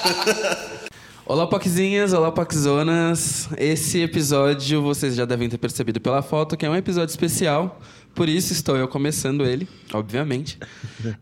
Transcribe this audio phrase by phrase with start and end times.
[1.26, 3.48] Olá, Poquezinhas, olá, Poquezonas.
[3.56, 7.80] Esse episódio vocês já devem ter percebido pela foto que é um episódio especial,
[8.14, 10.58] por isso estou eu começando ele, obviamente.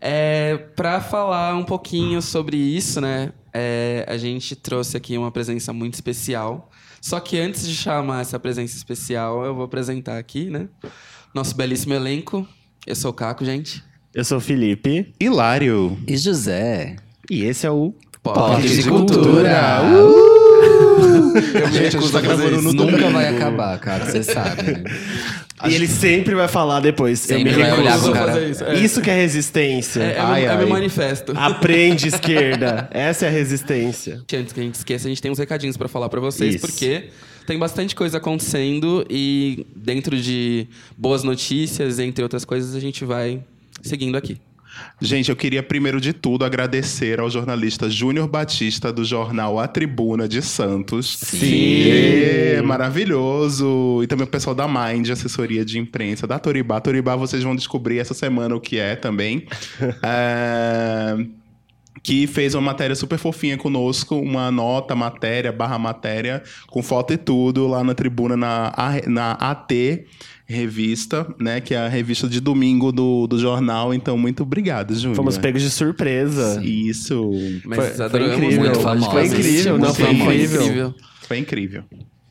[0.01, 3.33] É, para falar um pouquinho sobre isso, né?
[3.53, 6.71] É, a gente trouxe aqui uma presença muito especial.
[7.01, 10.67] Só que antes de chamar essa presença especial, eu vou apresentar aqui, né?
[11.33, 12.47] Nosso belíssimo elenco.
[12.85, 13.83] Eu sou o Caco, gente.
[14.13, 15.13] Eu sou o Felipe.
[15.19, 15.97] Hilário.
[16.07, 16.95] E José.
[17.29, 19.81] E esse é o Pop de Cultura.
[21.39, 22.01] Eu me Gente, a
[22.61, 24.63] no Nunca vai acabar, cara, você sabe.
[24.63, 24.83] né?
[25.67, 27.19] E ele sempre vai falar depois.
[27.19, 28.13] Sempre eu me recuso.
[28.13, 28.31] cara.
[28.31, 28.63] fazer isso.
[28.63, 30.01] É, Isso que é resistência.
[30.01, 30.57] é, é, Ai, meu, é ai.
[30.59, 31.33] meu manifesto.
[31.35, 32.87] Aprende, esquerda.
[32.91, 34.21] Essa é a resistência.
[34.33, 36.65] Antes que a gente esqueça, a gente tem uns recadinhos pra falar pra vocês, Isso.
[36.65, 37.09] porque
[37.45, 40.65] tem bastante coisa acontecendo e dentro de
[40.97, 43.41] boas notícias, entre outras coisas, a gente vai
[43.81, 44.37] seguindo aqui.
[45.01, 50.27] Gente, eu queria primeiro de tudo agradecer ao jornalista Júnior Batista do jornal A Tribuna
[50.27, 51.17] de Santos.
[51.17, 51.89] Sim.
[51.89, 54.01] É, maravilhoso.
[54.03, 56.81] E também o pessoal da Mind, assessoria de imprensa, da Toribá.
[56.81, 59.45] Toribá vocês vão descobrir essa semana o que é também.
[60.01, 61.17] É,
[62.01, 67.17] que fez uma matéria super fofinha conosco, uma nota, matéria, barra matéria, com foto e
[67.17, 68.71] tudo, lá na tribuna, na,
[69.07, 69.73] na AT
[70.49, 71.61] Revista, né?
[71.61, 73.93] Que é a revista de domingo do, do jornal.
[73.93, 75.15] Então, muito obrigado, Júnior.
[75.15, 76.59] Fomos pegos de surpresa.
[76.63, 77.29] Isso.
[77.63, 78.59] Mas Foi- foi incrível.
[78.59, 78.79] muito.
[79.11, 80.95] Foi incrível, não, foi Sim, incrível.
[81.21, 81.83] Foi incrível.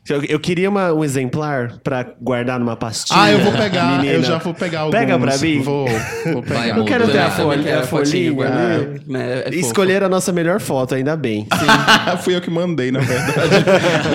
[0.07, 3.19] Eu, eu queria uma- um exemplar pra guardar numa pastinha.
[3.21, 4.13] Ah, eu vou pegar, menina.
[4.13, 4.97] eu já vou pegar alguns.
[4.99, 5.61] Pega pra mim.
[5.61, 5.87] Vou,
[6.33, 6.77] vou Vai, pegar.
[6.77, 7.35] Eu quero Muda, ter a, né?
[7.35, 8.31] folha, a folhinha.
[8.31, 8.57] guardar.
[8.79, 8.99] né?
[9.07, 9.55] né, é fofo.
[9.59, 11.47] Escolher a nossa melhor foto, ainda bem.
[12.23, 13.35] Fui eu que mandei, na verdade.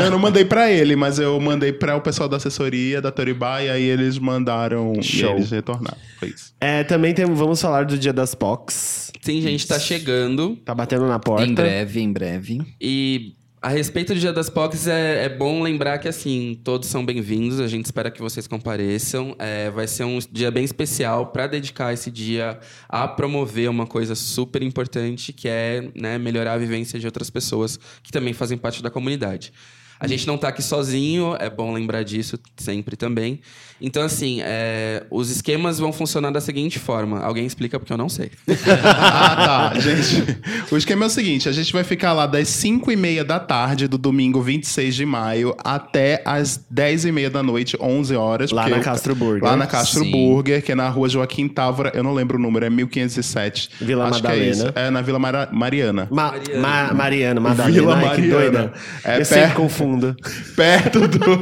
[0.04, 3.62] eu não mandei pra ele, mas eu mandei pra o pessoal da assessoria da Toribá
[3.62, 5.30] e aí eles mandaram Show.
[5.30, 5.96] e eles retornaram.
[6.18, 6.52] Foi isso.
[6.60, 9.12] É, também tem, vamos falar do Dia das POCs.
[9.22, 10.56] Sim, gente, tá chegando.
[10.64, 11.46] Tá batendo na porta.
[11.46, 12.60] Em breve, em breve.
[12.80, 13.32] E
[13.64, 17.60] a respeito do Dia das POCs, é, é bom lembrar que, assim, todos são bem-vindos.
[17.60, 19.34] A gente espera que vocês compareçam.
[19.38, 24.14] É, vai ser um dia bem especial para dedicar esse dia a promover uma coisa
[24.14, 28.82] super importante, que é né, melhorar a vivência de outras pessoas que também fazem parte
[28.82, 29.50] da comunidade.
[30.00, 33.40] A gente não tá aqui sozinho, é bom lembrar disso sempre também.
[33.80, 37.20] Então, assim, é, os esquemas vão funcionar da seguinte forma.
[37.20, 38.30] Alguém explica porque eu não sei.
[38.96, 40.24] ah, tá, gente.
[40.70, 43.38] O esquema é o seguinte: a gente vai ficar lá das 5 e meia da
[43.40, 48.50] tarde do domingo 26 de maio até as 10 e meia da noite, 11 horas.
[48.52, 49.44] Lá na Castro Burger.
[49.44, 50.10] Lá na Castro Sim.
[50.10, 51.92] Burger, que é na rua Joaquim Távora.
[51.94, 53.70] Eu não lembro o número, é 1507.
[53.80, 54.50] Vila Acho que é Madalena.
[54.52, 54.72] isso.
[54.74, 56.08] É, na Vila Mara- Mariana.
[56.10, 56.60] Ma Mariana.
[56.60, 57.74] Ma Mariana, Madalena.
[57.80, 58.30] Vila Ai, que Mariana.
[58.38, 58.72] doida.
[59.04, 60.16] É eu sempre perto- confundo.
[60.56, 61.38] Perto do.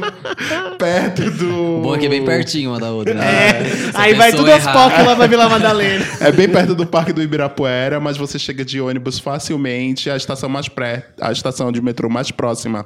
[0.77, 1.77] perto do.
[1.79, 3.13] O bom é que é bem pertinho uma da outra.
[3.13, 3.23] né?
[3.25, 6.05] É, aí vai tudo aos errar- POC lá pra Vila Madalena.
[6.19, 10.09] É bem perto do Parque do Ibirapuera, mas você chega de ônibus facilmente.
[10.09, 12.85] A estação mais pré, a estação de metrô mais próxima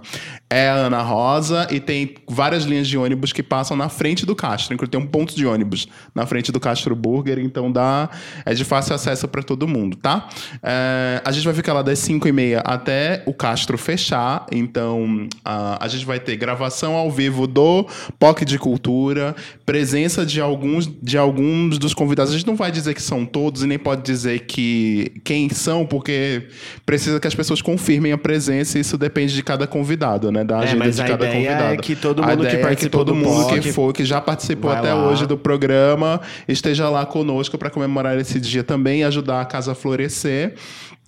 [0.49, 4.35] é a Ana Rosa e tem várias linhas de ônibus que passam na frente do
[4.35, 4.73] Castro.
[4.73, 8.09] Inclusive tem um ponto de ônibus na frente do Castro Burger, então dá
[8.45, 10.27] é de fácil acesso para todo mundo, tá?
[10.61, 14.45] É, a gente vai ficar lá das 5 e meia até o Castro fechar.
[14.51, 17.85] Então a, a gente vai ter gravação ao vivo do
[18.19, 19.33] POC de Cultura,
[19.65, 22.33] presença de alguns, de alguns dos convidados.
[22.33, 25.85] A gente não vai dizer que são todos e nem pode dizer que quem são,
[25.85, 26.47] porque
[26.85, 30.43] precisa que as pessoas confirmem a presença e isso depende de cada convidado, né?
[30.43, 31.73] Da É, agenda de cada ideia convidado.
[31.73, 33.93] é que todo A mundo que ideia é participou todo do mundo POC que for,
[33.93, 35.07] que já participou até lá.
[35.09, 39.71] hoje do programa, esteja lá conosco para comemorar esse dia também e ajudar a casa
[39.71, 40.55] a florescer.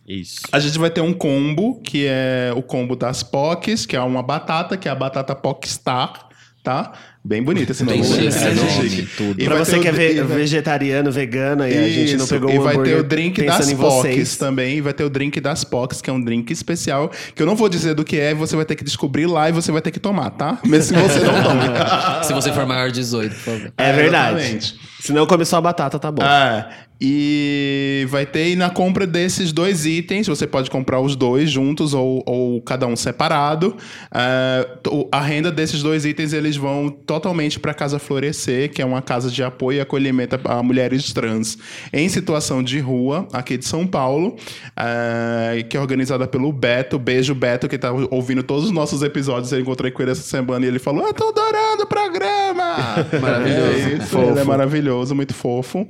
[0.10, 0.40] Isso.
[0.52, 4.24] A gente vai ter um combo, que é o combo das POCs, que é uma
[4.24, 6.28] batata, que é a batata POCstar,
[6.64, 6.92] tá?
[7.24, 8.02] Bem bonito esse nome.
[8.02, 8.32] Bem né?
[8.32, 9.10] chique, É, nome, chique.
[9.18, 9.40] tudo.
[9.42, 12.34] E pra você que é ve- e vai- vegetariano, vegana e a gente não Isso,
[12.34, 14.78] pegou e o vai ter o drink das POCs também.
[14.78, 17.56] E vai ter o drink das POCs, que é um drink especial, que eu não
[17.56, 19.92] vou dizer do que é, você vai ter que descobrir lá e você vai ter
[19.92, 20.58] que tomar, tá?
[20.66, 22.24] Mesmo se você não toma.
[22.24, 23.74] Se você for maior de 18, por favor.
[23.78, 24.40] É, É, verdade.
[24.40, 24.76] exatamente.
[25.02, 26.24] Se não comer só a batata, tá bom.
[26.24, 26.68] É,
[27.02, 31.94] e vai ter e na compra desses dois itens, você pode comprar os dois juntos
[31.94, 33.76] ou, ou cada um separado.
[34.90, 38.86] O- a renda desses dois itens eles vão totalmente para a Casa Florescer, que é
[38.86, 41.58] uma casa de apoio e acolhimento a, a mulheres trans
[41.94, 44.36] em situação de rua aqui de São Paulo,
[44.76, 47.00] é, que é organizada pelo Beto.
[47.00, 49.52] Beijo, Beto, que tá ouvindo todos os nossos episódios.
[49.52, 52.76] Eu encontrei com ele essa semana e ele falou: Eu tô adorando o programa!
[53.22, 53.70] Maravilhoso.
[53.90, 55.88] É isso, ele é maravilhoso, muito fofo.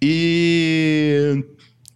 [0.00, 1.44] E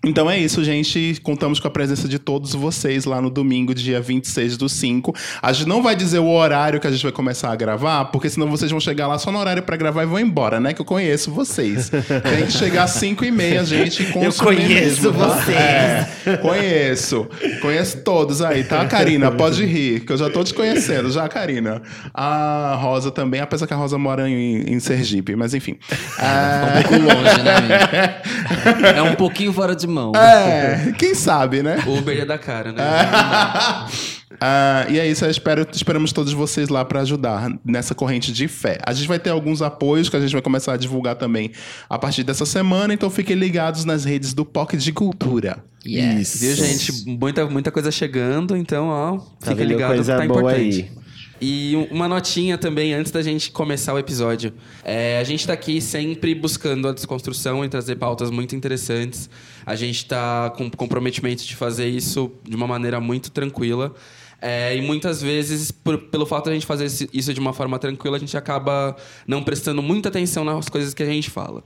[0.04, 1.20] Então é isso, gente.
[1.22, 5.14] Contamos com a presença de todos vocês lá no domingo, dia 26 do 5.
[5.40, 8.28] A gente não vai dizer o horário que a gente vai começar a gravar, porque
[8.28, 10.74] senão vocês vão chegar lá só no horário pra gravar e vão embora, né?
[10.74, 11.88] Que eu conheço vocês.
[11.88, 14.02] Tem que chegar às 5 e meia, gente.
[14.02, 15.18] e Eu conheço mesmo, tá?
[15.28, 15.56] vocês.
[15.56, 17.28] É, conheço.
[17.60, 19.30] Conheço todos aí, tá, Karina?
[19.30, 21.80] Pode rir, que eu já tô te conhecendo, já, Karina.
[22.12, 25.76] A Rosa também, apesar que a Rosa mora em, em Sergipe, mas enfim.
[26.16, 28.20] Tá um pouco longe, né?
[28.96, 30.12] É um pouquinho fora de mão.
[30.16, 31.82] É, quem sabe, né?
[31.86, 32.82] O Uber ia dar cara, né?
[34.40, 38.48] Ah, e é isso, eu espero, esperamos todos vocês lá para ajudar nessa corrente de
[38.48, 38.78] fé.
[38.84, 41.52] A gente vai ter alguns apoios que a gente vai começar a divulgar também
[41.88, 45.62] a partir dessa semana, então fiquem ligados nas redes do Pocket de Cultura.
[45.86, 46.40] Yes.
[46.40, 47.06] Viu, gente?
[47.06, 50.90] Muita, muita coisa chegando, então, ó, Tá fica ligado coisa que tá boa importante.
[50.90, 51.02] aí.
[51.44, 54.52] E um- uma notinha também, antes da gente começar o episódio.
[54.84, 59.28] É, a gente tá aqui sempre buscando a desconstrução e trazer pautas muito interessantes.
[59.64, 63.94] A gente tá com comprometimento de fazer isso de uma maneira muito tranquila.
[64.40, 67.78] É, e muitas vezes, por- pelo fato de a gente fazer isso de uma forma
[67.78, 71.62] tranquila, a gente acaba não prestando muita atenção nas coisas que a gente fala.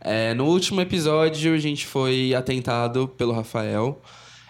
[0.00, 4.00] É, no último episódio, a gente foi atentado pelo Rafael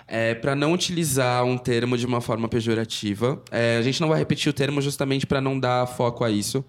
[0.08, 3.42] é, para não utilizar um termo de uma forma pejorativa.
[3.50, 6.64] É, a gente não vai repetir o termo justamente para não dar foco a isso.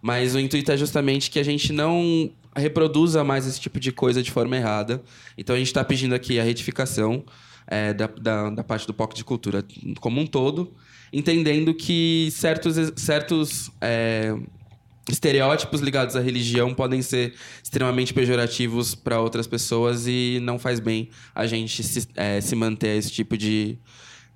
[0.00, 4.22] Mas o intuito é justamente que a gente não reproduza mais esse tipo de coisa
[4.22, 5.02] de forma errada.
[5.36, 7.24] Então a gente está pedindo aqui a retificação
[7.66, 9.64] é, da, da, da parte do POC de cultura
[10.00, 10.72] como um todo,
[11.12, 14.34] entendendo que certos, certos é,
[15.08, 21.08] estereótipos ligados à religião podem ser extremamente pejorativos para outras pessoas e não faz bem
[21.34, 23.78] a gente se, é, se manter a esse tipo de,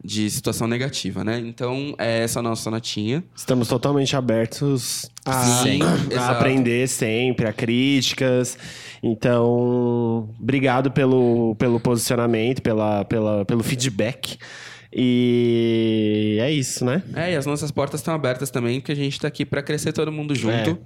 [0.04, 1.38] de situação negativa, né?
[1.38, 3.24] Então, é essa a nossa notinha.
[3.34, 5.80] Estamos totalmente abertos a, Sim,
[6.16, 8.56] a aprender sempre, a críticas.
[9.02, 14.38] Então, obrigado pelo, pelo posicionamento, pela, pela, pelo feedback.
[14.92, 17.02] E é isso, né?
[17.14, 19.92] É, e as nossas portas estão abertas também, porque a gente está aqui para crescer
[19.92, 20.70] todo mundo junto.
[20.70, 20.78] É,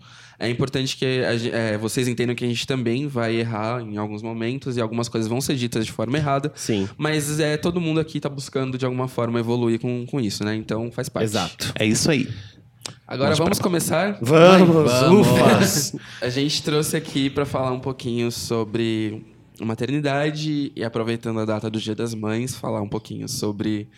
[0.49, 4.77] importante que a é, vocês entendam que a gente também vai errar em alguns momentos
[4.77, 6.51] e algumas coisas vão ser ditas de forma errada.
[6.55, 6.89] Sim.
[6.97, 10.55] Mas é, todo mundo aqui está buscando, de alguma forma, evoluir com, com isso, né?
[10.55, 11.27] Então faz parte.
[11.27, 11.73] Exato.
[11.79, 12.29] É isso aí.
[13.07, 14.19] Agora vamos começar?
[14.23, 15.97] Vamos, Vamos.
[16.23, 19.23] A gente trouxe aqui para falar um pouquinho sobre
[19.61, 23.89] maternidade e aproveitando a data do Dia das Mães, falar um pouquinho sobre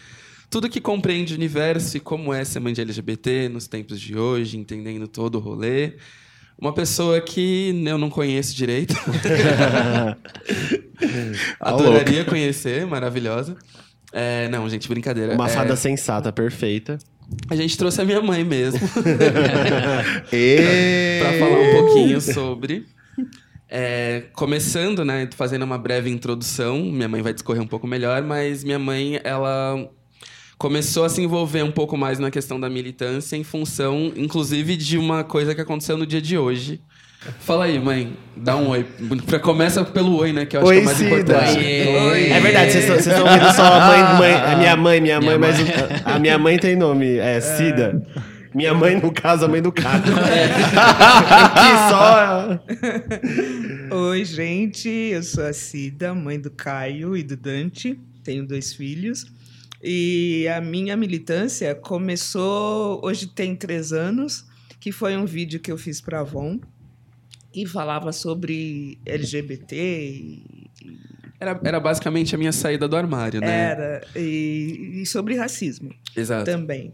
[0.51, 4.19] tudo que compreende o universo e como é ser mãe de LGBT nos tempos de
[4.19, 5.95] hoje, entendendo todo o rolê.
[6.59, 8.95] Uma pessoa que eu não conheço direito.
[11.61, 13.57] Adoraria conhecer, maravilhosa.
[14.13, 15.35] É, não, gente, brincadeira.
[15.35, 16.99] Uma É, fada sensata, perfeita.
[17.51, 18.81] a gente trouxe a minha mãe mesmo.
[20.33, 21.19] E...
[21.21, 22.87] para falar um pouquinho sobre.
[23.69, 28.63] É, começando, né, fazendo uma breve introdução, minha mãe vai discorrer um pouco melhor, mas
[28.63, 29.89] minha mãe, ela
[30.63, 34.97] começou a se envolver um pouco mais na questão da militância em função, inclusive, de
[34.97, 36.81] uma coisa que aconteceu no dia de hoje.
[37.41, 38.87] Fala aí, mãe, dá um oi.
[39.27, 41.11] Pra, começa pelo oi, né, que eu acho Oi, que é o mais Cida.
[41.17, 41.59] importante.
[41.59, 42.31] Oi.
[42.31, 45.59] É verdade, vocês estão ouvindo só a mãe, mãe, a minha mãe, minha mãe, mas
[45.59, 45.65] o-
[46.05, 48.01] a minha mãe tem nome, é Cida.
[48.55, 50.03] Minha mãe, no caso, a mãe do Caio.
[50.77, 52.61] Aqui só.
[53.97, 54.89] Oi, gente.
[54.89, 57.99] Eu sou a Cida, mãe do Caio e do Dante.
[58.23, 59.27] Tenho dois filhos.
[59.83, 64.45] E a minha militância começou, hoje tem três anos,
[64.79, 66.61] que foi um vídeo que eu fiz para a Avon,
[67.53, 69.75] que falava sobre LGBT.
[69.77, 70.71] e-
[71.41, 73.71] Era, era basicamente a minha saída do armário, né?
[73.71, 74.07] Era.
[74.15, 76.45] E, e sobre racismo Exato.
[76.45, 76.93] também.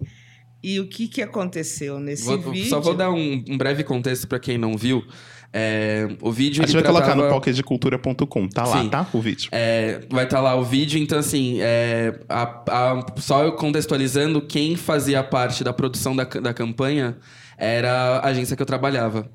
[0.62, 2.68] E o que, que aconteceu nesse Vou- vídeo?
[2.70, 5.04] Só vou dar um, um breve contexto pra quem não viu.
[5.52, 8.48] É, o vídeo A gente vai colocar no tratava- pocketdecultura.com.
[8.48, 8.88] Tá lá, Sim.
[8.90, 9.06] tá?
[9.12, 9.48] O vídeo.
[9.50, 14.76] É, vai estar lá o vídeo, então assim, é, a- a- só eu contextualizando, quem
[14.76, 17.16] fazia parte da produção da, da campanha
[17.56, 19.28] era a agência que eu trabalhava.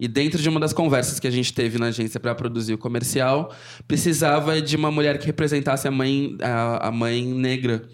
[0.00, 2.78] E dentro de uma das conversas que a gente teve na agência para produzir o
[2.78, 3.54] comercial,
[3.86, 7.84] precisava de uma mulher que representasse a mãe, a, a mãe negra.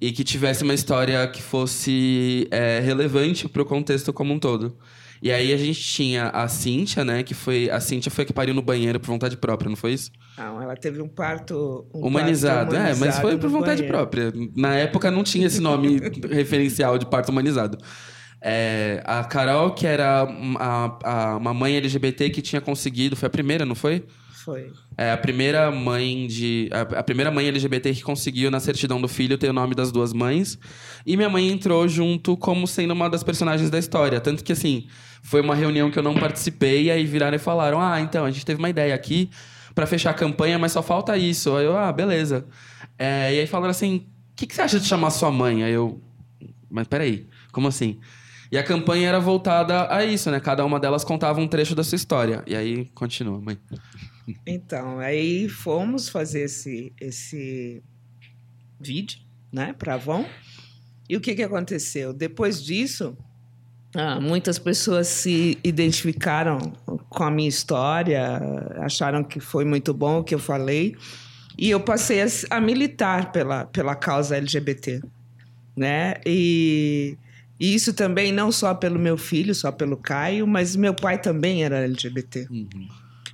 [0.00, 4.76] E que tivesse uma história que fosse é, relevante para o contexto como um todo.
[5.22, 7.22] E aí a gente tinha a Cíntia, né?
[7.22, 7.70] Que foi.
[7.70, 10.10] A Cíntia foi a que pariu no banheiro por vontade própria, não foi isso?
[10.36, 12.72] Não, ela teve um parto um humanizado.
[12.72, 13.96] parto É, mas humanizado foi por vontade banheiro.
[13.96, 14.32] própria.
[14.56, 15.98] Na época não tinha esse nome
[16.30, 17.78] referencial de parto humanizado.
[18.46, 20.28] É, a Carol, que era
[20.58, 24.04] a, a- uma mãe LGBT que tinha conseguido, foi a primeira, não foi?
[24.44, 24.70] Foi.
[24.98, 26.68] É a primeira mãe de.
[26.70, 29.90] A, a primeira mãe LGBT que conseguiu na certidão do filho ter o nome das
[29.90, 30.58] duas mães.
[31.06, 34.20] E minha mãe entrou junto como sendo uma das personagens da história.
[34.20, 34.86] Tanto que, assim,
[35.22, 38.30] foi uma reunião que eu não participei, e aí viraram e falaram: Ah, então, a
[38.30, 39.30] gente teve uma ideia aqui
[39.74, 41.56] pra fechar a campanha, mas só falta isso.
[41.56, 42.46] Aí eu, ah, beleza.
[42.98, 45.64] É, e aí falaram assim: o que, que você acha de chamar sua mãe?
[45.64, 46.02] Aí eu,
[46.70, 47.98] mas peraí, como assim?
[48.52, 50.38] E a campanha era voltada a isso, né?
[50.38, 52.44] Cada uma delas contava um trecho da sua história.
[52.46, 53.58] E aí continua, mãe.
[54.46, 57.82] Então, aí fomos fazer esse, esse
[58.80, 59.20] vídeo,
[59.52, 60.24] né, para Avon.
[61.08, 62.12] E o que, que aconteceu?
[62.12, 63.16] Depois disso,
[63.94, 66.58] ah, muitas pessoas se identificaram
[67.08, 68.40] com a minha história,
[68.78, 70.96] acharam que foi muito bom o que eu falei.
[71.56, 75.00] E eu passei a, a militar pela, pela causa LGBT,
[75.76, 76.14] né?
[76.26, 77.16] E,
[77.60, 81.62] e isso também não só pelo meu filho, só pelo Caio, mas meu pai também
[81.62, 82.48] era LGBT.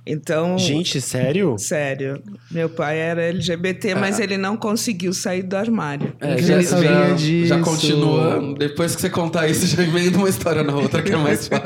[0.05, 1.55] Então, Gente, sério?
[1.59, 6.15] sério, meu pai era LGBT, mas ele não conseguiu sair do armário.
[6.19, 7.47] É, já, já, disso.
[7.47, 8.55] já continua.
[8.57, 11.61] Depois que você contar isso, já emenda uma história na outra, que é mais fácil.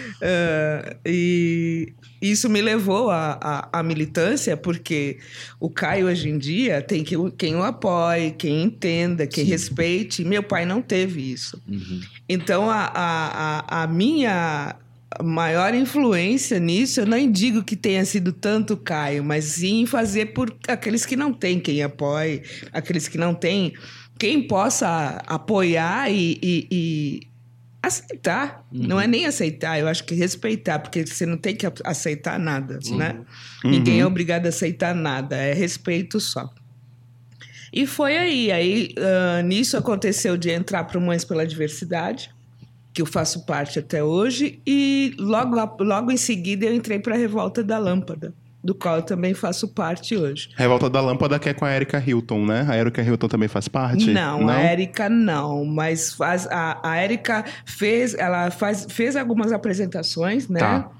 [0.22, 5.16] Ah, e isso me levou à, militância, porque
[5.58, 10.22] o Caio hoje em dia tem que, quem o apoie, quem entenda, quem respeite.
[10.22, 11.58] Meu pai não teve isso.
[12.28, 14.76] Então, a, a, a, a minha
[15.22, 20.54] maior influência nisso, eu nem digo que tenha sido tanto Caio, mas sim fazer por
[20.68, 23.72] aqueles que não têm quem apoie, aqueles que não têm
[24.18, 27.20] quem possa apoiar e- e- e
[27.82, 28.64] aceitar.
[28.70, 32.78] Não é nem aceitar, eu acho que respeitar, porque você não tem que aceitar nada,
[32.96, 33.16] né?
[33.64, 36.48] Ninguém é obrigado a aceitar nada, é respeito só.
[37.72, 42.30] E foi aí, aí ah, nisso aconteceu de entrar para o Mães pela Diversidade,
[42.92, 47.18] que eu faço parte até hoje, e logo, logo em seguida eu entrei para a
[47.18, 50.50] Revolta da Lâmpada, do qual eu também faço parte hoje.
[50.56, 52.66] Revolta da Lâmpada que é com a Erika Hilton, né?
[52.68, 54.10] A Erika Hilton também faz parte?
[54.10, 60.48] Não, a Érica não, mas faz, a, a Érica fez, ela faz, fez algumas apresentações,
[60.48, 60.60] né?
[60.60, 60.90] Tá.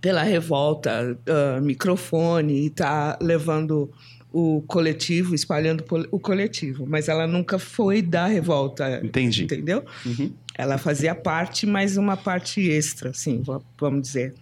[0.00, 3.88] Pela revolta, ah, microfone, e tá levando
[4.32, 9.00] o coletivo, espalhando o coletivo, mas ela nunca foi da revolta.
[9.04, 9.44] Entendi.
[9.44, 9.84] Entendeu?
[10.06, 10.32] Uhum.
[10.56, 14.34] Ela fazia parte, mas uma parte extra, assim, va- vamos dizer.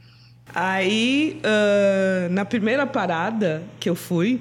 [0.54, 4.40] Aí, ah, na primeira parada que eu fui,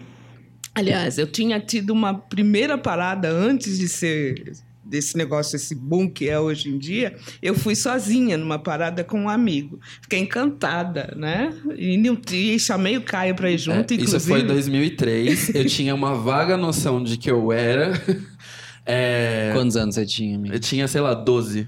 [0.74, 6.28] aliás, eu tinha tido uma primeira parada antes de ser desse negócio, esse boom que
[6.28, 9.80] é hoje em dia, eu fui sozinha numa parada com um amigo.
[10.02, 11.54] Fiquei encantada, né?
[11.78, 11.96] E,
[12.34, 14.18] e chamei o Caio para ir junto, É, inclusive.
[14.18, 15.54] isso foi em 2003.
[15.54, 17.94] Eu tinha uma vaga noção de que eu era.
[18.86, 20.54] É, Quantos anos você tinha, amigo?
[20.54, 21.68] Eu tinha, sei lá, 12.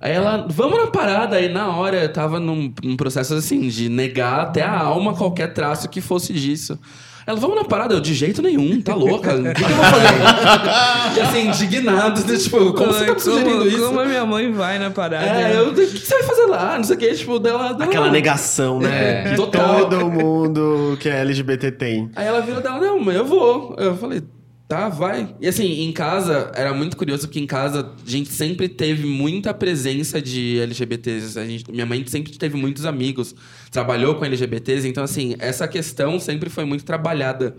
[0.00, 1.36] Aí ela, vamos na parada.
[1.36, 5.52] Aí na hora eu tava num, num processo assim, de negar até a alma qualquer
[5.52, 6.78] traço que fosse disso.
[7.26, 7.94] Ela, vamos na parada?
[7.94, 9.34] Eu, de jeito nenhum, tá louca?
[9.34, 11.16] O que, que eu vou fazer?
[11.16, 13.86] e assim, indignado, né, tipo, como você tá me sugerindo como, isso?
[13.86, 15.24] como a minha mãe vai na parada?
[15.24, 16.76] É, eu, o que você vai fazer lá?
[16.76, 17.72] Não sei o que, tipo, dela.
[17.72, 19.22] dela Aquela negação, né?
[19.22, 19.88] É, que total.
[19.88, 22.10] todo mundo que é LGBT tem.
[22.14, 23.74] Aí ela virou dela, não, mas eu vou.
[23.78, 24.22] Eu falei,
[24.68, 25.34] tá, vai.
[25.40, 29.52] E assim, em casa, era muito curioso, porque em casa a gente sempre teve muita
[29.54, 31.38] presença de LGBTs.
[31.38, 33.34] A gente, minha mãe sempre teve muitos amigos,
[33.70, 37.54] trabalhou com LGBTs, então assim, essa questão sempre foi muito trabalhada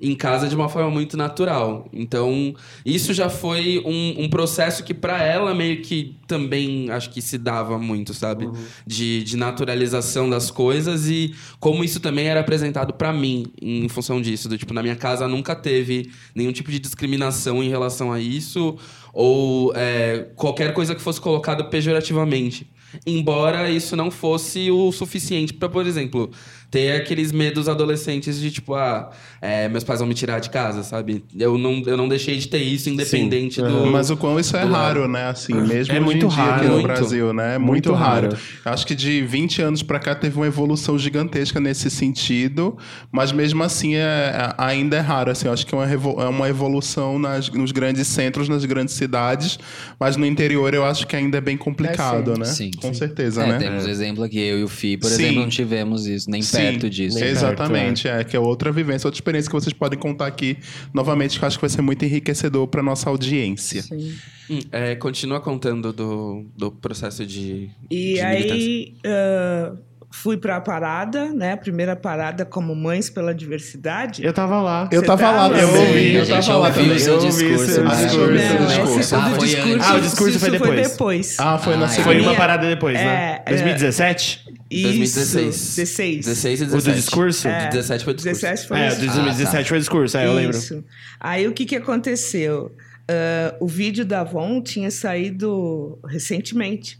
[0.00, 1.88] em casa de uma forma muito natural.
[1.92, 2.54] Então,
[2.84, 7.36] isso já foi um, um processo que para ela meio que também acho que se
[7.36, 8.48] dava muito, sabe?
[8.86, 14.20] De, de naturalização das coisas e como isso também era apresentado para mim em função
[14.22, 14.48] disso.
[14.48, 18.78] Do, tipo, na minha casa nunca teve nenhum tipo de discriminação em relação a isso
[19.12, 22.70] ou é, qualquer coisa que fosse colocada pejorativamente.
[23.06, 26.30] Embora isso não fosse o suficiente para, por exemplo,
[26.70, 29.10] ter aqueles medos adolescentes de tipo, ah,
[29.42, 31.24] é, meus pais vão me tirar de casa, sabe?
[31.36, 33.62] Eu não, eu não deixei de ter isso independente Sim.
[33.62, 33.86] do.
[33.86, 35.08] Mas o quão isso é raro, lado.
[35.08, 35.26] né?
[35.28, 36.56] Assim, mesmo É hoje muito em dia raro.
[36.56, 36.86] aqui no Muito.
[36.86, 37.54] Brasil, né?
[37.54, 38.28] É muito, Muito raro.
[38.28, 38.38] raro.
[38.64, 42.76] Acho que de 20 anos pra cá teve uma evolução gigantesca nesse sentido,
[43.10, 45.30] mas mesmo assim é, é- ainda é raro.
[45.30, 48.94] Assim, eu acho que é uma, é uma evolução nas- nos grandes centros, nas grandes
[48.94, 49.58] cidades,
[49.98, 52.38] mas no interior eu acho que ainda é bem complicado, sim.
[52.40, 52.44] né?
[52.46, 52.98] Sim, Com sim.
[52.98, 53.58] certeza, É, né?
[53.58, 55.14] temos exemplo aqui, eu e o Fi, por Sim.
[55.24, 57.16] exemplo, não tivemos isso, nem Sim, perto disso.
[57.16, 58.24] Nem perto, Exatamente, é.
[58.24, 60.58] que é outra vivência, outra experiência que vocês podem contar aqui
[60.92, 63.82] novamente, que eu acho que vai ser muito enriquecedor para nossa audiência.
[63.82, 64.16] Sim.
[64.50, 67.70] Hum, é, continua contando do, do processo de.
[67.90, 69.72] E de aí ah,
[70.12, 71.52] fui para a parada, né?
[71.52, 74.24] A primeira parada como Mães pela Diversidade.
[74.24, 74.88] Eu tava lá.
[74.90, 75.46] Eu tava tava?
[75.48, 75.86] lá Eu também.
[75.86, 76.90] ouvi, eu a gente tava lá também.
[76.90, 77.66] o Eu ouvi discurso.
[77.72, 78.32] seu mas- discurso.
[78.32, 79.14] Não, discurso.
[79.14, 79.78] o Ah, foi discurso.
[79.90, 80.90] Ah, o discurso foi depois.
[80.90, 81.36] depois.
[81.38, 82.04] Ah, foi na Ah, segunda.
[82.04, 83.04] Foi uma Minha- parada depois, né?
[83.04, 83.50] É, é.
[83.50, 84.44] 2017?
[84.70, 85.76] Isso, 2016.
[85.76, 86.26] 16.
[86.26, 86.90] 16 e O 17.
[86.90, 87.48] do discurso?
[87.48, 88.40] O de 17 foi o discurso.
[88.40, 88.96] 17 foi É, o isso.
[89.00, 90.56] de 2017 foi o discurso, é, eu lembro.
[90.56, 90.84] Isso.
[91.20, 92.72] Aí o que, que aconteceu?
[93.08, 96.98] Ah, o vídeo da Avon tinha saído recentemente.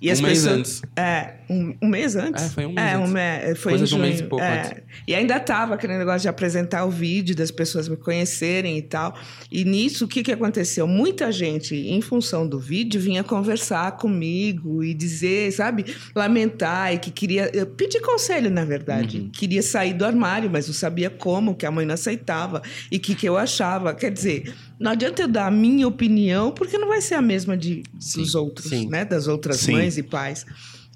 [0.00, 0.82] E Um as mês pessoas, antes.
[0.96, 2.44] É, um, um mês antes?
[2.44, 4.26] É, foi um mês É, um me- foi Coisa em de um mês junho.
[4.26, 4.58] e pouco é.
[4.60, 4.82] antes.
[5.06, 9.14] E ainda tava aquele negócio de apresentar o vídeo, das pessoas me conhecerem e tal.
[9.50, 10.86] E nisso, o que, que aconteceu?
[10.86, 17.10] Muita gente, em função do vídeo, vinha conversar comigo e dizer, sabe, lamentar e que
[17.10, 17.50] queria.
[17.54, 19.18] Eu pedi conselho, na verdade.
[19.20, 19.30] Uhum.
[19.30, 23.14] Queria sair do armário, mas não sabia como, que a mãe não aceitava e que,
[23.14, 23.94] que eu achava.
[23.94, 27.56] Quer dizer, não adianta eu dar a minha opinião, porque não vai ser a mesma
[27.56, 28.88] de, dos outros, sim.
[28.88, 29.04] né?
[29.04, 29.72] Das outras Sim.
[29.72, 30.46] mães e pais.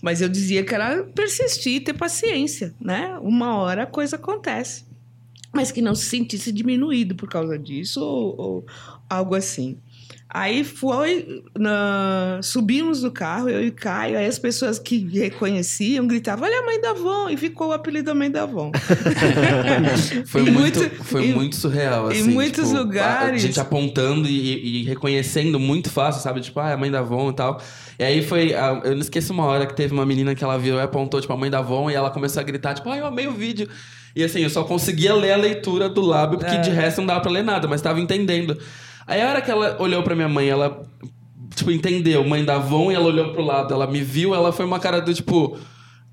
[0.06, 3.18] Mas eu dizia que era persistir, ter paciência, né?
[3.20, 4.84] Uma hora a coisa acontece.
[5.52, 8.66] Mas que não se sentisse diminuído por causa disso ou, ou
[9.10, 9.76] algo assim.
[10.38, 16.44] Aí foi, na- subimos do carro, eu e Caio, aí as pessoas que reconheciam gritavam,
[16.46, 18.70] olha a mãe da Avon, e ficou o apelido da mãe da Avon.
[20.26, 22.30] Foi, E muito, muito- foi e- muito surreal, em assim.
[22.30, 26.40] muitos tipo, lugares- A gente apontando e, e reconhecendo muito fácil, sabe?
[26.42, 27.60] Tipo, ah, é a mãe da Avon e tal.
[27.98, 28.52] E aí foi...
[28.84, 31.32] Eu não esqueço uma hora que teve uma menina que ela virou e apontou, tipo,
[31.32, 31.90] a mãe da Avon.
[31.90, 33.68] E ela começou a gritar, tipo, ah, eu amei o vídeo.
[34.14, 36.60] E assim, eu só conseguia ler a leitura do lábio, porque É.
[36.60, 37.66] de resto não dava pra ler nada.
[37.66, 38.58] Mas tava entendendo.
[39.06, 40.82] Aí a hora que ela olhou pra minha mãe, ela...
[41.54, 44.66] Tipo, entendeu, mãe da Avon, e ela olhou pro lado, ela me viu, ela foi
[44.66, 45.56] uma cara do tipo...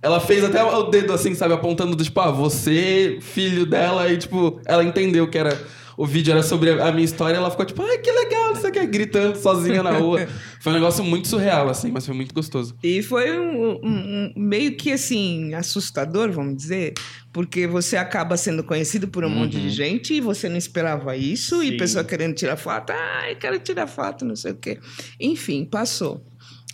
[0.01, 4.17] Ela fez até o dedo assim, sabe, apontando do tipo, ah, você, filho dela, e
[4.17, 5.57] tipo, ela entendeu que era.
[5.97, 8.69] O vídeo era sobre a minha história, ela ficou tipo, ai, que legal, não sei
[8.69, 10.27] o que, gritando sozinha na rua.
[10.59, 12.73] Foi um negócio muito surreal, assim, mas foi muito gostoso.
[12.81, 16.93] E foi um, um- um- meio que assim, assustador, vamos dizer,
[17.33, 21.59] porque você acaba sendo conhecido por um monte de gente e você não esperava isso,
[21.59, 21.67] Sim.
[21.67, 24.79] e pessoa querendo tirar foto, ai, quero tirar foto, não sei o quê.
[25.19, 26.25] Enfim, passou.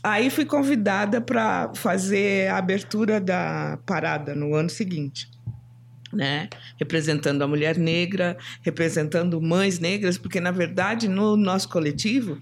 [0.04, 5.28] Aí fui convidada para fazer a abertura da parada no ano seguinte.
[6.12, 6.50] Né?
[6.80, 12.42] Representando a mulher negra, representando mães negras, porque na verdade no nosso coletivo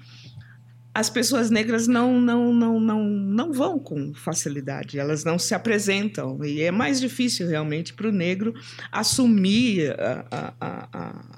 [0.94, 6.44] as pessoas negras não, não, não, não, não vão com facilidade, elas não se apresentam.
[6.44, 8.52] E é mais difícil realmente para o negro
[8.92, 11.37] assumir a- a- a-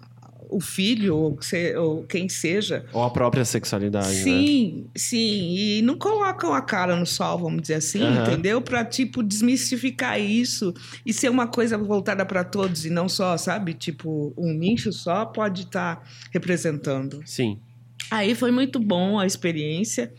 [0.49, 2.85] o filho ou, se- ou quem seja.
[2.91, 4.13] Ou a própria sexualidade, né?
[4.23, 5.53] Sim, sim.
[5.55, 8.21] E não colocam a cara no sol, vamos dizer assim, Aham.
[8.23, 8.61] entendeu?
[8.61, 10.73] Para, tipo, desmistificar isso
[11.05, 13.73] e ser uma coisa voltada para todos e não só, sabe?
[13.75, 17.21] Tipo, um nicho só pode estar representando.
[17.25, 17.59] Sim.
[18.09, 20.11] Aí foi muito bom a experiência,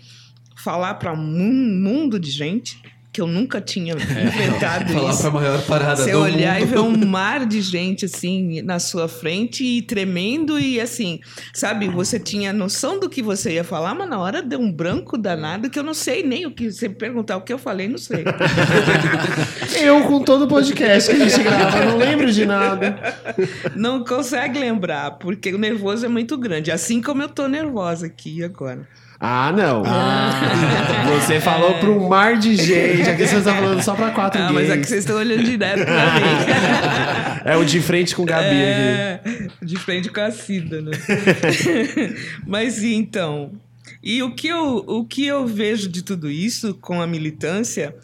[0.57, 2.81] falar para um mundo de gente,
[3.13, 5.21] que eu nunca tinha inventado Falar isso.
[5.23, 6.63] pra maior parada Você do olhar mundo.
[6.63, 11.19] e ver um mar de gente assim na sua frente e tremendo e assim,
[11.53, 11.89] sabe?
[11.89, 15.69] Você tinha noção do que você ia falar, mas na hora deu um branco danado
[15.69, 18.25] que eu não sei nem o que você perguntar o que eu falei, não sei.
[19.83, 22.99] Eu, com todo o podcast que a gente grava, não lembro de nada.
[23.75, 28.43] não consegue lembrar, porque o nervoso é muito grande, assim como eu tô nervosa aqui
[28.45, 28.87] agora.
[29.21, 29.83] Ah, não.
[31.21, 33.03] Você falou para um mar de gente.
[33.11, 34.89] Aqui você está falando só para quatro Ah, mas é que gays.
[34.89, 36.21] vocês estão olhando direto pra mim.
[37.45, 38.57] É o de frente com o Gabi aqui.
[38.57, 39.21] É,
[39.63, 40.91] de frente com a Cida, né?
[42.47, 43.53] Mas e então,
[44.03, 47.95] e o que, eu, o que eu vejo de tudo isso com a militância,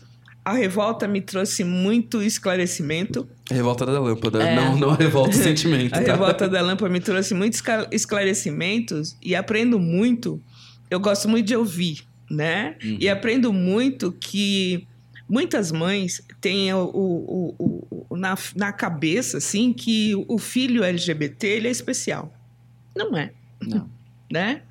[0.43, 3.29] a revolta me trouxe muito esclarecimento.
[3.51, 4.55] Revolta da lâmpada, É.
[4.57, 5.95] não, não a revolta do sentimento.
[5.95, 6.13] A tá?
[6.13, 10.41] revolta da lâmpada me trouxe muitos escla- esclarecimentos e aprendo muito.
[10.91, 12.77] Eu gosto muito de ouvir, né?
[12.83, 14.87] E aprendo muito que
[15.29, 21.47] muitas mães têm o, o- o- o- na, na cabeça, assim, que o filho LGBT
[21.49, 22.33] ele é especial.
[22.97, 23.89] Não é, Não.
[24.31, 24.63] né?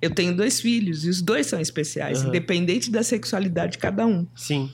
[0.00, 2.28] Eu tenho dois filhos e os dois são especiais, Aham.
[2.28, 4.70] independente da sexualidade de cada um Sim.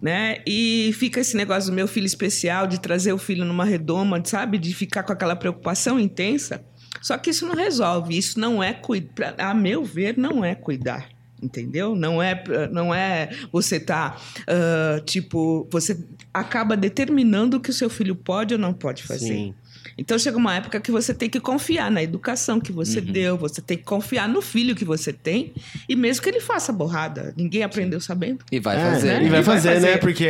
[0.00, 0.38] né?
[0.46, 4.58] E fica esse negócio do meu filho especial, de trazer o filho numa redoma, sabe?
[4.58, 6.64] De ficar com aquela preocupação intensa.
[7.04, 11.06] Só que isso não resolve, isso não é cuidar, a meu ver, não é cuidar.
[11.42, 11.94] Entendeu?
[11.94, 17.90] Não é, não é você tá, ah, tipo, você acaba determinando o que o seu
[17.90, 19.26] filho pode ou não pode fazer.
[19.34, 19.54] Sim.
[19.96, 23.04] Então chega uma época que você tem que confiar na educação que você Uhum.
[23.06, 25.52] deu, você tem que confiar no filho que você tem,
[25.88, 28.44] e mesmo que ele faça borrada, ninguém aprendeu sabendo.
[28.50, 29.06] E vai É, fazer.
[29.06, 29.14] né?
[29.14, 29.96] E vai E vai fazer, né?
[29.98, 30.28] Porque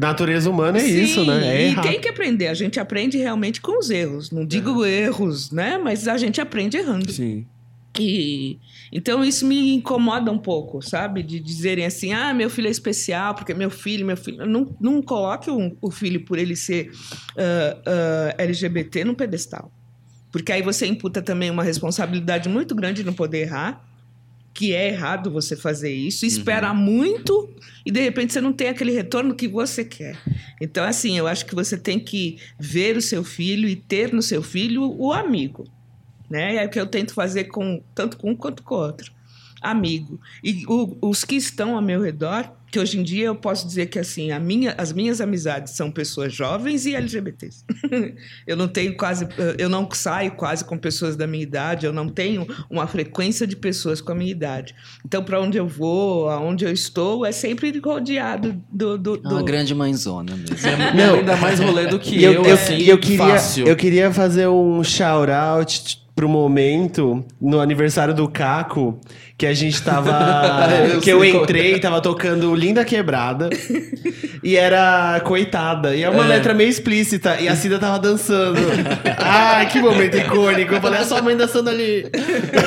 [0.00, 1.46] natureza humana é Sim, isso, né?
[1.56, 1.82] É e errar.
[1.82, 2.48] tem que aprender.
[2.48, 4.30] A gente aprende realmente com os erros.
[4.30, 5.78] Não digo erros, né?
[5.78, 7.10] Mas a gente aprende errando.
[7.12, 7.46] Sim.
[7.98, 8.58] E
[8.92, 11.22] então isso me incomoda um pouco, sabe?
[11.22, 14.46] De dizerem assim, ah, meu filho é especial porque meu filho, meu filho.
[14.46, 16.90] Não, não coloque um- o filho por ele ser
[17.36, 19.70] ah, ah, LGBT no pedestal.
[20.30, 23.82] Porque aí você imputa também uma responsabilidade muito grande no poder errar,
[24.52, 27.48] que é errado você fazer isso, espera muito
[27.84, 30.16] e de repente você não tem aquele retorno que você quer.
[30.60, 34.22] Então, assim, eu acho que você tem que ver o seu filho e ter no
[34.22, 35.64] seu filho o amigo
[36.30, 36.56] né?
[36.56, 39.12] É o que eu tento fazer com tanto com um quanto com o outro.
[39.62, 40.20] amigo.
[40.44, 43.86] E o- os que estão ao meu redor, que hoje em dia eu posso dizer
[43.86, 47.64] que assim, a minha, as minhas amizades são pessoas jovens e LGBTs.
[48.46, 49.26] eu não tenho quase,
[49.58, 53.56] eu não saio quase com pessoas da minha idade, eu não tenho uma frequência de
[53.56, 54.72] pessoas com a minha idade.
[55.04, 58.96] Então, para onde eu vou, aonde eu estou, é sempre rodeado do.
[58.98, 60.56] do, É uma do- grande mãezona mesmo.
[60.94, 63.66] Não, ainda mais rolê do que eu, eu, eu, assim, e eu queria, fácil.
[63.66, 68.98] eu queria fazer um shout-out pro momento no aniversário do Caco,
[69.36, 70.10] que a gente tava.
[70.92, 73.50] Eu que eu entrei, tava tocando Linda Quebrada.
[74.42, 75.94] e era coitada.
[75.94, 76.28] E é uma É.
[76.28, 77.36] letra meio explícita.
[77.38, 78.58] E a Cida tava dançando.
[79.18, 80.74] Ai, que momento icônico.
[80.74, 82.06] Eu falei, é sua mãe dançando ali.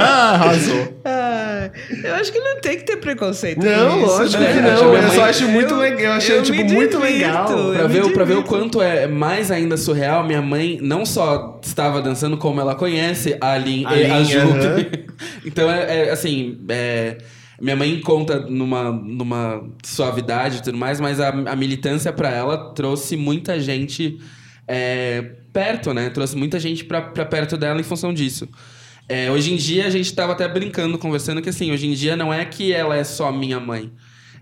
[0.00, 1.00] Arrasou.
[1.04, 1.70] Ah,
[2.02, 3.62] eu acho que não tem que ter preconceito.
[3.64, 4.52] Não, isso, lógico né?
[4.54, 4.96] que Minha não.
[4.96, 6.04] Eu só acho muito Eu- legal.
[6.04, 6.98] Eu achei, eu tipo, me muito divirto.
[7.00, 7.46] legal.
[7.74, 8.42] Pra ver, pra ver o divirto.
[8.48, 13.56] quanto é mais ainda surreal, minha mãe não só estava dançando, como ela conhece a
[13.56, 14.06] Lin A a Lin,
[15.44, 17.16] então, é, é, assim, é,
[17.60, 22.74] minha mãe conta numa, numa suavidade e tudo mais, mas a, a militância pra ela
[22.74, 24.18] trouxe muita gente
[24.68, 26.10] é, perto, né?
[26.10, 28.48] Trouxe muita gente pra, pra perto dela em função disso.
[29.08, 32.16] É, hoje em dia, a gente tava até brincando, conversando, que assim, hoje em dia
[32.16, 33.90] não é que ela é só minha mãe.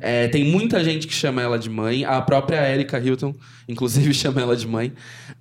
[0.05, 2.05] É, tem muita gente que chama ela de mãe.
[2.05, 3.33] A própria Erika Hilton,
[3.69, 4.93] inclusive, chama ela de mãe.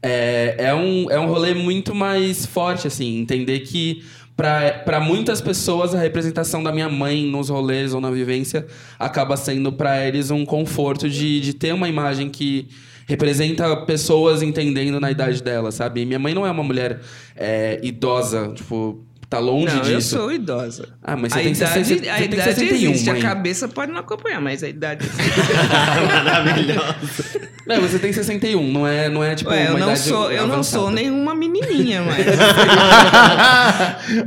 [0.04, 3.20] É, é, um, é um rolê muito mais forte, assim.
[3.20, 4.04] Entender que
[4.36, 8.66] para muitas pessoas a representação da minha mãe nos rolês ou na vivência
[8.98, 12.68] acaba sendo para eles um conforto de, de ter uma imagem que
[13.08, 16.06] representa pessoas entendendo na idade dela, sabe?
[16.06, 17.02] Minha mãe não é uma mulher
[17.36, 20.10] é, idosa, tipo, tá longe Não, eu disso.
[20.18, 20.90] sou idosa.
[21.02, 23.20] Ah, mas a você tem idade, 60, a você tem idade 61, existe, mãe.
[23.20, 25.08] a cabeça pode não acompanhar, mas a idade
[26.14, 27.50] Maravilhosa.
[27.66, 30.64] Não, você tem 61, não é, não é tipo Ué, eu não sou, eu não
[30.64, 32.26] sou nenhuma menininha, mas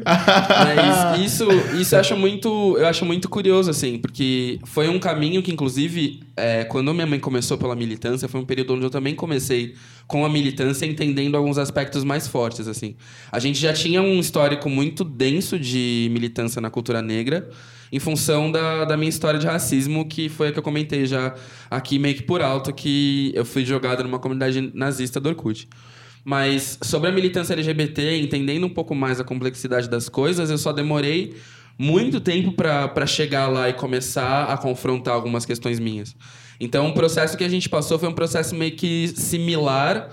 [0.05, 5.43] Mas isso, isso eu acho muito, eu acho muito curioso assim, porque foi um caminho
[5.43, 9.15] que inclusive é, quando minha mãe começou pela militância, foi um período onde eu também
[9.15, 9.75] comecei
[10.07, 12.95] com a militância, entendendo alguns aspectos mais fortes assim.
[13.33, 17.49] A gente já tinha um histórico muito denso de militância na cultura negra.
[17.95, 21.33] Em função da, da minha história de racismo, que foi a que eu comentei já
[21.71, 25.69] aqui meio que por alto, que eu fui jogado numa comunidade nazista do Orkut.
[26.25, 30.73] Mas sobre a militância LGBT, entendendo um pouco mais a complexidade das coisas, eu só
[30.73, 31.37] demorei
[31.79, 36.17] muito tempo para chegar lá e começar a confrontar algumas questões minhas.
[36.59, 40.11] Então, o processo que a gente passou foi um processo meio que similar,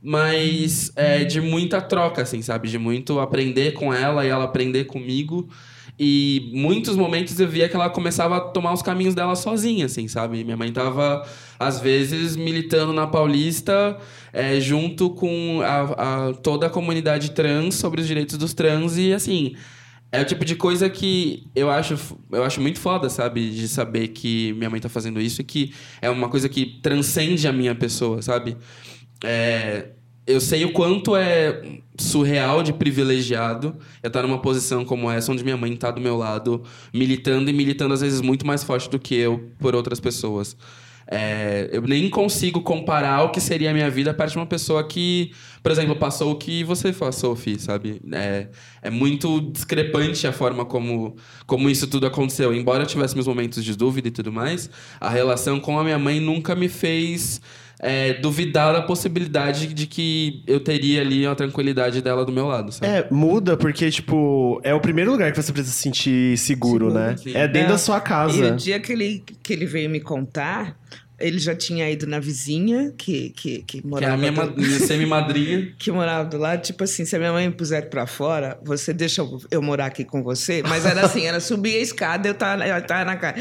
[0.00, 2.68] mas é, de muita troca, assim, sabe?
[2.68, 5.48] De muito aprender com ela e ela aprender comigo.
[5.98, 10.08] E muitos momentos eu via que ela começava a tomar os caminhos dela sozinha, assim,
[10.08, 10.42] sabe?
[10.44, 11.26] Minha mãe tava,
[11.58, 13.96] às vezes, militando na Paulista
[14.32, 19.12] é, junto com a, a- toda a comunidade trans sobre os direitos dos trans e,
[19.12, 19.54] assim...
[20.12, 21.98] É o tipo de coisa que eu acho,
[22.30, 23.50] eu acho muito foda, sabe?
[23.50, 27.48] De saber que minha mãe tá fazendo isso e que é uma coisa que transcende
[27.48, 28.56] a minha pessoa, sabe?
[29.24, 29.90] É,
[30.26, 35.44] eu sei o quanto é surreal de privilegiado eu estar numa posição como essa, onde
[35.44, 38.98] minha mãe tá do meu lado, militando e militando às vezes muito mais forte do
[38.98, 40.56] que eu por outras pessoas.
[41.06, 44.46] É, eu nem consigo comparar o que seria a minha vida a partir de uma
[44.46, 45.32] pessoa que,
[45.62, 48.00] por exemplo, passou o que você passou, Fih, sabe?
[48.10, 48.48] É,
[48.80, 52.54] é muito discrepante a forma como, como isso tudo aconteceu.
[52.54, 55.98] Embora eu tivesse meus momentos de dúvida e tudo mais, a relação com a minha
[55.98, 57.40] mãe nunca me fez
[57.80, 62.72] é, duvidar da possibilidade de que eu teria ali a tranquilidade dela do meu lado,
[62.72, 62.86] sabe?
[62.86, 66.94] É, muda porque, tipo, é o primeiro lugar que você precisa se sentir seguro, Seguro,
[66.94, 67.16] né?
[67.16, 67.32] sim.
[67.34, 67.74] É dentro Não.
[67.74, 68.50] da sua E o casa.
[68.52, 70.76] dia que ele, que ele veio me contar,
[71.20, 74.62] ele já tinha ido na vizinha que, que, que Que é morava a minha, do-
[74.86, 75.72] semi-madrinha.
[75.78, 78.92] que morava do lado, tipo assim, se a minha mãe me puser pra fora, você
[78.92, 80.62] deixa eu, eu morar aqui com você?
[80.68, 83.36] Mas era assim, era subir a escada, eu tava, eu tava na cara.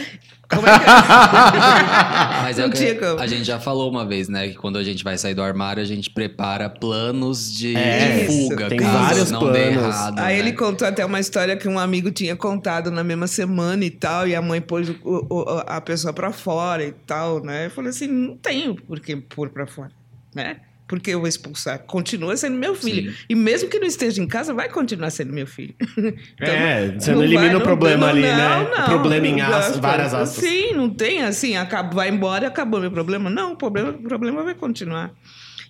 [0.56, 0.86] Como é que
[2.44, 4.50] Mas é Não o que a gente já falou uma vez, né?
[4.50, 8.26] Que quando a gente vai sair do armário, a gente prepara planos de, É, de
[8.48, 8.68] fuga.
[8.70, 9.84] tem caso vários não dê planos.
[9.84, 10.20] errado.
[10.20, 10.40] Aí né?
[10.40, 14.28] ele contou até uma história que um amigo tinha contado na mesma semana e tal,
[14.28, 14.96] e a mãe pôs o-
[15.30, 17.68] o- a pessoa pra fora e tal, né?
[17.68, 19.92] Eu falei assim, não tenho por que pôr pra fora,
[20.36, 20.58] né?
[20.88, 21.80] Porque eu vou expulsar.
[21.80, 23.12] Continua sendo meu filho.
[23.12, 23.18] Sim.
[23.30, 25.74] E mesmo que não esteja em casa, vai continuar sendo meu filho.
[26.36, 28.36] Então, É, você não vai- elimina o problema ali, né?
[28.38, 30.44] não, O problema em as- várias aspas.
[30.44, 33.30] Sim, não tem assim, acaba, vai embora e acabou meu problema.
[33.30, 35.12] Não, o problema, o problema vai continuar.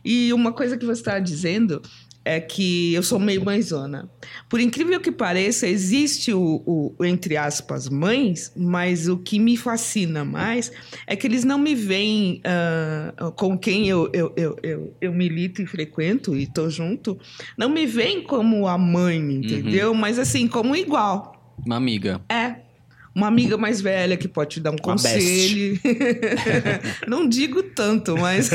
[0.04, 1.82] E uma coisa que você estava dizendo
[2.26, 4.10] é que eu sou meio mãezona.
[4.50, 9.58] Por incrível que pareça, existe o, o- o, entre aspas, mães, mas o que me
[9.58, 10.72] fascina mais
[11.06, 15.62] é que eles não me veem ah, com quem eu, eu, eu, eu, eu milito
[15.62, 17.18] e frequento e estou junto,
[17.58, 19.94] não me veem como a mãe, entendeu?
[19.94, 21.54] Mas assim, como igual.
[21.66, 22.22] Uma amiga.
[22.30, 22.63] É.
[23.16, 25.80] Uma amiga mais velha que pode te dar um Uma conselho.
[27.08, 28.50] Não digo tanto, mas.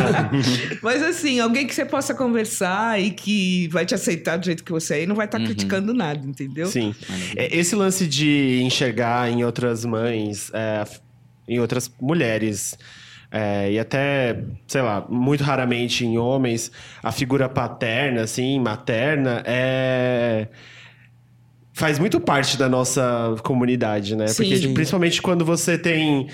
[0.82, 4.72] mas assim, alguém que você possa conversar e que vai te aceitar do jeito que
[4.72, 6.66] você é e não vai estar criticando nada, entendeu?
[6.66, 6.94] Sim.
[7.36, 10.84] É, Esse lance de enxergar em outras mães, é,
[11.46, 12.78] em outras mulheres,
[13.30, 16.70] é, e até, sei lá, muito raramente em homens,
[17.02, 20.46] a figura paterna, assim, materna, é.
[21.76, 24.26] Faz muito parte da nossa comunidade, né?
[24.26, 24.60] Porque, Sim.
[24.62, 26.28] tipo, principalmente quando você tem.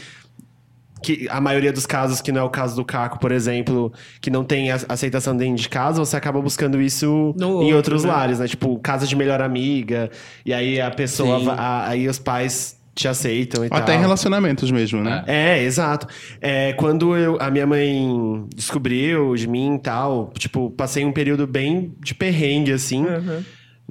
[1.02, 4.28] Que a maioria dos casos, que não é o caso do Caco, por exemplo, que
[4.28, 8.10] não tem aceitação dentro de casa, você acaba buscando isso No em outro, outros né?
[8.12, 8.46] lares, né?
[8.46, 10.10] Tipo, casa de melhor amiga,
[10.44, 14.00] e aí a pessoa, a- aí os pais te aceitam e Até em tal.
[14.02, 15.24] relacionamentos mesmo, né?
[15.26, 16.06] É, exato.
[16.38, 21.46] É, quando eu- a minha mãe descobriu de mim e tal, tipo, passei um período
[21.46, 23.06] bem de perrengue, assim.
[23.06, 23.42] Uhum.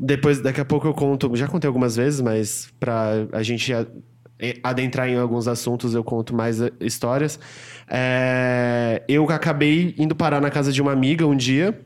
[0.02, 3.72] Depois, daqui a pouco eu conto, já contei algumas vezes, mas pra a gente
[4.64, 7.38] adentrar em alguns assuntos, eu conto mais eh, histórias.
[7.90, 11.78] É, eu acabei indo parar na casa de uma amiga um dia.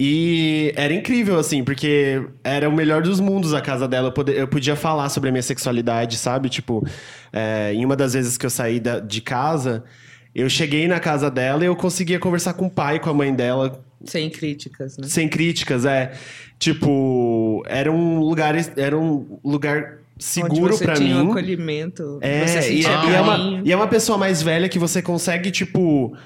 [0.00, 4.08] E era incrível, assim, porque era o melhor dos mundos a casa dela.
[4.08, 6.48] Eu, pode- eu podia falar sobre a minha sexualidade, sabe?
[6.48, 6.86] Tipo,
[7.32, 9.82] é, em uma das vezes que eu saí da- de casa,
[10.34, 13.14] eu cheguei na casa dela e eu conseguia conversar com o pai e com a
[13.14, 15.08] mãe dela Sem críticas, né?
[15.08, 16.12] sem críticas, é.
[16.58, 21.14] Tipo, era um lugar, era um lugar seguro tinha mim.
[21.14, 22.18] um acolhimento.
[22.20, 25.00] É, você e, é- e é uma, e é uma pessoa mais velha que você
[25.00, 26.16] consegue, tipo,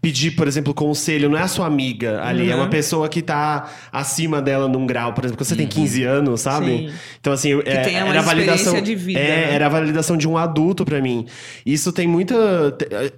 [0.00, 1.28] pedir, por exemplo, conselho.
[1.28, 2.62] Não é a sua amiga ali, é Uhum.
[2.62, 5.12] uma pessoa que tá acima dela num grau.
[5.12, 6.66] Por exemplo, quando você tem 15 anos, sabe?
[6.88, 6.90] Sim.
[7.20, 8.80] Então, assim, é, tenha era a validação.
[8.80, 9.54] de vida, é, né?
[9.54, 11.26] era a validação de um adulto pra mim.
[11.66, 12.34] Isso tem muita.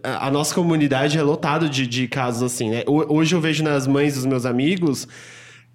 [0.02, 2.82] A, nossa comunidade é lotado de, de casos assim, né?
[2.86, 5.06] Ho- Hoje eu vejo nas mães dos meus amigos.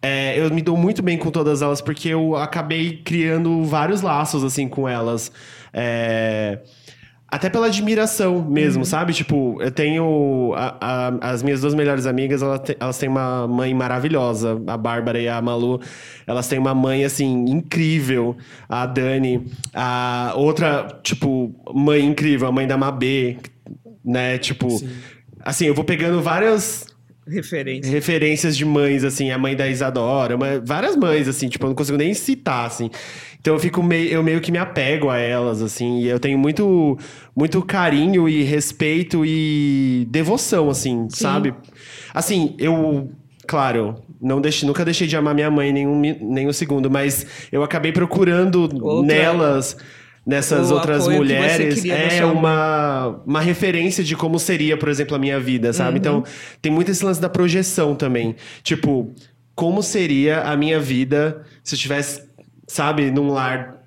[0.01, 4.43] É, eu me dou muito bem com todas elas porque eu acabei criando vários laços
[4.43, 5.31] assim com elas.
[5.73, 6.59] É,
[7.31, 9.13] até pela admiração mesmo, sabe?
[9.13, 10.51] Tipo, eu tenho.
[10.55, 14.59] a- a- as minhas duas melhores amigas, elas, te- elas têm uma mãe maravilhosa.
[14.65, 15.79] A Bárbara e a Malu.
[16.25, 18.35] Elas têm uma mãe, assim, incrível.
[18.67, 19.45] A Dani.
[19.75, 23.37] A outra, tipo, mãe incrível, a mãe da Mabê,
[24.03, 24.39] né?
[24.39, 24.67] Tipo.
[25.45, 26.87] Assim, eu vou pegando várias
[27.29, 27.91] Referência.
[27.91, 31.75] referências de mães, assim, a mãe da Isadora, uma- várias mães, assim, tipo, eu não
[31.75, 32.89] consigo nem citar, assim.
[33.39, 36.37] Então eu fico meio, eu meio que me apego a elas, assim, e eu tenho
[36.37, 36.97] muito,
[37.35, 41.53] muito carinho e respeito e devoção, assim, sabe?
[42.13, 43.09] Assim, eu,
[43.47, 47.63] claro, não deixei, nunca deixei de amar minha mãe nenhum, mi- nenhum segundo, mas eu
[47.63, 49.77] acabei procurando Outra- nelas,
[50.29, 55.39] nessas O outras mulheres, é uma, uma referência de como seria, por exemplo, a minha
[55.39, 55.97] vida, sabe?
[55.97, 56.23] Então,
[56.61, 58.35] tem muito esse lance da projeção também.
[58.61, 59.11] Tipo,
[59.55, 62.29] como seria a minha vida se eu estivesse,
[62.67, 63.79] sabe, num lar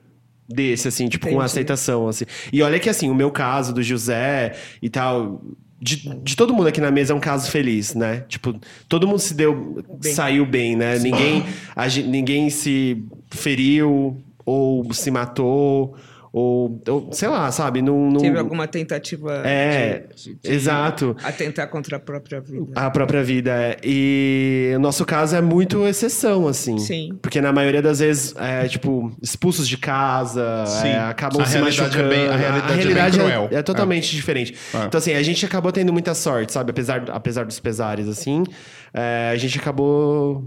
[0.48, 1.44] desse, assim, tipo, com Entendi.
[1.44, 2.24] aceitação, assim.
[2.52, 5.40] E olha que, assim, o meu caso do José e tal...
[5.81, 8.24] De, de todo mundo aqui na mesa é um caso feliz, né?
[8.28, 9.81] Tipo, todo mundo se deu...
[10.00, 10.12] Bem.
[10.12, 10.98] Saiu bem, né?
[10.98, 11.44] Ninguém,
[11.76, 15.96] a ninguém se feriu ou se matou...
[16.34, 17.82] Ou, ou sei lá, sabe?
[17.82, 18.18] Não, não...
[18.18, 21.14] Teve alguma tentativa É, de, de- de exato.
[21.22, 22.72] atentar contra a própria vida.
[22.74, 23.50] A própria vida.
[23.50, 23.76] é.
[23.84, 26.78] E o nosso caso é muito exceção, assim.
[26.78, 27.18] Sim.
[27.20, 30.88] Porque na maioria das vezes, é, tipo, expulsos de casa, Sim.
[30.88, 32.08] é, acabam A se realidade é machucando.
[32.08, 33.48] bem- a realidade é bem é, cruel.
[33.52, 34.54] é totalmente diferente.
[34.72, 34.84] É.
[34.86, 36.70] Então, assim, a gente acabou tendo muita sorte, sabe?
[36.70, 38.42] Apesar, apesar dos pesares, assim,
[38.94, 40.42] é, a gente acabou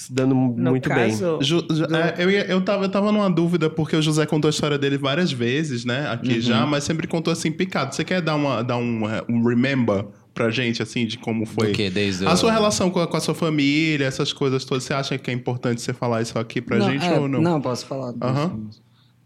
[0.00, 3.28] se dando No muito caso, Ju- ju- é, eu, ia- eu, tava, eu tava numa
[3.30, 6.08] dúvida, porque o José contou a história dele várias vezes, né?
[6.10, 6.40] Aqui Uhum.
[6.40, 7.94] já, mas sempre contou assim, picado.
[7.94, 11.68] Você quer dar, uma, dar um, é, um remember pra gente, assim, de como foi?
[11.68, 11.90] Do quê?
[11.90, 14.84] Desde A o- sua relação com a, com a sua família, essas coisas todas.
[14.84, 17.40] Você acha que é importante você falar isso aqui pra gente é, ou não?
[17.42, 18.14] Não, posso falar.
[18.22, 18.60] Aham.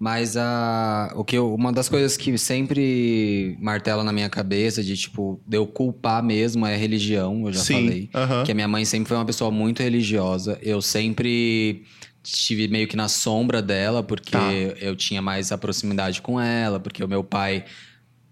[0.05, 4.95] Mas a, o que eu- uma das coisas que sempre martela na minha cabeça de
[4.99, 8.11] tipo, de eu culpar mesmo é a religião, eu já Sim, falei.
[8.15, 8.45] aham.
[8.45, 10.59] Que a minha mãe sempre foi uma pessoa muito religiosa.
[10.61, 11.85] Eu sempre
[12.23, 14.53] estive meio que na sombra dela, porque Tá.
[14.79, 17.65] eu tinha mais a proximidade com ela, porque o meu pai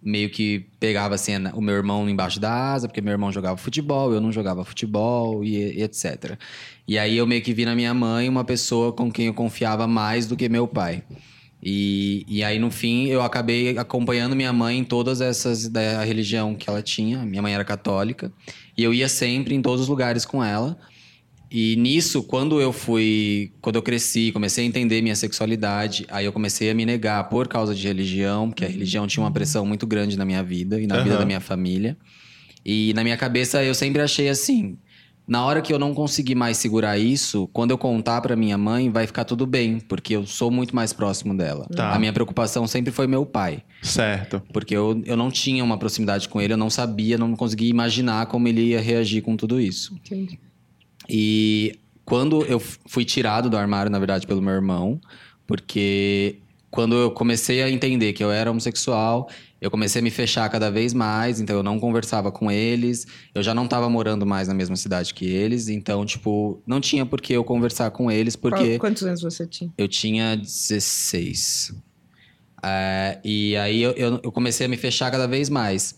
[0.03, 4.13] meio que pegava assim o meu irmão embaixo da asa, porque meu irmão jogava futebol,
[4.13, 6.37] eu não jogava futebol e, e etc.
[6.87, 9.87] E aí eu meio que vi na minha mãe uma pessoa com quem eu confiava
[9.87, 11.03] mais do que meu pai.
[11.63, 16.57] E, e aí, no fim, eu acabei acompanhando minha mãe em todas essas da religião
[16.57, 17.25] que ela tinha.
[17.25, 18.33] Minha mãe era católica.
[18.77, 20.77] E eu ia sempre em todos os lugares com ela.
[21.55, 23.53] E nisso, quando eu fui.
[23.61, 27.47] Quando eu cresci, comecei a entender minha sexualidade, aí eu comecei a me negar por
[27.47, 30.87] causa de religião, porque a religião tinha uma pressão muito grande na minha vida e
[30.87, 31.19] na vida Aham.
[31.21, 31.97] da minha família.
[32.65, 34.79] E na minha cabeça eu sempre achei assim:
[35.27, 38.91] Na hora que eu não conseguir mais segurar isso, quando eu contar pra minha mãe,
[38.91, 41.67] vai ficar tudo bem, porque eu sou muito mais próximo dela.
[41.75, 41.95] Tá.
[41.95, 43.63] A minha preocupação sempre foi meu pai.
[43.83, 44.43] Certo.
[44.53, 48.27] Porque eu, eu não tinha uma proximidade com ele, eu não sabia, não conseguia imaginar
[48.27, 49.95] como ele ia reagir com tudo isso.
[49.95, 50.39] Entendi.
[51.09, 55.01] E quando eu fui tirado do armário, na verdade, pelo meu irmão,
[55.47, 56.39] porque
[56.71, 59.29] quando eu comecei a entender que eu era homossexual,
[59.63, 63.43] eu comecei a me fechar cada vez mais, então eu não conversava com eles, eu
[63.43, 67.21] já não estava morando mais na mesma cidade que eles, então, tipo, não tinha por
[67.21, 69.71] que eu conversar com eles, porque Qual- quantos anos você tinha?
[69.79, 71.73] eu tinha 16.
[72.65, 75.97] É, e aí eu, eu, eu comecei a me fechar cada vez mais.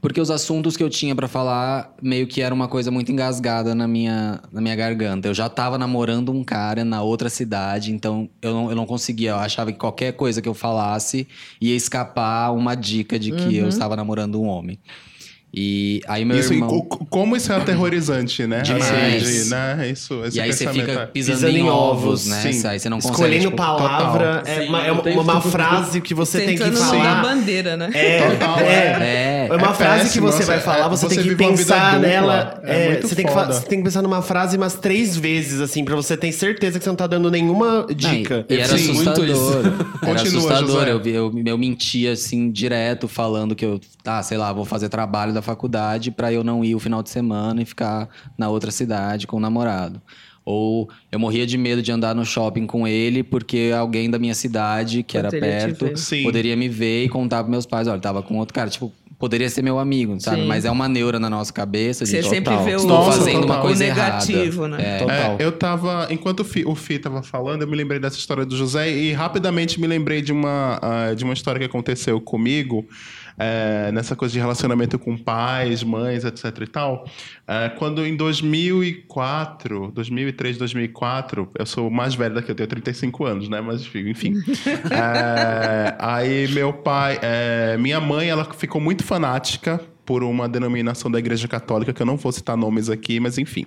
[0.00, 3.72] Porque os assuntos que eu tinha pra falar meio que era uma coisa muito engasgada
[3.72, 5.28] na minha, na minha garganta.
[5.28, 9.30] Eu já tava namorando um cara na outra cidade, então eu não, eu não conseguia.
[9.30, 11.28] Eu achava que qualquer coisa que eu falasse
[11.60, 14.76] ia escapar uma dica de que eu estava namorando um homem.
[15.54, 16.80] E aí meu isso, e irmão...
[16.80, 18.62] co- como isso é aterrorizante, né?
[18.62, 19.22] Demais.
[19.22, 19.90] Assim, de, né?
[19.92, 22.40] Isso, esse E aí você fica é- pisando, Pisando em ovos, né?
[22.52, 22.66] sim.
[22.66, 23.12] Aí você não consegue...
[23.14, 24.52] Escolhendo tipo, palavra total.
[24.54, 27.20] é, Sim, uma, é uma, uma frase que você tem que falar.
[27.22, 27.90] bandeira, né?
[27.92, 30.88] É, Total, é, É, é uma É frase péssimo, que você você- vai falar, é-
[30.88, 32.60] você, você tem que pensar nela.
[32.64, 35.84] É é, você, tem que você tem que pensar numa frase umas três vezes, assim,
[35.84, 38.46] pra você ter certeza que você não tá dando nenhuma dica.
[38.48, 39.26] E, e era Sim, assustador.
[39.66, 40.88] Era Continua, assustador.
[40.88, 45.34] Eu, eu, eu mentia, assim, direto, falando que eu, ah, sei lá, vou fazer trabalho
[45.34, 49.26] da faculdade pra eu não ir o final de semana e ficar na outra cidade
[49.26, 50.00] com o namorado.
[50.44, 54.34] Ou eu morria de medo de andar no shopping com ele porque alguém da minha
[54.34, 58.00] cidade, que era Poderia te perto, poderia me ver e contar pros meus pais, olha,
[58.00, 58.68] tava com outro cara.
[58.68, 60.40] Tipo, poderia ser meu amigo, sabe?
[60.40, 60.48] Sim.
[60.48, 62.04] Mas é uma neura na nossa cabeça.
[62.04, 62.64] Você de, sempre total.
[62.64, 63.58] vê o, Nossa, fazendo uma total.
[63.58, 64.82] o coisa negativo, errada.
[64.82, 64.96] né?
[64.96, 64.98] É.
[64.98, 65.36] Total.
[65.38, 66.08] É, eu tava.
[66.10, 69.12] Enquanto o Fi, o Fi tava falando, eu me lembrei dessa história do José e
[69.12, 72.84] rapidamente me lembrei de uma, ah, de uma história que aconteceu comigo.
[73.38, 77.06] É, nessa coisa de relacionamento com pais, mães, etc e tal.
[77.46, 83.48] É, quando em 2004, 2003, 2004, eu sou mais velho daqui, eu tenho 35 anos,
[83.48, 83.60] né?
[83.60, 84.34] Mas enfim.
[84.92, 91.18] É, aí meu pai, é, minha mãe, ela ficou muito fanática por uma denominação da
[91.18, 93.64] Igreja Católica, que eu não vou citar nomes aqui, mas enfim.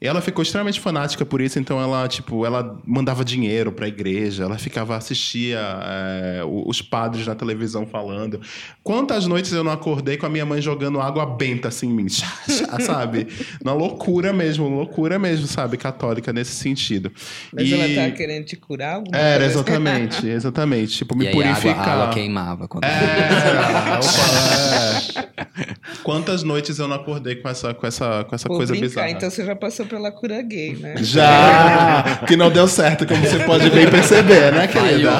[0.00, 4.44] E ela ficou extremamente fanática por isso, então ela, tipo, ela mandava dinheiro pra igreja,
[4.44, 8.40] ela ficava, assistia é, os padres na televisão falando.
[8.82, 12.06] Quantas noites eu não acordei com a minha mãe jogando água benta assim em mim,
[12.80, 13.26] sabe?
[13.62, 15.76] Uma loucura mesmo, loucura mesmo, sabe?
[15.76, 17.10] Católica nesse sentido.
[17.52, 19.60] Mas E- ela tá querendo te curar alguma Era, coisa?
[19.60, 20.96] exatamente, exatamente.
[20.98, 21.88] Tipo, me E aí a água, purificar.
[21.88, 22.68] a água queimava.
[22.68, 22.84] Quando...
[22.84, 25.55] Era, opa, é.
[26.02, 29.10] Quantas noites eu não acordei com essa, com essa, com essa Vou coisa brincar, bizarra?
[29.10, 30.94] então você já passou pela cura gay, né?
[30.98, 32.22] Já!
[32.26, 35.10] que não deu certo, como você pode bem perceber, né, querida?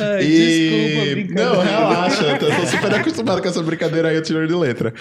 [0.00, 1.44] Ai, desculpa, brincadeira.
[1.44, 2.22] Não, relaxa.
[2.24, 4.92] Eu tô, tô super acostumado com essa brincadeira aí, eu tiro de letra.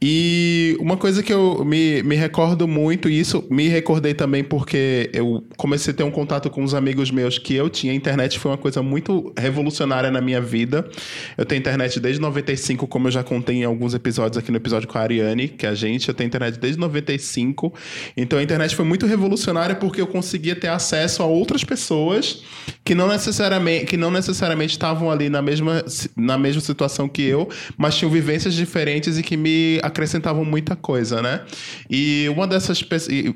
[0.00, 5.10] E uma coisa que eu me, me recordo muito, e isso me recordei também porque
[5.12, 7.92] eu comecei a ter um contato com uns amigos meus que eu tinha.
[7.92, 10.88] A internet foi uma coisa muito revolucionária na minha vida.
[11.36, 14.88] Eu tenho internet desde 95, como eu já contei em alguns episódios aqui no episódio
[14.88, 17.72] com a Ariane, que é a gente, eu tenho internet desde 95.
[18.16, 22.42] Então a internet foi muito revolucionária porque eu conseguia ter acesso a outras pessoas
[22.84, 25.84] que não necessariamente que não necessariamente estavam ali na mesma,
[26.16, 31.20] na mesma situação que eu, mas tinham vivências diferentes e que me acrescentavam muita coisa,
[31.22, 31.42] né?
[31.90, 32.82] E uma dessas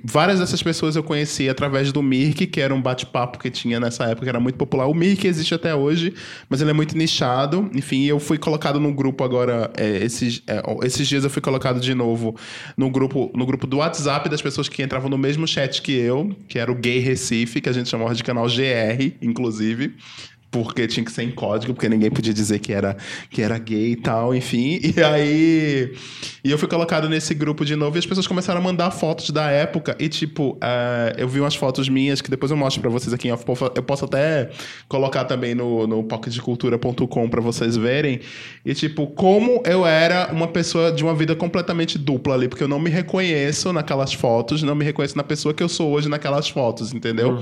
[0.04, 4.04] várias dessas pessoas eu conheci através do Mirk, que era um bate-papo que tinha nessa
[4.04, 4.86] época, que era muito popular.
[4.86, 6.14] O Mirk existe até hoje,
[6.48, 7.70] mas ele é muito nichado.
[7.74, 11.80] Enfim, eu fui colocado no grupo agora, é, esses, é, esses dias eu fui colocado
[11.80, 12.36] de novo
[12.76, 16.34] no grupo, no grupo do WhatsApp das pessoas que entravam no mesmo chat que eu,
[16.48, 19.94] que era o Gay Recife, que a gente chamava de canal GR, inclusive
[20.52, 22.94] porque tinha que ser em código, porque ninguém podia dizer que era,
[23.30, 24.80] que era gay e tal, enfim.
[24.94, 25.94] E aí.
[26.44, 29.30] E eu fui colocado nesse grupo de novo e as pessoas começaram a mandar fotos
[29.30, 29.96] da época.
[29.98, 33.28] E, tipo, eh, eu vi umas fotos minhas que depois eu mostro pra vocês aqui.
[33.28, 34.50] Eu posso até
[34.86, 38.20] colocar também no, no pocketcultura.com pra vocês verem.
[38.66, 42.68] E, tipo, como eu era uma pessoa de uma vida completamente dupla ali, porque eu
[42.68, 46.48] não me reconheço naquelas fotos, não me reconheço na pessoa que eu sou hoje naquelas
[46.48, 47.38] fotos, entendeu?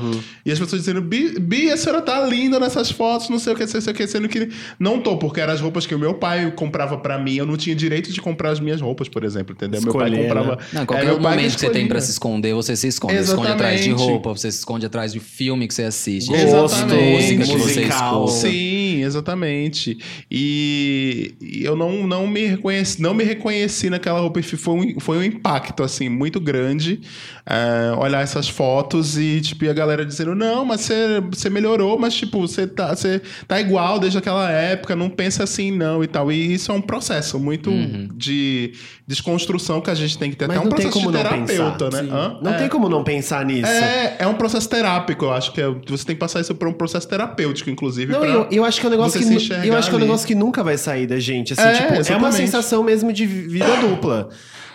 [0.46, 3.00] E as pessoas dizendo, Bi, Bi, a senhora tá linda nessas fotos,
[3.31, 5.61] não sei o que, não sei o que, sendo que não tô, porque eram as
[5.61, 8.61] roupas que o meu pai comprava pra mim, eu não tinha direito de comprar as
[8.61, 9.81] minhas roupas, por exemplo, entendeu?
[9.83, 10.57] meu pai Escolher, comprava.
[10.57, 10.63] né?
[10.73, 13.15] Não, é, qualquer pai momento que você tem pra se esconder, você se esconde.
[13.15, 14.11] Você se esconde atrás de Exatamente.
[14.11, 16.31] roupa, você se esconde atrás de filme que você assiste.
[16.31, 18.25] Gosto, de música que você musical.
[18.25, 18.48] escuta.
[18.48, 19.98] Sim, exatamente.
[20.31, 24.40] E, e eu não, não, me reconheci, não me reconheci naquela roupa.
[24.40, 27.01] e Foi um, foi um impacto, assim, muito grande
[27.46, 30.88] é, olhar essas fotos e, tipo, a galera dizendo, não, mas
[31.31, 35.45] você melhorou, mas, tipo, você tá, tá, você tá igual desde aquela época, não pensa
[35.45, 36.31] assim não e tal.
[36.31, 37.71] E isso é um processo muito
[38.15, 38.73] de
[39.07, 40.47] desconstrução que a gente tem que ter.
[40.47, 42.03] Mas Até um não tem processo como de não terapeuta, pensar.
[42.03, 42.11] né?
[42.13, 42.38] Hã?
[42.43, 42.59] Não É.
[42.59, 43.67] tem como não pensar nisso.
[43.71, 46.69] É, é um processo terápico, eu acho que é- você tem que passar isso por
[46.69, 48.13] um processo terapêutico, inclusive.
[48.13, 49.27] Não, eu, eu acho que é um negócio que
[49.67, 51.53] eu acho que é um negócio que nunca vai sair da gente.
[51.53, 52.37] Assim, É, tipo, é uma exatamente.
[52.37, 54.29] sensação mesmo de vida dupla.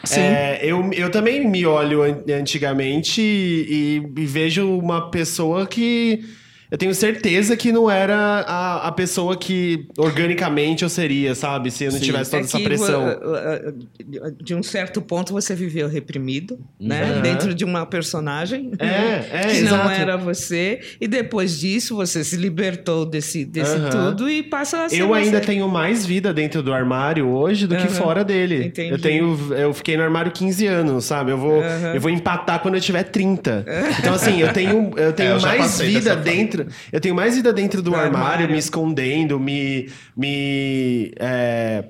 [0.03, 0.19] Sim.
[0.19, 6.23] É, eu, eu também me olho an- antigamente e, e vejo uma pessoa que
[6.71, 8.15] eu tenho certeza que não era
[8.47, 11.69] a, a pessoa que organicamente eu seria, sabe?
[11.71, 12.05] Se eu não Sim.
[12.05, 13.03] tivesse toda É essa que, pressão.
[13.05, 17.13] uh, uh, uh, De um certo ponto você viveu reprimido, né?
[17.15, 17.21] Uhum.
[17.21, 18.85] Dentro de uma personagem É,
[19.31, 19.89] é, que não exato.
[20.01, 20.79] era você.
[20.99, 23.89] E depois disso você se libertou desse, desse Uhum.
[23.89, 25.45] tudo e passa a ser Eu ainda você.
[25.45, 27.89] tenho mais vida dentro do armário hoje do que Aham.
[27.89, 28.65] fora dele.
[28.65, 28.91] Entendi.
[28.91, 31.31] Eu tenho, eu fiquei no armário 15 anos, sabe?
[31.31, 31.93] Eu vou, Aham.
[31.93, 33.65] eu vou empatar quando eu tiver 30.
[33.99, 36.29] Então assim, eu tenho, eu tenho É, eu já mais vida fase.
[36.65, 38.49] Dentro, eu tenho mais vida dentro do Do armário, armário.
[38.51, 41.85] me escondendo, me me é,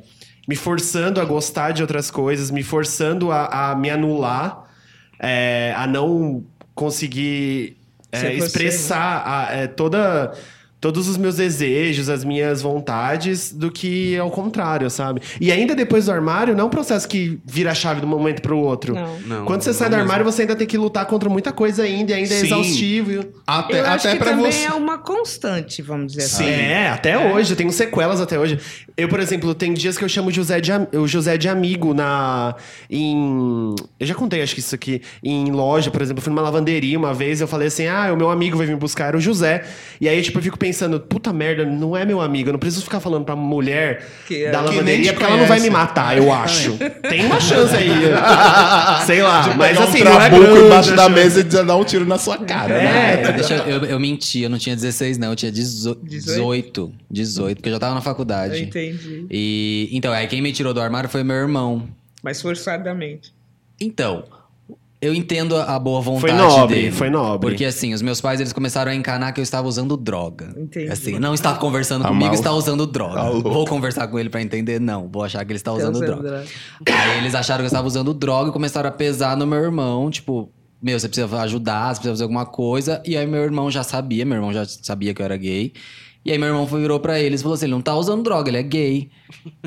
[0.48, 4.64] me forçando a gostar de outras coisas, me forçando a, a me anular,
[5.20, 7.78] é, a não conseguir
[8.12, 10.34] é, expressar a- é, toda
[10.86, 15.20] todos os meus desejos, as minhas vontades, do que ao contrário, sabe?
[15.42, 18.10] E ainda depois do armário, não é um processo que vira a chave de um
[18.10, 18.94] momento pro outro.
[18.94, 19.20] Não.
[19.26, 20.12] Não, Quando você sai do não mesmo.
[20.12, 22.46] armário, você ainda tem que lutar contra muita coisa ainda, e ainda é Sim.
[22.46, 23.26] exaustivo.
[23.48, 24.66] Até, Eu acho até que pra também você.
[24.66, 26.46] é uma constante, vamos dizer assim.
[26.46, 28.60] É, até hoje, eu tenho sequelas até hoje.
[28.98, 32.56] Eu, por exemplo, tem dias que eu chamo José de, o José de amigo na.
[32.90, 33.76] Em.
[34.00, 35.02] Eu já contei, acho que isso aqui.
[35.24, 38.18] Em loja, por exemplo, eu fui numa lavanderia uma vez, eu falei assim: ah, o
[38.18, 39.64] meu amigo vai vir buscar, era o José.
[40.00, 42.84] E aí, tipo, eu fico pensando, puta merda, não é meu amigo, eu não preciso
[42.86, 46.32] ficar falando pra mulher Que é- da lavanderia, porque ela não vai me matar, eu
[46.32, 46.78] acho.
[47.10, 47.90] tem uma chance aí.
[49.06, 51.44] Sei lá, De mas pegar assim, um não é grande embaixo a da mesa e
[51.44, 52.78] dar um tiro na sua cara.
[52.78, 52.86] né?
[52.86, 56.00] É, É, deixa eu, eu, eu menti, eu não tinha 16, não, eu tinha 18.
[56.06, 58.66] 18, 18 porque eu já tava na Eu faculdade.
[58.90, 59.26] Entendi.
[59.32, 61.88] E então, aí quem me tirou do armário foi meu irmão.
[62.24, 63.34] Mas forçadamente.
[63.80, 64.24] Então,
[65.02, 66.92] eu entendo a boa vontade Foi nobre, dele.
[66.92, 67.50] foi nobre.
[67.50, 70.54] Porque assim, os meus pais eles começaram a encanar que eu estava usando droga.
[70.58, 70.90] Entendi.
[70.90, 72.34] Assim, não está conversando Tá comigo, mal.
[72.34, 73.16] está usando droga.
[73.22, 73.30] Tá.
[73.30, 74.80] Vou conversar com ele pra entender?
[74.80, 76.30] Não, vou achar que ele está usando Usando droga.
[76.30, 76.46] droga.
[76.90, 80.10] Aí eles acharam que eu estava usando droga e começaram a pesar no meu irmão,
[80.10, 80.50] tipo,
[80.82, 83.02] meu, você precisa ajudar, você precisa fazer alguma coisa.
[83.06, 85.74] E aí meu irmão já sabia, meu irmão já sabia que eu era gay.
[86.26, 88.50] E aí meu irmão virou pra eles e falou assim: ele não tá usando droga,
[88.50, 89.12] ele é gay.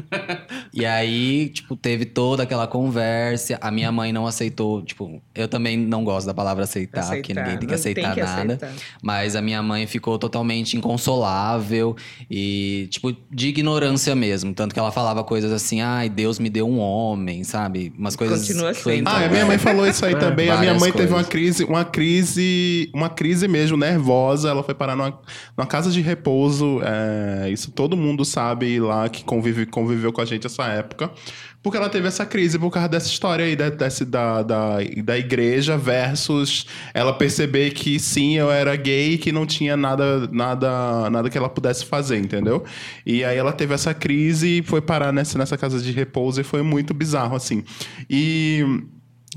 [0.74, 3.56] e aí, tipo, teve toda aquela conversa.
[3.60, 7.42] A minha mãe não aceitou, tipo, eu também não gosto da palavra aceitar, porque Aceitar,
[7.42, 8.54] ninguém tem que aceitar tem que nada.
[8.54, 8.72] aceitar.
[9.00, 11.94] Mas a minha mãe ficou totalmente inconsolável
[12.28, 14.52] e, tipo, de ignorância mesmo.
[14.52, 17.92] Tanto que ela falava coisas assim, ai, Deus me deu um homem, sabe?
[17.96, 18.40] Umas coisas.
[18.40, 19.06] Continua sendo.
[19.06, 20.50] Ah, a minha mãe falou isso aí também.
[20.50, 21.28] A minha mãe teve uma coisas.
[21.28, 24.48] crise, uma crise, uma crise mesmo nervosa.
[24.48, 25.18] Ela foi parar numa,
[25.56, 26.47] numa casa de repouso.
[26.82, 31.10] É, isso todo mundo sabe lá que convive, conviveu com a gente essa época.
[31.62, 35.76] Porque ela teve essa crise por causa dessa história aí da, da, da, da igreja
[35.76, 41.28] versus ela perceber que sim, eu era gay e que não tinha nada, nada, nada
[41.28, 42.64] que ela pudesse fazer, entendeu?
[43.04, 46.44] E aí ela teve essa crise e foi parar nessa, nessa casa de repouso e
[46.44, 47.64] foi muito bizarro, assim.
[48.08, 48.64] E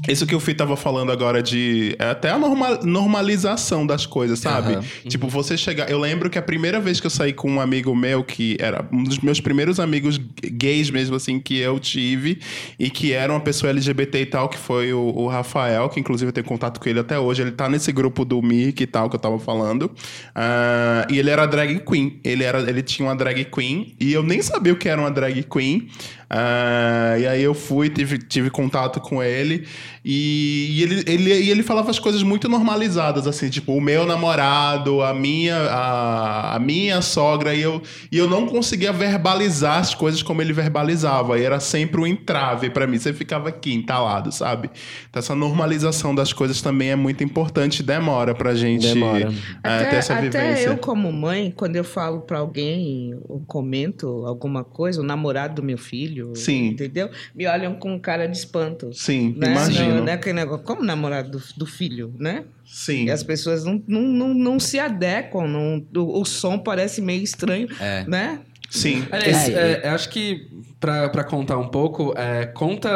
[0.07, 4.39] isso que o Fih tava falando agora de é até a norma- normalização das coisas,
[4.39, 4.73] sabe?
[4.73, 4.83] Aham.
[5.07, 5.89] Tipo, você chegar.
[5.89, 8.85] Eu lembro que a primeira vez que eu saí com um amigo meu, que era
[8.91, 12.39] um dos meus primeiros amigos gays mesmo, assim, que eu tive,
[12.79, 16.29] e que era uma pessoa LGBT e tal, que foi o, o Rafael, que inclusive
[16.29, 17.41] eu tenho contato com ele até hoje.
[17.41, 19.91] Ele tá nesse grupo do Mirk e tal, que eu tava falando.
[20.33, 22.19] Ah, e ele era drag queen.
[22.23, 25.11] Ele, era, ele tinha uma drag queen, e eu nem sabia o que era uma
[25.11, 25.87] drag queen.
[26.33, 29.67] Ah, e aí eu fui, tive, tive contato com ele
[30.03, 34.05] e, e ele, ele, e ele falava as coisas muito normalizadas, assim, tipo, o meu
[34.05, 39.93] namorado, a minha, a, a minha sogra, e eu, e eu não conseguia verbalizar as
[39.93, 44.31] coisas como ele verbalizava, e era sempre um entrave pra mim, você ficava aqui entalado,
[44.31, 44.71] sabe?
[45.09, 49.31] Então essa normalização das coisas também é muito importante, demora pra gente Demora.
[49.63, 50.69] é, ter essa até vivência.
[50.69, 55.63] eu, como mãe, quando eu falo pra alguém, ou comento alguma coisa, o namorado do
[55.63, 56.67] meu filho, Sim.
[56.67, 57.09] entendeu?
[57.35, 58.91] Me olham com cara de espanto.
[58.93, 59.51] Sim, Né?
[59.51, 59.95] imagino.
[59.95, 60.13] Não, né?
[60.13, 62.43] Aquele negócio, como namorado do, do filho, né?
[62.65, 63.05] Sim.
[63.05, 67.23] E as pessoas não, não, não, não se adequam, não, o, o som parece meio
[67.23, 68.05] estranho, É.
[68.07, 68.39] né?
[68.69, 69.05] Sim.
[69.11, 70.47] É, é, eu acho que
[70.79, 72.89] pra, pra contar um pouco, é, conta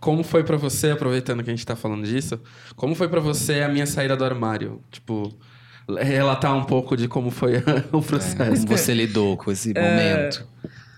[0.00, 2.40] como foi pra você, aproveitando que a gente tá falando disso,
[2.74, 4.80] como foi pra você a minha saída do armário?
[4.90, 5.32] Tipo,
[6.00, 7.58] relatar um pouco de como foi
[7.92, 8.36] o É, processo.
[8.66, 9.80] como você lidou com esse É.
[9.80, 10.44] momento.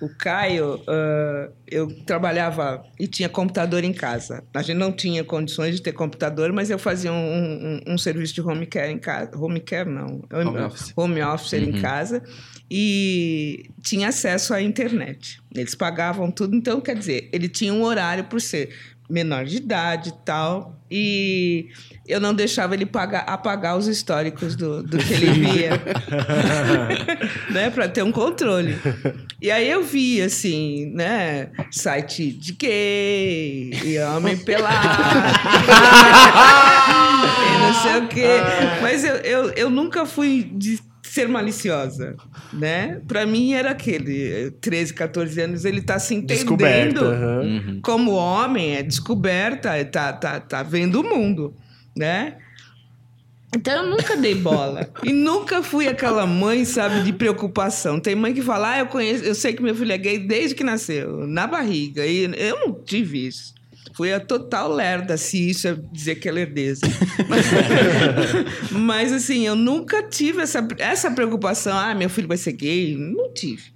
[0.03, 4.43] O Caio, ah, eu trabalhava e tinha computador em casa.
[4.53, 7.15] A gente não tinha condições de ter computador, mas eu fazia um,
[7.87, 9.31] um- um serviço de home care em casa.
[9.39, 10.23] Home care, não.
[10.33, 10.93] Home office.
[10.97, 12.23] Home office em casa.
[12.71, 15.41] E tinha acesso à internet.
[15.55, 16.57] Eles pagavam tudo.
[16.57, 18.75] Então, quer dizer, ele tinha um horário por ser
[19.09, 20.77] menor de idade e tal.
[20.91, 21.69] E
[22.07, 25.71] eu não deixava ele pagar, apagar os históricos do, do que ele via.
[27.51, 28.77] né, para ter um controle.
[29.41, 34.87] E aí eu vi, assim, né, site de gay, e homem pelado,
[37.49, 38.37] e não sei o quê.
[38.83, 40.79] Mas eu, eu, eu nunca fui de
[41.13, 42.17] ser maliciosa,
[42.55, 42.99] né?
[43.07, 47.03] Para mim era aquele, eh, 13, 14 anos, ele tá se entendendo.
[47.03, 47.81] Uhum.
[47.83, 51.55] como homem, é descoberta, é, tá, tá, tá vendo o mundo,
[51.95, 52.39] né?
[53.55, 54.89] Então eu nunca dei bola.
[55.05, 58.01] e nunca fui aquela mãe, sabe, de preocupação.
[58.01, 60.55] Tem mãe que fala, ah, eu conheço, eu sei que meu filho é gay desde
[60.55, 62.07] que nasceu, na barriga.
[62.07, 63.53] E eu não tive isso.
[63.95, 66.81] Fui a total lerda, se isso é dizer que é lerdeza.
[67.29, 67.47] Mas,
[68.73, 71.77] mas, assim, eu nunca tive essa, essa preocupação.
[71.77, 72.97] Ah, meu filho vai ser gay.
[72.97, 73.73] Não tive.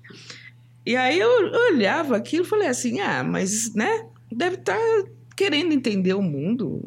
[0.87, 1.29] E aí eu
[1.73, 4.79] olhava aquilo e falei assim, ah, mas, né, deve estar
[5.37, 6.81] querendo entender o mundo,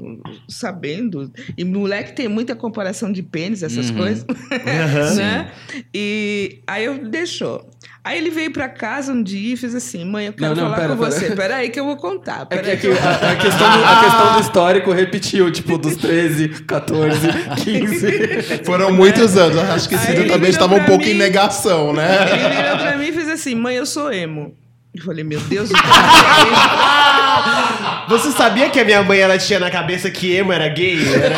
[0.47, 1.31] sabendo.
[1.57, 3.97] E moleque tem muita comparação de pênis, essas Uhum.
[3.97, 4.25] coisas,
[5.15, 5.51] né?
[5.93, 7.69] E aí eu deixou.
[8.03, 10.71] Aí ele veio pra casa um dia e fez assim, mãe, eu quero Não, não,
[10.71, 11.11] falar pera, com pera.
[11.11, 11.35] você.
[11.35, 12.47] Peraí que eu vou contar.
[12.49, 15.95] É que, é que a, a questão do, a questão do histórico repetiu, tipo, dos
[15.97, 17.27] 13, 14,
[17.63, 18.63] 15.
[18.65, 19.57] Foram muitos anos.
[19.59, 21.11] Acho que Cida ele também estava um pouco mim.
[21.11, 22.07] em negação, né?
[22.31, 24.55] Ele virou pra mim e fez assim, mãe, eu sou emo.
[24.95, 25.85] Eu falei, meu Deus do céu.
[28.09, 30.97] Você sabia que a minha mãe ela tinha na cabeça que emo era gay?
[31.15, 31.35] Era-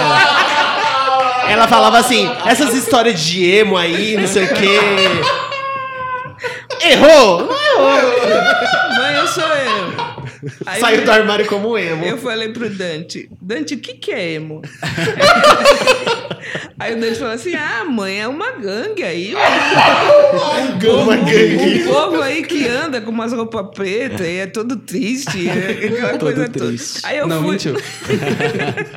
[1.50, 4.80] Ela falava assim, essas histórias de emo aí, não sei o quê.
[6.88, 7.46] Errou!
[7.46, 7.92] Não errou!
[8.98, 10.11] mãe, eu sou emo.
[10.66, 12.06] Aí Saiu eu- do armário como emo.
[12.06, 14.62] Eu falei pro Dante, Dante, o que, que é emo?
[16.80, 19.34] aí o Dante falou assim: ah, mãe, é uma gangue aí.
[19.36, 21.84] Um, Uma gangue.
[21.84, 25.48] um povo aí que anda com umas roupas pretas e é todo triste.
[25.48, 27.02] é aquela Todo coisa triste.
[27.02, 27.08] toda.
[27.14, 27.52] Aí eu Não, fui.
[27.52, 27.76] mentiu.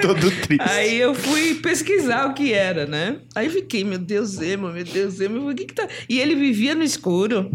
[0.00, 0.64] Todo triste.
[0.68, 3.16] Aí eu fui pesquisar o que era, né?
[3.34, 5.36] Aí fiquei, meu Deus, emo, meu Deus, emo.
[5.36, 5.86] Eu falei, o que que tá...
[6.08, 7.50] E ele vivia no escuro.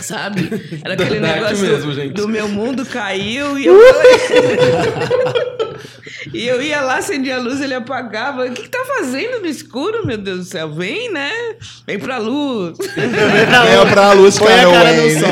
[0.00, 0.80] Sabe?
[0.82, 2.12] Era aquele Dark negócio mesmo, do, gente.
[2.14, 3.76] do meu mundo caiu e eu.
[6.32, 8.46] e eu ia lá, acendia a luz, ele apagava.
[8.46, 10.70] O que, que tá fazendo no escuro, meu Deus do céu?
[10.72, 11.30] Vem, né?
[11.86, 12.78] Vem pra luz.
[12.96, 15.28] É pra luz, Põe a cara no sol.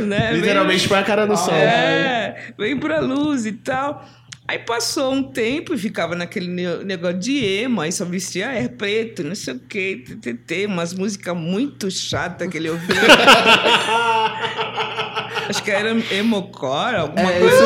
[0.06, 0.28] né?
[0.32, 1.54] Vem- Literalmente põe a cara no sol.
[1.54, 4.04] É, vem pra luz e tal.
[4.50, 8.66] Aí passou um tempo e ficava naquele ne- negócio de emo, aí só vestia é
[8.66, 12.96] preto, não sei o quê, ttt, umas músicas muito chatas que ele ouvia.
[15.48, 17.64] Acho que era emocore, alguma coisa.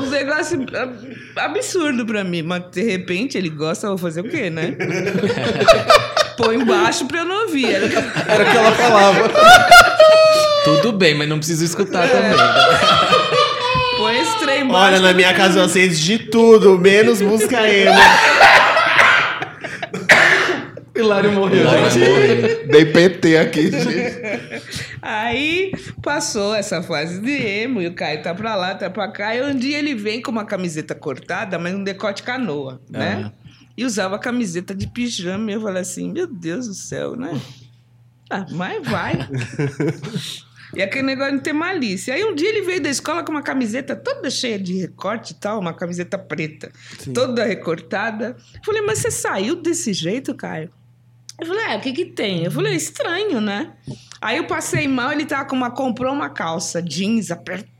[0.00, 4.48] Um negócio ab- absurdo pra mim, mas de repente ele gosta, vou fazer o quê,
[4.48, 4.74] né?
[6.38, 7.70] Põe embaixo pra eu não ouvir.
[7.70, 9.30] Era o que- Era o que ela falava.
[10.64, 12.08] Tudo bem, mas não preciso escutar É.
[12.08, 13.41] também.
[14.22, 14.70] Esse trem.
[14.70, 17.92] Olha, na minha casa eu aceito de tudo, menos música emo.
[20.94, 21.64] Hilário morreu.
[21.90, 22.08] Gente.
[22.08, 22.66] morrer.
[22.68, 24.62] Dei PT aqui, gente.
[25.00, 29.34] Aí passou essa fase de emo e o Caio tá pra lá, tá pra cá.
[29.34, 33.24] E um dia ele vem com uma camiseta cortada, mas um decote canoa, né?
[33.26, 33.32] Ah.
[33.76, 35.50] E usava camiseta de pijama.
[35.50, 37.40] E eu falei assim: Meu Deus do céu, né?
[38.30, 39.14] Ah, mas vai.
[40.74, 42.14] E aquele negócio de ter malícia.
[42.14, 45.34] Aí um dia ele veio da escola com uma camiseta toda cheia de recorte e
[45.34, 46.72] tal, uma camiseta preta,
[47.12, 48.36] toda recortada.
[48.54, 50.70] Eu falei, mas você saiu desse jeito, Caio?
[51.38, 52.44] Eu falei, é, o que que tem?
[52.44, 53.72] Eu falei, estranho, né?
[54.20, 57.72] Aí eu passei mal, ele tava com uma, comprou uma calça jeans apertada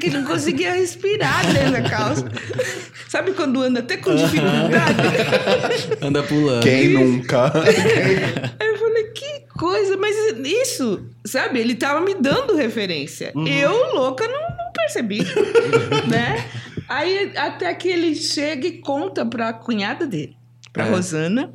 [0.00, 2.24] que não conseguia respirar dentro da calça.
[3.08, 5.02] Sabe quando anda até com dificuldade?
[6.00, 6.62] Anda pulando.
[6.62, 7.52] Quem nunca?
[7.52, 9.29] Aí eu falei, que
[9.60, 11.60] coisa, mas isso, sabe?
[11.60, 13.30] Ele tava me dando referência.
[13.46, 15.18] Eu, louca, não, não percebi,
[16.08, 16.48] né?
[16.88, 20.34] Aí até que ele chega e conta pra cunhada dele,
[20.72, 20.90] pra É.
[20.90, 21.52] Rosana.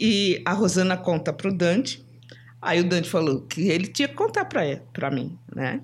[0.00, 2.04] E a Rosana conta pro Dante.
[2.60, 5.80] Aí o Dante falou que ele tinha que contar pra, ele, pra mim, né?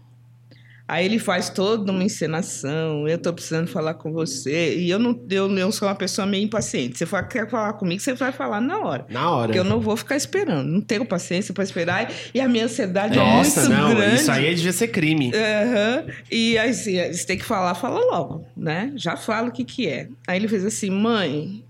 [0.89, 4.76] Aí ele faz toda uma encenação, eu tô precisando falar com você.
[4.78, 6.97] E eu não eu, eu sou uma pessoa meio impaciente.
[6.97, 9.05] Você fa- quer falar comigo, você vai falar na hora.
[9.11, 9.47] Na hora.
[9.49, 10.64] Porque eu não vou ficar esperando.
[10.68, 12.09] Não tenho paciência para esperar.
[12.32, 14.14] E a minha ansiedade Nossa, é muito não, grande.
[14.20, 15.32] isso aí devia ser crime.
[15.34, 16.05] Aham.
[16.30, 18.93] E aí, assim, eles têm que falar, fala logo, né?
[18.95, 20.09] Já fala o que que é.
[20.24, 21.64] Aí ele fez assim, mãe,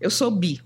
[0.00, 0.60] eu sou bi.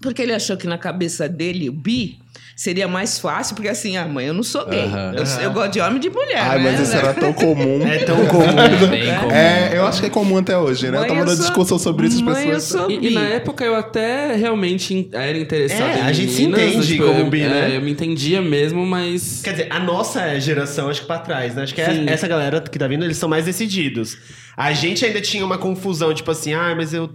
[0.00, 2.19] Porque ele achou que na cabeça dele, o bi
[2.62, 4.84] seria mais fácil, porque assim, ah, mãe, eu não sou gay.
[4.84, 5.14] Aham.
[5.16, 6.36] Eu, eu gosto de homem e de mulher.
[6.42, 6.70] Ai, né?
[6.70, 7.86] mas isso era tão comum.
[7.86, 8.44] É tão comum.
[8.60, 9.30] É bem comum.
[9.32, 10.98] É, eu acho que é comum até hoje, né?
[10.98, 12.82] Mãe, eu tava eu numa sou- discussão sobre isso, as mãe, eu pessoas.
[12.82, 16.42] sou E, e na época eu até realmente era interessado É, em a gente se
[16.42, 17.70] meninas, entende tipo, como eu- bi, né?
[17.72, 19.40] é, eu me entendia mesmo, mas...
[19.42, 21.62] Quer dizer, a nossa geração, acho que pra trás, né?
[21.62, 22.04] Acho que Sim.
[22.08, 24.18] essa galera que tá vindo, eles são mais decididos.
[24.54, 27.08] A gente ainda tinha uma confusão, tipo assim, ah, mas eu.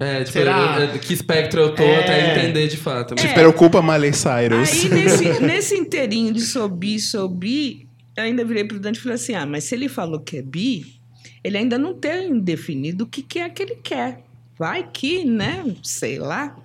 [0.00, 0.78] É, tipo, Será?
[0.80, 2.00] eu- eu- que espectro eu tô É.
[2.00, 3.14] até entender de fato.
[3.14, 4.70] Te preocupa, Miley Cyrus.
[4.70, 9.02] Aí, nesse, nesse inteirinho de sou bi, sou bi, eu ainda virei pro Dante e
[9.02, 10.98] falei assim: ah, mas se ele falou que é bi,
[11.44, 14.20] ele ainda não tem definido o que, que é que ele quer.
[14.58, 15.62] Vai que, né?
[15.82, 16.56] Sei lá.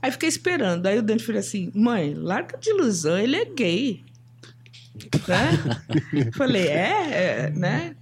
[0.00, 0.86] Aí fiquei esperando.
[0.86, 4.00] Aí o Dante falou assim: mãe, larga de ilusão, ele é gay.
[5.28, 6.30] Né?
[6.34, 7.94] falei, é, é, né?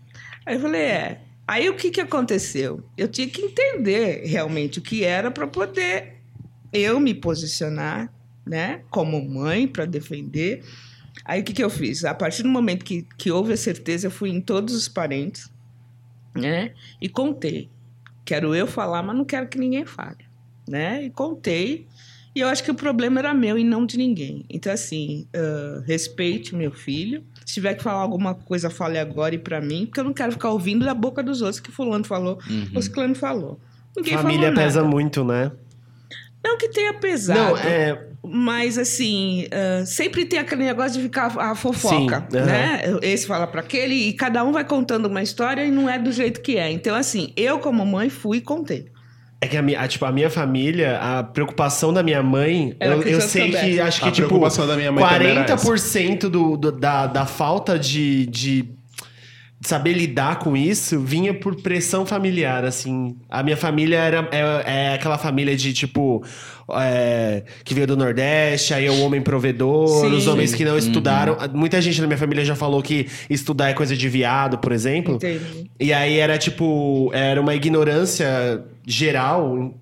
[0.47, 1.21] Aí eu falei, é.
[1.53, 2.83] Aí o que, que aconteceu?
[2.97, 6.15] Eu tinha que entender realmente o que era para poder
[6.73, 8.11] eu me posicionar,
[8.47, 10.65] né, como mãe para defender.
[11.27, 12.07] Aí o que, que eu fiz?
[12.07, 15.53] A partir do momento que, que houve a certeza, eu fui em todos os parentes,
[16.35, 17.69] né, e contei.
[18.25, 20.25] Quero eu falar, mas não quero que ninguém fale,
[20.67, 21.05] né?
[21.05, 21.87] E contei.
[22.35, 24.47] E eu acho que o problema era meu e não de ninguém.
[24.49, 27.23] Então, assim, ah, respeite meu filho.
[27.45, 30.33] Se tiver que falar alguma coisa, fale agora e para mim, porque eu não quero
[30.33, 32.69] ficar ouvindo da boca dos outros que fulano falou, Uhum.
[32.75, 33.59] ou ciclano falou.
[33.97, 35.51] Ninguém Família falou pesa muito, né?
[36.45, 37.39] Não que tenha pesado.
[37.41, 38.09] Não, é.
[38.25, 42.47] Mas assim, ah, sempre tem aquele negócio de ficar a fofoca, Sim, aham.
[42.47, 42.81] né?
[43.03, 46.11] Esse fala para aquele e cada um vai contando uma história e não é do
[46.13, 46.71] jeito que é.
[46.71, 48.87] Então assim, eu como mãe fui e contei.
[49.45, 52.95] É que a minha, a, tipo, a minha família, a preocupação da minha mãe, Era
[52.95, 55.67] eu, eu sei que acho que A tipo preocupação da minha mãe também era essa.
[55.67, 58.65] 40% do, do- da, da falta de, de
[59.61, 63.17] saber lidar com isso vinha por pressão familiar, assim.
[63.29, 66.23] A minha família era é, é aquela família de tipo
[66.75, 70.13] é, que veio do Nordeste, aí é o homem provedor, Sim.
[70.15, 71.37] os homens que não estudaram.
[71.53, 75.17] Muita gente na minha família já falou que estudar é coisa de viado, por exemplo.
[75.17, 75.69] Entendi.
[75.81, 79.75] E aí era tipo, era uma ignorância geral.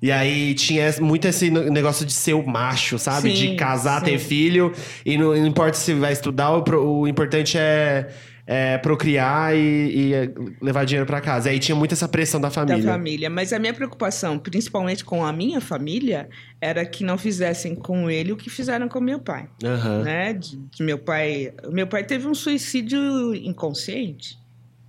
[0.00, 3.30] E aí tinha muito esse negócio de ser o macho, sabe?
[3.30, 4.06] Sim, de casar, sim.
[4.06, 4.72] ter filho.
[5.04, 8.08] E não, não importa se vai estudar, o, o importante é,
[8.46, 10.30] é procriar e, e, é,
[10.60, 11.50] levar dinheiro pra casa.
[11.50, 12.82] Aí tinha muito essa pressão da família.
[12.82, 13.28] Da família.
[13.30, 16.28] Mas a minha preocupação, principalmente com a minha família,
[16.60, 19.48] era que não fizessem com ele o que fizeram com meu pai.
[19.64, 20.02] Aham.
[20.02, 20.32] né?
[20.34, 21.52] De, de meu pai.
[21.70, 24.38] Meu pai teve um suicídio inconsciente,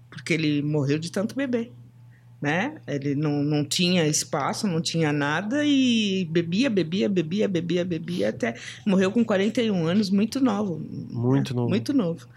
[0.09, 1.71] porque ele morreu de tanto beber.
[2.39, 2.75] Né?
[2.87, 8.53] Ele não, não tinha espaço, não tinha nada e bebia, bebia, bebia, bebia, bebia, até
[8.85, 10.79] morreu com 41 anos, muito novo.
[10.79, 11.69] Muito novo.
[11.69, 12.27] Muito novo.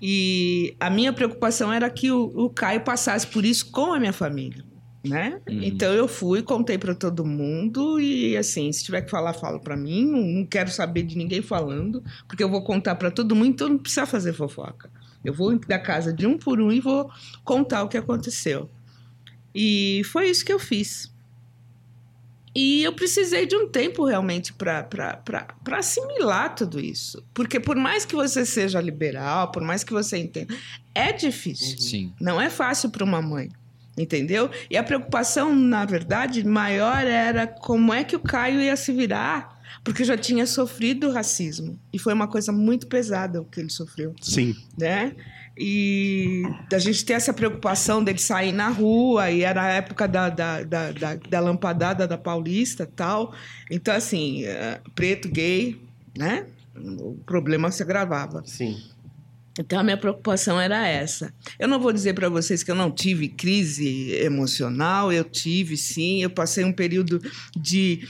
[0.00, 4.12] E a minha preocupação era que o, o Caio passasse por isso com a minha
[4.12, 4.64] família.
[5.04, 5.40] Né?
[5.48, 5.62] Uhum.
[5.62, 9.76] Então eu fui, contei para todo mundo e assim, se tiver que falar, fala para
[9.76, 10.04] mim.
[10.04, 13.68] Não, não quero saber de ninguém falando, porque eu vou contar para todo mundo, então
[13.68, 14.90] não precisa fazer fofoca.
[15.24, 17.10] Eu vou da casa de um por um e vou
[17.44, 18.68] contar o que aconteceu.
[19.54, 21.10] E foi isso que eu fiz.
[22.54, 24.88] E eu precisei de um tempo realmente para
[25.72, 27.22] assimilar tudo isso.
[27.32, 30.54] Porque por mais que você seja liberal, por mais que você entenda,
[30.94, 31.78] é difícil.
[31.78, 32.12] Sim.
[32.20, 33.50] Não é fácil para uma mãe.
[33.96, 34.50] Entendeu?
[34.70, 39.60] E a preocupação, na verdade, maior era como é que o Caio ia se virar,
[39.82, 41.78] porque já tinha sofrido racismo.
[41.92, 44.54] E foi uma coisa muito pesada o que ele sofreu Sim.
[44.76, 45.16] né?
[45.58, 50.28] E da gente ter essa preocupação dele sair na rua, e era a época da,
[50.28, 53.34] da, da, da, da lampadada da Paulista tal.
[53.68, 55.80] Então, assim, eh, preto, gay,
[56.16, 56.46] né?
[56.76, 58.42] O problema se agravava.
[58.46, 58.80] Sim.
[59.58, 61.34] Então, a minha preocupação era essa.
[61.58, 66.22] Eu não vou dizer para vocês que eu não tive crise emocional, eu tive sim.
[66.22, 67.20] Eu passei um período
[67.56, 68.06] de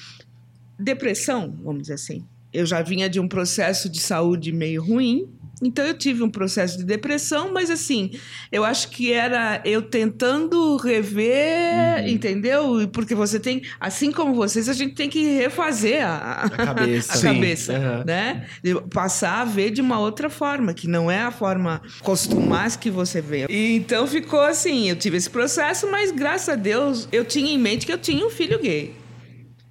[0.78, 2.24] depressão, vamos dizer assim.
[2.53, 5.26] Eu já vinha de um processo de saúde meio ruim,
[5.62, 8.12] então eu tive um processo de depressão, mas assim,
[8.50, 12.88] eu acho que era eu tentando rever, entendeu?
[12.92, 17.12] Porque você tem, assim como vocês, a gente tem que refazer a, A cabeça.
[17.18, 18.04] a cabeça, Aham.
[18.06, 18.46] né?
[18.62, 22.90] De passar a ver de uma outra forma, que não é a forma costumaz que
[22.90, 23.46] você vê.
[23.48, 27.59] E então ficou assim, eu tive esse processo, mas graças a Deus eu tinha em
[27.59, 28.94] mente que eu tinha um filho gay.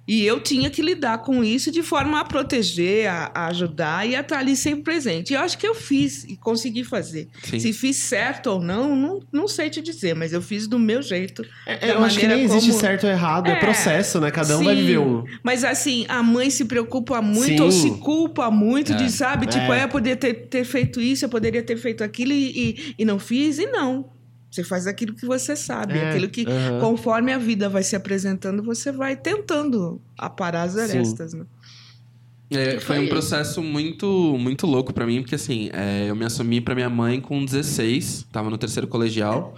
[0.08, 4.16] E eu tinha que lidar com isso de forma a proteger, a, a ajudar e
[4.16, 5.30] a estar ali sempre presente.
[5.32, 7.28] E eu acho que eu fiz e consegui fazer.
[7.44, 7.60] Sim.
[7.60, 11.02] Se fiz certo ou não, não, não sei te dizer, mas eu fiz do meu
[11.02, 11.44] jeito.
[11.66, 14.18] É, da eu acho que nem maneira existe como- certo ou errado, é, É, processo,
[14.18, 14.30] né?
[14.30, 15.24] Cada um vai Sim, viver um.
[15.42, 17.60] Mas assim, a mãe se preocupa muito Sim.
[17.60, 18.96] ou se culpa muito É.
[18.96, 19.46] de, sabe?
[19.46, 19.80] Tipo, É.
[19.80, 19.84] é.
[19.84, 23.18] eu poderia ter, ter feito isso, eu poderia ter feito aquilo e, e, e não
[23.18, 24.06] fiz, e não.
[24.50, 26.46] Você faz aquilo que você sabe, É, aquilo que,
[26.80, 31.44] conforme a vida vai se apresentando, você vai tentando aparar as arestas, né?
[32.50, 34.06] É, foi foi um processo muito,
[34.38, 38.26] muito louco pra mim, porque assim, é, eu me assumi pra minha mãe com 16,
[38.32, 39.54] tava no terceiro colegial.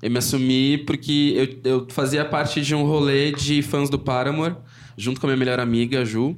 [0.00, 4.54] Eu me assumi porque eu, eu fazia parte de um rolê de fãs do Paramore,
[4.96, 6.36] junto com a minha melhor amiga, a Ju.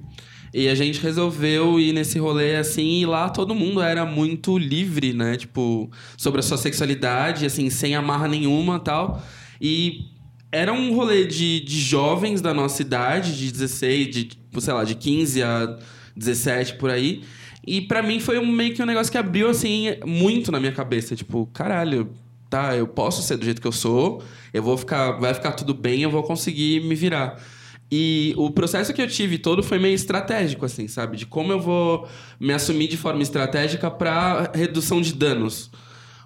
[0.55, 5.15] E a gente resolveu ir nesse rolê assim, e lá todo mundo era muito livre,
[5.15, 5.37] né?
[5.37, 9.23] Tipo, sobre a sua sexualidade, assim, sem amarra nenhuma tal.
[9.61, 10.11] E
[10.51, 14.85] era um rolê de, de jovens da nossa idade, de 16, de, tipo, sei lá,
[14.85, 15.79] de 15 a
[16.15, 17.23] 17 por aí.
[17.67, 20.73] E pra mim foi um, meio que um negócio que abriu, assim, muito na minha
[20.73, 21.17] cabeça.
[21.17, 22.11] Tipo, caralho,
[22.51, 24.23] tá, eu posso ser do jeito que eu sou,
[24.53, 27.41] eu vou ficar, vai ficar tudo bem, eu vou conseguir me virar.
[27.95, 31.15] E o processo que eu tive todo foi meio estratégico, assim, sabe?
[31.19, 32.09] De como eu vou
[32.41, 35.71] me assumir de forma estratégica pra redução de danos.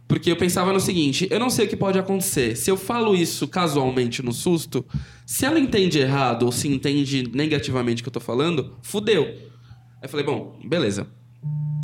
[0.06, 2.54] Porque eu pensava no seguinte, eu não sei o que pode acontecer.
[2.56, 4.86] Se eu falo isso casualmente no susto,
[5.26, 9.24] se ela entende errado ou se entende negativamente o que eu tô falando, fudeu.
[9.24, 11.08] Aí eu falei, bom, beleza.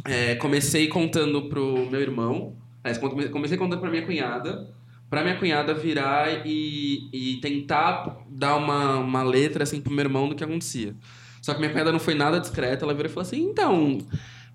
[0.04, 2.56] É, comecei contando pro meu irmão,
[3.00, 4.72] come- comecei contando pra minha cunhada,
[5.12, 10.26] pra minha cunhada virar e, e tentar dar uma, uma letra assim pro meu irmão
[10.26, 10.94] do que acontecia.
[11.42, 13.98] Só que minha cunhada não foi nada discreta, ela virou e falou assim, então,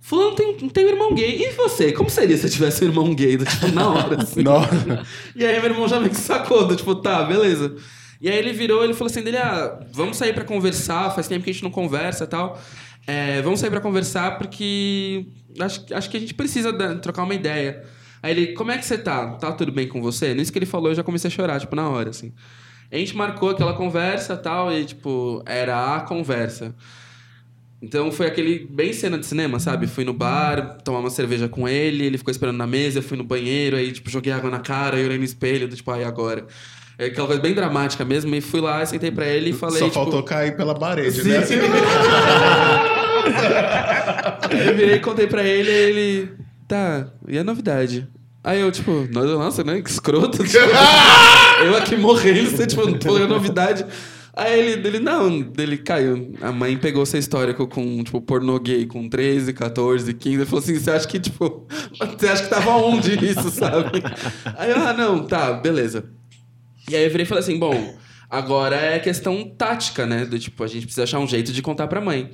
[0.01, 1.91] fulano tem, tem um irmão gay, e você?
[1.91, 3.37] Como seria se eu tivesse um irmão gay?
[3.37, 4.41] Do, tipo, na hora, assim.
[5.35, 7.75] E aí meu irmão já meio que sacou, do tipo, tá, beleza.
[8.19, 11.43] E aí ele virou, ele falou assim, dele, ah, vamos sair pra conversar, faz tempo
[11.43, 12.59] que a gente não conversa e tal.
[13.05, 15.27] É, vamos sair pra conversar porque
[15.59, 17.85] acho, acho que a gente precisa da- trocar uma ideia.
[18.21, 19.27] Aí ele, como é que você tá?
[19.33, 20.33] Tá tudo bem com você?
[20.33, 22.33] Nisso que ele falou, eu já comecei a chorar, tipo, na hora, assim.
[22.91, 26.73] A gente marcou aquela conversa e tal, e, tipo, era a conversa.
[27.81, 29.85] Então foi aquele bem cena de cinema, sabe?
[29.85, 33.23] Fui no bar, tomar uma cerveja com ele, ele ficou esperando na mesa, fui no
[33.23, 36.47] banheiro, aí tipo joguei água na cara, eu olhei no espelho, tipo, ai agora.
[36.97, 39.85] É aquela coisa bem dramática mesmo, e fui lá, sentei pra ele e falei, Só
[39.85, 41.43] tipo, faltou cair pela parede, Sim, né?
[41.43, 41.53] sim.
[44.67, 46.31] eu virei e contei pra ele, e ele,
[46.67, 48.07] tá, e a novidade?
[48.43, 50.37] Aí eu, tipo, nossa, né, que escroto.
[50.47, 50.57] tipo,
[51.63, 53.85] eu aqui morrendo, você, tipo, não tô novidade.
[54.37, 56.31] Aí ele, ele, não, ele caiu.
[56.41, 60.35] A mãe pegou essa história com, tipo, pornô gay com 13, 14, 15.
[60.35, 61.67] Ele falou assim: você acha que, tipo,
[62.17, 64.03] você acha que tava onde isso, sabe?
[64.55, 66.05] Aí eu, ah, não, tá, beleza.
[66.87, 67.97] E aí eu virei e falei assim: bom,
[68.29, 70.23] agora é questão tática, né?
[70.23, 72.31] Do tipo, a gente precisa achar um jeito de contar pra mãe.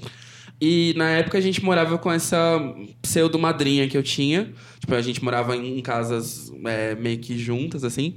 [0.61, 2.59] E na época a gente morava com essa
[3.01, 4.53] pseudo-madrinha que eu tinha.
[4.79, 8.15] Tipo, a gente morava em casas é, meio que juntas, assim.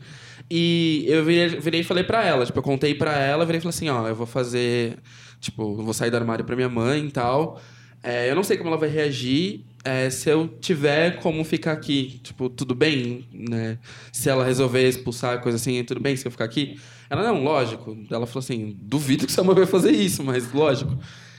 [0.50, 2.46] E eu virei, virei e falei pra ela.
[2.46, 4.98] Tipo, eu contei pra ela, virei e falei assim, ó, eu vou fazer...
[5.40, 7.60] Tipo, vou sair do armário pra minha mãe e tal.
[8.02, 9.64] É, eu não sei como ela vai reagir.
[9.84, 13.78] É, se eu tiver como ficar aqui, tipo, tudo bem, né?
[14.12, 16.78] Se ela resolver expulsar, coisa assim, tudo bem se eu ficar aqui?
[17.08, 17.96] Ela, não, lógico.
[18.10, 20.98] Ela falou assim, duvido que sua mãe vai fazer isso, mas lógico.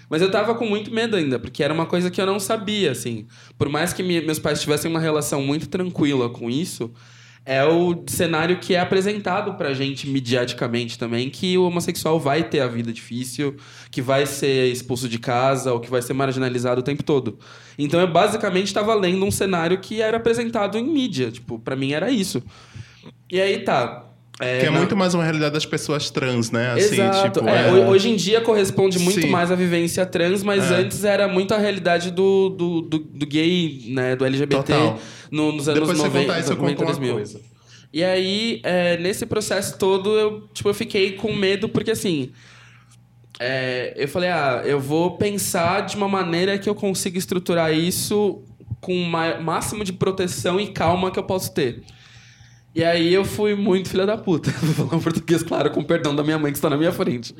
[0.09, 2.91] Mas eu tava com muito medo ainda, porque era uma coisa que eu não sabia,
[2.91, 3.27] assim.
[3.57, 6.91] Por mais que me- meus pais tivessem uma relação muito tranquila com isso,
[7.45, 12.59] é o cenário que é apresentado pra gente mediaticamente também, que o homossexual vai ter
[12.59, 13.55] a vida difícil,
[13.89, 17.39] que vai ser expulso de casa ou que vai ser marginalizado o tempo todo.
[17.77, 21.91] Então eu basicamente estava lendo um cenário que era apresentado em mídia, tipo, pra mim
[21.93, 22.43] era isso.
[23.31, 24.03] E aí tá.
[24.39, 26.71] É, Que é na- muito mais uma realidade das pessoas trans, né?
[26.73, 27.39] Assim, Exato.
[27.39, 29.29] tipo, É, é- ho- Hoje em dia corresponde muito Sim.
[29.29, 30.75] mais à vivência trans, mas É.
[30.75, 34.15] antes era muito a realidade do, do, do, do gay, né?
[34.15, 34.99] Do LGBT Total.
[35.31, 37.13] no- nos anos Depois você 90, contar isso, eu 90, conto uma 2000.
[37.15, 37.41] coisa.
[37.93, 42.31] E aí, é, nesse processo todo, eu, tipo, eu fiquei com medo, porque assim.
[43.39, 48.41] é, eu falei, ah, eu vou pensar de uma maneira que eu consiga estruturar isso
[48.81, 49.05] com o
[49.43, 51.83] máximo de proteção e calma que eu posso ter.
[52.75, 54.51] E aí eu fui muito filha da puta.
[54.61, 57.35] Vou falar português, claro, com perdão da minha mãe que está na minha frente.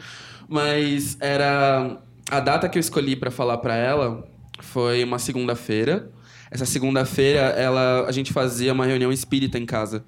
[0.47, 1.97] Mas era.
[2.29, 4.27] A data que eu escolhi pra falar pra ela
[4.59, 6.11] foi uma segunda-feira.
[6.51, 10.03] Essa segunda-feira, ela, a gente fazia uma reunião espírita em casa.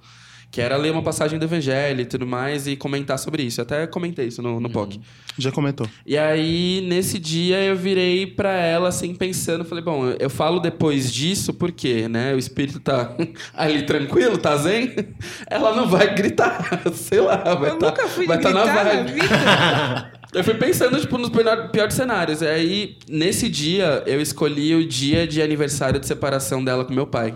[0.51, 3.61] Que era ler uma passagem do evangelho e tudo mais e comentar sobre isso.
[3.61, 4.99] Eu até comentei isso no, no POC.
[5.37, 5.87] Já comentou.
[6.05, 11.13] E aí, nesse dia, eu virei pra ela, assim, pensando, falei, bom, eu falo depois
[11.13, 13.15] disso porque, né, o espírito tá
[13.53, 14.91] ali tranquilo, tá zen,
[15.47, 18.63] ela não vai gritar, sei lá, vai Eu tá, nunca fui vai de tá na
[18.63, 19.11] gritar vibe.
[19.11, 20.11] vida.
[20.33, 22.41] Eu fui pensando, tipo, nos pior- piores cenários.
[22.41, 27.07] E aí, nesse dia, eu escolhi o dia de aniversário de separação dela com meu
[27.07, 27.35] pai.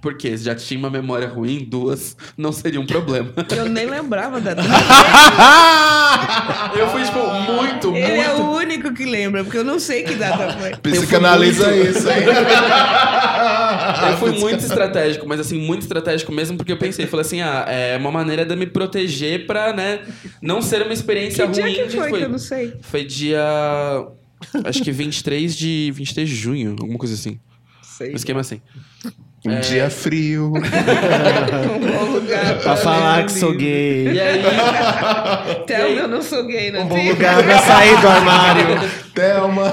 [0.00, 3.30] Porque já tinha uma memória ruim, duas não seria um problema.
[3.54, 4.68] Eu nem lembrava da data.
[6.78, 7.18] Eu fui, tipo,
[7.52, 10.70] muito, Ele é muito o único que lembra, porque eu não sei que data foi.
[10.76, 12.16] Psicanaliza muito- isso, hein?
[14.10, 17.64] Eu fui muito estratégico, mas assim, muito estratégico mesmo, porque eu pensei, falei assim, ah,
[17.68, 20.00] é uma maneira de eu me proteger pra, né,
[20.40, 21.74] não ser uma experiência Que dia ruim.
[21.74, 22.74] que de- foi que eu não sei?
[22.82, 23.40] Foi dia.
[24.64, 27.38] Acho que 23 de, 23 de junho, alguma coisa assim.
[27.82, 28.12] Sei.
[28.12, 28.60] Um esquema assim.
[29.46, 30.52] Um dia frio.
[30.52, 34.12] um bom lugar Pra falar que sou gay.
[34.12, 34.42] E aí.
[35.66, 38.66] Thelma, eu não sou gay, não Um bom lugar pra sair do armário.
[39.14, 39.72] Thelma.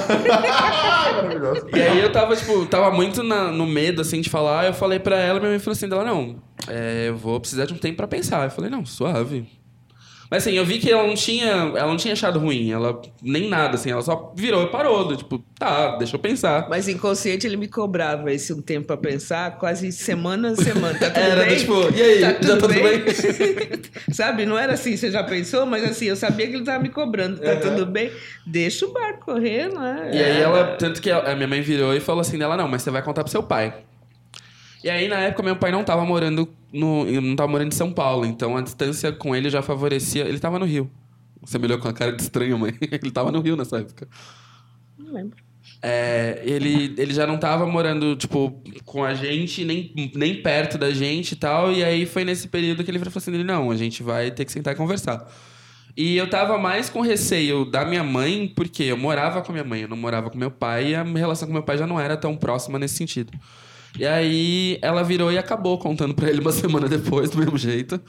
[1.76, 4.66] e aí eu tava, tipo, tava muito na- no medo, assim, de falar.
[4.68, 6.38] Eu falei pra ela, minha mãe falou assim, dela, não,
[6.68, 8.46] é, eu vou precisar de um tempo pra pensar.
[8.46, 9.46] Eu falei, não, suave.
[10.30, 13.48] Mas assim, eu vi que ela não tinha, ela não tinha achado ruim, ela nem
[13.50, 16.68] nada, assim, ela só virou e parou, do, tipo, tá, deixa eu pensar.
[16.70, 20.98] Mas inconsciente ele me cobrava esse um tempo pra pensar, quase semana a semana.
[21.00, 21.56] Tá tudo Era bem?
[21.58, 22.84] tipo, e aí, Tá já tudo tudo bem?
[22.84, 23.04] bem?
[24.12, 26.90] Sabe, não era assim, você já pensou, mas assim, eu sabia que ele tava me
[26.90, 27.40] cobrando.
[27.40, 28.12] Tá tudo bem?
[28.46, 30.12] Deixa o barco correr, não é?
[30.14, 32.82] E aí ela, tanto que a minha mãe virou e falou assim dela, não, mas
[32.82, 33.74] você vai contar pro seu pai.
[34.88, 37.04] E aí, na época, meu pai não tava morando no.
[37.20, 40.24] não tava morando em São Paulo, então a distância com ele já favorecia.
[40.24, 40.90] Ele tava no Rio.
[41.42, 42.74] Você me olhou com a cara de estranho, mãe.
[42.80, 44.08] Ele tava no Rio nessa época.
[44.98, 45.38] Não lembro.
[45.82, 50.92] É, ele, ele já não tava morando, tipo, com a gente, nem, nem perto da
[50.92, 51.72] gente e tal.
[51.72, 54.52] E aí foi nesse período que ele falou assim: não, a gente vai ter que
[54.54, 55.30] sentar e conversar.
[55.98, 59.66] E eu tava mais com receio da minha mãe, porque eu morava com a minha
[59.66, 61.86] mãe, eu não morava com meu pai, e a minha relação com meu pai já
[61.86, 63.34] não era tão próxima nesse sentido.
[63.98, 68.00] E aí ela virou e acabou contando pra ele uma semana depois, do mesmo jeito.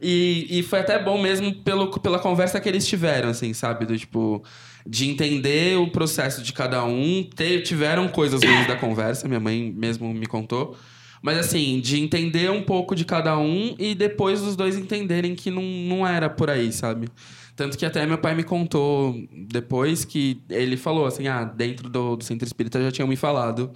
[0.00, 3.84] E, e foi até bom mesmo pelo, pela conversa que eles tiveram, assim, sabe?
[3.84, 4.42] Do tipo,
[4.86, 7.28] de entender o processo de cada um.
[7.34, 10.76] Ter, tiveram coisas ruins da conversa, minha mãe mesmo me contou.
[11.20, 15.50] Mas assim, de entender um pouco de cada um e depois os dois entenderem que
[15.50, 17.08] não, não era por aí, sabe?
[17.56, 22.14] Tanto que até meu pai me contou depois que ele falou assim: ah, dentro do,
[22.14, 23.72] do centro espírita já tinham me falado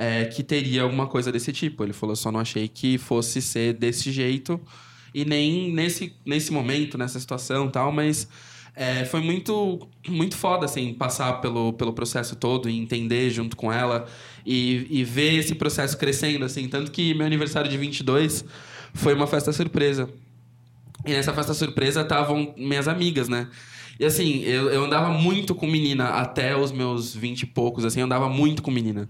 [0.00, 1.82] é, que teria alguma coisa desse tipo.
[1.82, 4.60] Ele falou: só não achei que fosse ser desse jeito
[5.12, 8.28] e nem nesse, nesse momento, nessa situação tal, mas
[8.76, 13.72] é, foi muito, muito foda, assim, passar pelo, pelo processo todo e entender junto com
[13.72, 14.06] ela
[14.46, 16.68] e, e ver esse processo crescendo, assim.
[16.68, 18.44] Tanto que meu aniversário de 22
[18.94, 20.08] foi uma festa surpresa.
[21.04, 23.48] E nessa festa surpresa estavam minhas amigas, né?
[23.98, 27.98] E assim, eu, eu andava muito com menina até os meus 20 e poucos, assim,
[27.98, 29.08] eu andava muito com menina.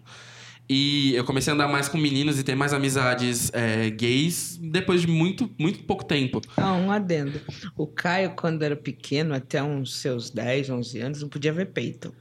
[0.68, 5.00] E eu comecei a andar mais com meninos e ter mais amizades é, gays depois
[5.00, 6.42] de muito, muito pouco tempo.
[6.56, 7.40] Ah, um adendo.
[7.76, 12.14] O Caio, quando era pequeno, até uns seus 10, 11 anos, não podia ver peito.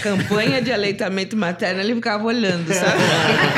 [0.00, 3.02] Campanha de aleitamento materno, ele ficava olhando, sabe?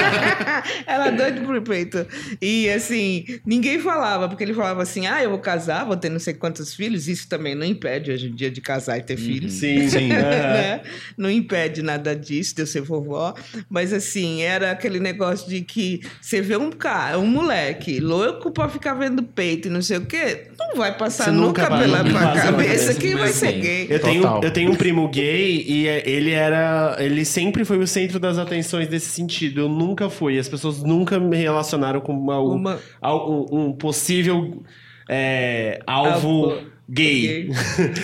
[0.86, 2.06] Era doido por peito.
[2.40, 6.18] E assim, ninguém falava, porque ele falava assim: ah, eu vou casar, vou ter não
[6.18, 7.08] sei quantos filhos.
[7.08, 9.52] Isso também não impede hoje em dia de casar e ter filhos.
[9.54, 10.08] Sim, sim.
[10.08, 10.80] né?
[11.16, 13.34] Não impede nada disso, de eu ser vovó.
[13.68, 18.68] Mas assim, era aquele negócio de que você vê um cara, um moleque louco pra
[18.68, 22.04] ficar vendo peito e não sei o quê, não vai passar Você nunca nunca, vai-
[22.04, 23.86] pela cabeça que vai ser gay.
[23.90, 24.44] Eu tenho, Total.
[24.44, 26.96] eu tenho um primo gay e é- ele era.
[26.98, 29.60] Ele sempre foi o centro das atenções desse sentido.
[29.60, 30.38] Eu nunca fui.
[30.38, 34.62] As pessoas nunca me relacionaram com uma, Uma- um, um possível
[35.08, 37.20] é, alvo Alvo gay.
[37.20, 37.50] gay.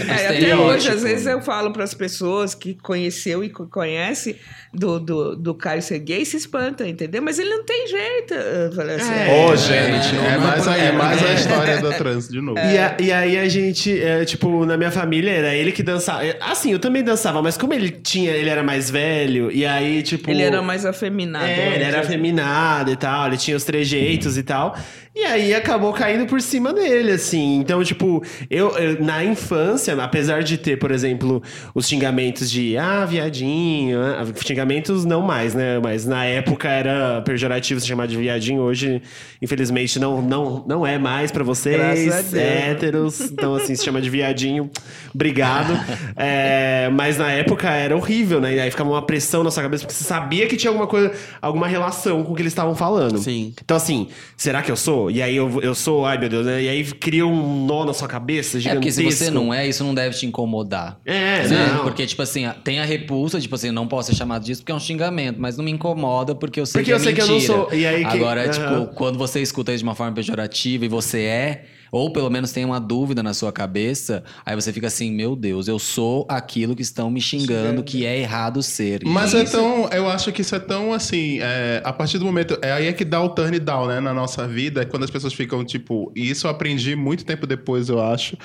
[0.09, 0.63] É, até Estereótipo.
[0.69, 4.37] hoje, às vezes eu falo para as pessoas que conheceu e co- conhece
[4.73, 7.21] do, do, do Caio ser gay, se espanta, entendeu?
[7.23, 8.35] Mas ele não tem jeito.
[8.35, 9.47] Assim, É.
[9.47, 11.29] Ô, É, gente, é, não é mais, a, aí, é mais né?
[11.29, 12.59] a história do trans de novo.
[12.59, 16.25] E, a- e aí a gente, é, tipo, na minha família era ele que dançava.
[16.25, 20.03] É, Assim, eu também dançava, mas como ele tinha, ele era mais velho, e aí,
[20.03, 20.31] tipo.
[20.31, 21.45] Ele era mais afeminado.
[21.47, 22.15] É, ele era dizer.
[22.15, 24.77] afeminado e tal, ele tinha os trejeitos e tal.
[25.13, 27.57] E aí acabou caindo por cima dele, assim.
[27.57, 31.43] Então, tipo, eu, eu- na infância, apesar de ter, por exemplo,
[31.75, 35.81] os xingamentos de ah, viadinho, ah", xingamentos não mais, né?
[35.83, 38.63] Mas na época era pejorativo se chamar de viadinho.
[38.63, 39.03] Hoje,
[39.43, 43.21] infelizmente, não, não, não é mais pra vocês, héteros.
[43.21, 44.71] Então, assim, se chama de viadinho.
[45.15, 45.73] Obrigado.
[46.23, 48.55] É, mas na época era horrível, né?
[48.55, 51.13] E aí ficava uma pressão na sua cabeça, porque você sabia que tinha alguma coisa,
[51.41, 53.19] alguma relação com o que eles estavam falando.
[53.19, 53.55] Sim.
[53.63, 55.00] Então, assim, será que eu sou?
[55.09, 56.61] E aí eu, eu sou, ai meu Deus, né?
[56.63, 59.01] E aí cria um nó na sua cabeça É gigantesco.
[59.01, 60.99] porque se você não é, isso não deve te incomodar.
[61.07, 61.73] É, né?
[61.75, 61.85] não.
[61.85, 64.75] Porque, tipo assim, tem a repulsa, tipo assim, não posso ser chamado disso porque é
[64.75, 67.21] um xingamento, mas não me incomoda porque eu sei Porque que é eu sei que
[67.23, 67.55] eu não mentira.
[67.55, 67.73] sou.
[67.73, 68.51] E aí que- Agora, Aham.
[68.81, 72.53] tipo, quando você escuta isso de uma forma pejorativa e você é, ou pelo menos
[72.53, 76.75] tem uma dúvida na sua cabeça, aí você fica assim, meu Deus, eu sou aquilo
[76.77, 79.03] que estão me xingando, que é errado ser.
[79.05, 79.89] Mas é isso- tão.
[79.89, 81.39] Eu acho que isso é tão assim.
[81.41, 82.59] é, a partir do momento.
[82.63, 84.01] É aí é que dá o turn down, né?
[84.01, 84.83] Na nossa vida.
[84.83, 86.13] É quando as pessoas ficam, tipo.
[86.15, 88.37] E isso eu aprendi muito tempo depois, eu acho.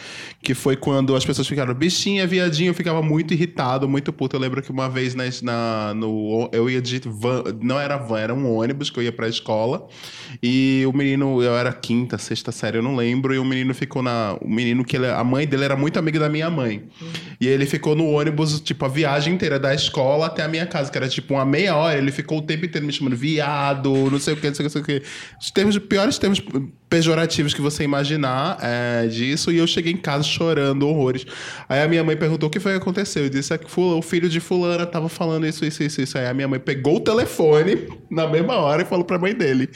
[0.41, 2.69] Que foi quando as pessoas ficaram bichinha, viadinho.
[2.69, 4.35] Eu ficava muito irritado, muito puto.
[4.35, 6.49] Eu lembro que uma vez na, na- no.
[6.51, 7.43] Eu ia de van.
[7.61, 9.87] Não era van, era um ônibus que eu ia pra escola.
[10.41, 11.41] E o menino.
[11.43, 13.34] Eu era quinta, sexta série, eu não lembro.
[13.36, 14.38] E um menino ficou na.
[14.41, 16.83] O menino que ele, a mãe dele era muito amiga da minha mãe.
[17.39, 20.91] E ele ficou no ônibus, tipo, a viagem inteira da escola até a minha casa,
[20.91, 21.97] que era tipo uma meia hora.
[21.97, 24.69] Ele ficou o tempo inteiro me chamando viado, não sei o que, não sei o
[24.69, 25.07] que, não sei o que.
[25.39, 26.41] Os termos, piores termos
[26.89, 29.51] pejorativos que você imaginar é, disso.
[29.51, 31.25] E eu cheguei em casa chorando horrores.
[31.67, 33.23] Aí a minha mãe perguntou o que foi que aconteceu.
[33.23, 36.17] Eu disse é que o filho de fulana tava falando isso, isso, isso, isso.
[36.17, 39.69] Aí a minha mãe pegou o telefone na mesma hora e falou pra mãe dele.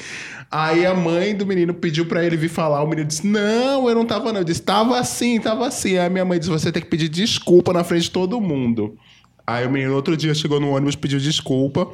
[0.52, 2.82] Aí a mãe do menino pediu pra ele vir falar.
[2.84, 4.40] O menino disse: Não, eu não tava, não.
[4.42, 5.92] Eu disse: Tava assim, tava assim.
[5.92, 8.98] Aí a minha mãe disse: Você tem que pedir desculpa na frente de todo mundo.
[9.46, 11.88] Aí o menino outro dia chegou no ônibus, pediu desculpa.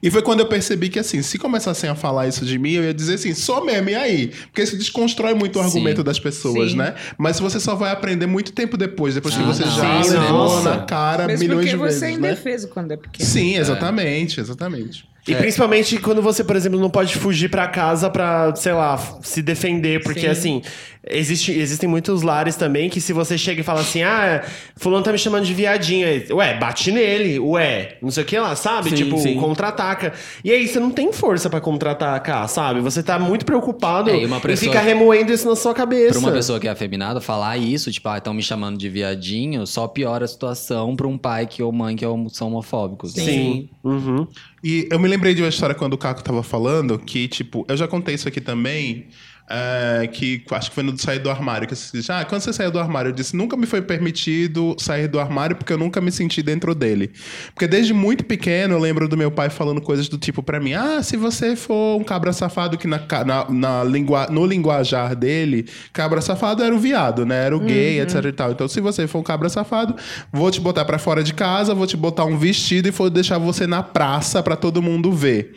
[0.00, 2.84] E foi quando eu percebi que, assim, se começassem a falar isso de mim, eu
[2.84, 4.28] ia dizer assim, sou mesmo, e aí?
[4.28, 5.66] Porque isso desconstrói muito o Sim.
[5.68, 6.76] argumento das pessoas, Sim.
[6.76, 6.94] né?
[7.18, 9.70] Mas você só vai aprender muito tempo depois, depois que Ah, você não.
[9.72, 10.70] já Sim, levou nossa.
[10.76, 12.28] na cara Mesmo milhões porque de você vezes, é né?
[12.30, 13.28] indefeso quando é pequeno.
[13.28, 15.08] Sim, exatamente, exatamente.
[15.26, 19.40] E principalmente quando você, por exemplo, não pode fugir pra casa pra, sei lá, se
[19.42, 20.02] defender.
[20.02, 20.26] Porque, Sim.
[20.28, 20.62] assim,
[21.08, 24.42] existe, existem muitos lares também que se você chega e fala assim, ah,
[24.76, 26.06] fulano tá me chamando de viadinha.
[26.08, 28.90] Aí, Ué, bate nele, ué, não sei o que lá, sabe?
[28.90, 29.34] Sim, tipo, sim.
[29.36, 30.12] contra-ataca.
[30.44, 32.80] E aí você não tem força pra contra-atacar, sabe?
[32.80, 36.10] Você tá muito preocupado É, e pessoa- ficar remoendo isso na sua cabeça.
[36.12, 39.66] Pra uma pessoa que é afeminada, falar isso, tipo, ah, estão me chamando de viadinho,
[39.66, 43.12] só piora a situação pra um pai que, ou mãe que é são homofóbicos.
[43.12, 43.68] Sim.
[43.82, 44.26] Uhum.
[44.64, 47.76] E eu me lembrei de uma história quando o Caco tava falando, que, tipo, eu
[47.76, 49.08] já contei isso aqui também,
[49.48, 52.40] é, que acho que foi no do sair do armário, que você disse, ah, quando
[52.40, 55.78] você saiu do armário, eu disse, nunca me foi permitido sair do armário porque eu
[55.78, 57.12] nunca me senti dentro dele.
[57.52, 60.72] Porque desde muito pequeno eu lembro do meu pai falando coisas do tipo pra mim,
[60.72, 65.66] ah, se você for um cabra safado, que na, na, na lingua, no linguajar dele,
[65.92, 67.44] cabra safado era o viado, né?
[67.44, 68.52] Era o gay, etc e tal.
[68.52, 69.94] Então, se você for um cabra safado,
[70.32, 73.38] vou te botar pra fora de casa, vou te botar um vestido e vou deixar
[73.38, 75.52] você na praça pra todo mundo ver.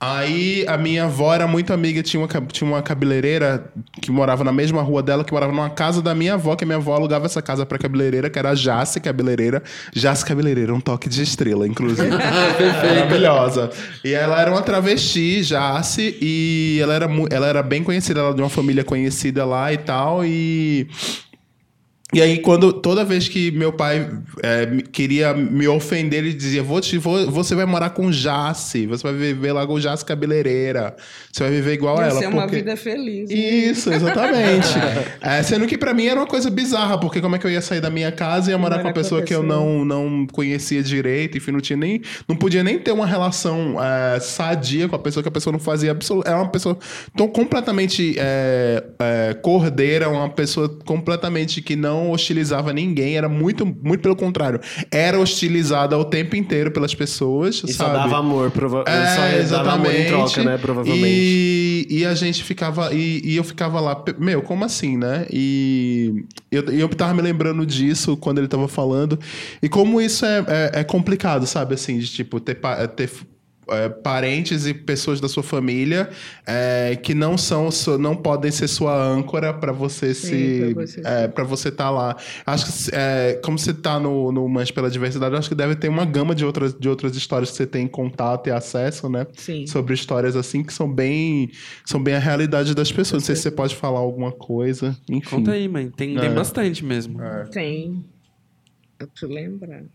[0.00, 3.64] Aí a minha avó era muito amiga, tinha uma, tinha uma cabeleireira
[4.00, 6.66] que morava na mesma rua dela, que morava numa casa da minha avó, que a
[6.66, 9.60] minha avó alugava essa casa pra cabeleireira, que era a Jace Cabeleireira.
[9.92, 12.10] Jace Cabeleireira, um toque de estrela, inclusive.
[12.14, 13.70] Maravilhosa.
[14.04, 18.36] E ela era uma travesti, Jace, e ela era, ela era bem conhecida, ela era
[18.36, 20.86] de uma família conhecida lá e tal, e...
[22.14, 24.08] E aí, quando toda vez que meu pai
[24.42, 29.02] é, queria me ofender, ele dizia: vou te, vou, Você vai morar com Jace, você
[29.02, 30.96] vai viver lá com Jace cabeleireira.
[31.30, 32.18] Você vai viver igual Vai ela.
[32.18, 33.28] ser uma porque- vida feliz.
[33.28, 33.36] né?
[33.36, 34.68] Isso, exatamente.
[35.20, 37.60] É, sendo que pra mim era uma coisa bizarra, porque como é que eu ia
[37.60, 40.82] sair da minha casa e ia morar com uma pessoa que eu não, não conhecia
[40.82, 42.00] direito, enfim, não tinha nem.
[42.26, 45.60] Não podia nem ter uma relação é, sadia com a pessoa, que a pessoa não
[45.60, 46.32] fazia absolutamente.
[46.34, 46.78] Era uma pessoa
[47.16, 54.00] tão completamente é, é, cordeira, uma pessoa completamente que não hostilizava ninguém, era muito, muito
[54.00, 54.60] pelo contrário.
[54.90, 57.62] Era hostilizada o tempo inteiro pelas pessoas.
[57.66, 57.94] E só sabe?
[57.94, 60.08] dava amor, prova É, só dava amor em exatamente.
[60.08, 60.58] troca, né?
[60.58, 61.06] Provavelmente.
[61.06, 62.94] E, e a gente ficava.
[62.94, 65.26] E, e eu ficava lá, meu, como assim, né?
[65.30, 69.18] E eu, eu tava me lembrando disso quando ele tava falando.
[69.62, 71.74] E como isso é, é, é complicado, sabe?
[71.74, 72.58] Assim, de tipo, ter,
[72.96, 73.10] ter
[73.70, 76.10] é, parentes e pessoas da sua família
[76.46, 81.28] é, que não são não podem ser sua âncora para você se pra você é,
[81.28, 82.16] para você estar lá
[82.46, 85.88] acho que é, como você tá no, no Manche pela Diversidade acho que deve ter
[85.88, 89.66] uma gama de outras de outras histórias que você tem contato e acesso né Sim.
[89.66, 91.50] sobre histórias assim que são bem
[91.84, 95.38] são bem a realidade das pessoas não sei se você pode falar alguma coisa enfim
[95.38, 95.90] Conta aí, mãe.
[95.90, 96.20] Tem, É.
[96.20, 97.18] tem bastante mesmo.
[97.52, 98.04] Tem.
[99.00, 99.82] Eu preciso lembrar.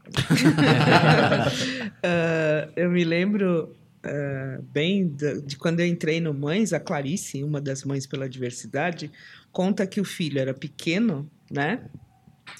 [2.06, 7.43] Ah, eu me lembro ah, bem da- de quando eu entrei no Mães, a Clarice,
[7.43, 9.10] uma das mães pela diversidade,
[9.51, 11.80] conta que o filho era pequeno, né?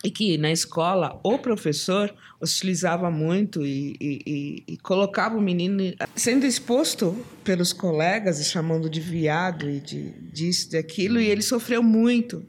[0.04, 5.94] E que na escola o professor hostilizava muito e, e- e- e colocava o menino
[6.16, 11.84] sendo exposto pelos colegas e chamando de viado e de disso, daquilo, e ele sofreu
[11.84, 12.46] muito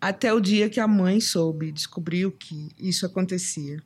[0.00, 3.82] até o dia que a mãe soube, descobriu que isso acontecia.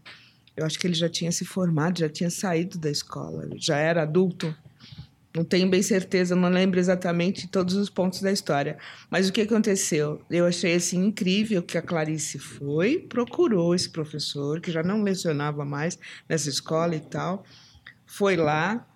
[0.57, 4.03] Eu acho que ele já tinha se formado, já tinha saído da escola, já era
[4.03, 4.55] adulto.
[5.35, 8.77] Não tenho bem certeza, não lembro exatamente todos os pontos da história.
[9.11, 10.21] Mas o que aconteceu?
[10.31, 15.65] Eu achei assim incrível que a Clarice foi, procurou esse professor, que já não lecionava
[15.65, 15.99] mais
[16.29, 17.45] nessa escola e tal,
[18.05, 18.87] foi lá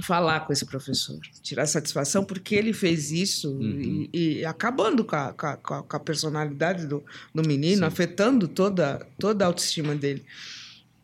[0.00, 5.32] falar com esse professor, tirar satisfação, porque ele fez isso e, e acabando com a,
[5.32, 10.24] com a- com a- personalidade do, do menino, afetando toda, toda a autoestima dele.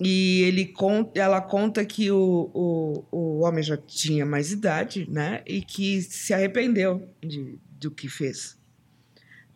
[0.01, 5.43] E ele conta, ela conta que o, o, o homem já tinha mais idade, né?
[5.47, 8.57] E que se arrependeu de, do que fez.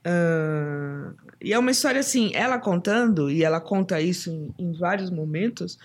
[0.05, 5.11] Ah, e é uma história assim, ela contando, e ela conta isso em, em vários
[5.11, 5.79] momentos,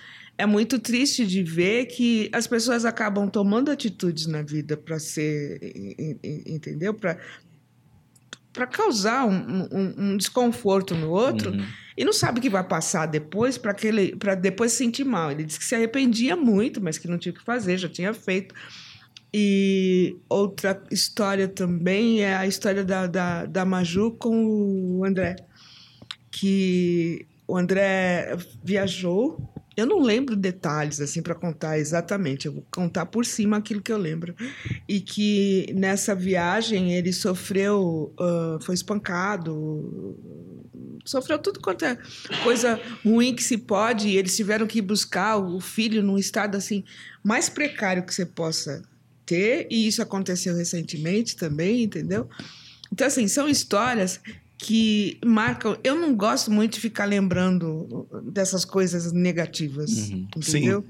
[0.43, 5.59] é muito triste de ver que as pessoas acabam tomando atitudes na vida para ser,
[5.63, 6.93] en- en- entendeu?
[6.93, 7.17] Para
[8.51, 11.65] para causar um, um, um desconforto no outro Uhum.
[11.97, 15.31] e não sabe o que vai passar depois para aquele para depois se sentir mal.
[15.31, 18.13] Ele disse que se arrependia muito, mas que não tinha o que fazer, já tinha
[18.13, 18.53] feito.
[19.33, 24.35] E outra história também é a história da, da, da Maju com
[24.99, 25.35] o André.
[26.31, 29.39] Que o André viajou.
[29.75, 32.45] Eu não lembro detalhes assim para contar exatamente.
[32.45, 34.35] Eu vou contar por cima aquilo que eu lembro.
[34.87, 40.15] E que nessa viagem ele sofreu, ah, foi espancado,
[41.03, 41.97] sofreu tudo quanto é
[42.43, 44.07] coisa ruim que se pode.
[44.07, 46.83] E eles tiveram que buscar o filho num estado assim
[47.23, 48.83] mais precário que você possa
[49.25, 49.67] ter.
[49.71, 52.29] E isso aconteceu recentemente também, entendeu?
[52.91, 54.19] Então assim são histórias
[54.63, 55.77] que marcam.
[55.83, 60.27] Eu não gosto muito de ficar lembrando dessas coisas negativas, Uhum.
[60.37, 60.85] entendeu?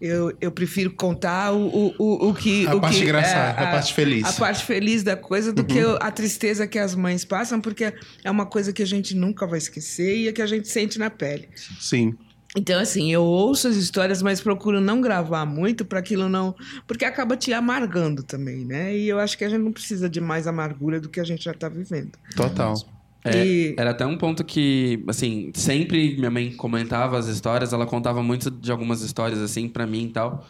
[0.00, 2.66] Eu, eu prefiro contar o, o, o, o que.
[2.66, 4.24] A o parte que, engraçada, é, a parte feliz.
[4.24, 7.92] A parte feliz da coisa do que a tristeza que as mães passam, porque
[8.24, 10.98] é uma coisa que a gente nunca vai esquecer e é que a gente sente
[10.98, 11.50] na pele.
[11.78, 12.14] Sim.
[12.56, 16.54] Então, assim, eu ouço as histórias, mas procuro não gravar muito para aquilo não.
[16.86, 18.96] Porque acaba te amargando também, né?
[18.96, 21.44] E eu acho que a gente não precisa de mais amargura do que a gente
[21.44, 22.12] já está vivendo.
[22.34, 22.74] Total.
[23.24, 28.22] É, Era até um ponto que, assim, sempre minha mãe comentava as histórias, ela contava
[28.22, 30.46] muito de algumas histórias, assim, pra mim e tal.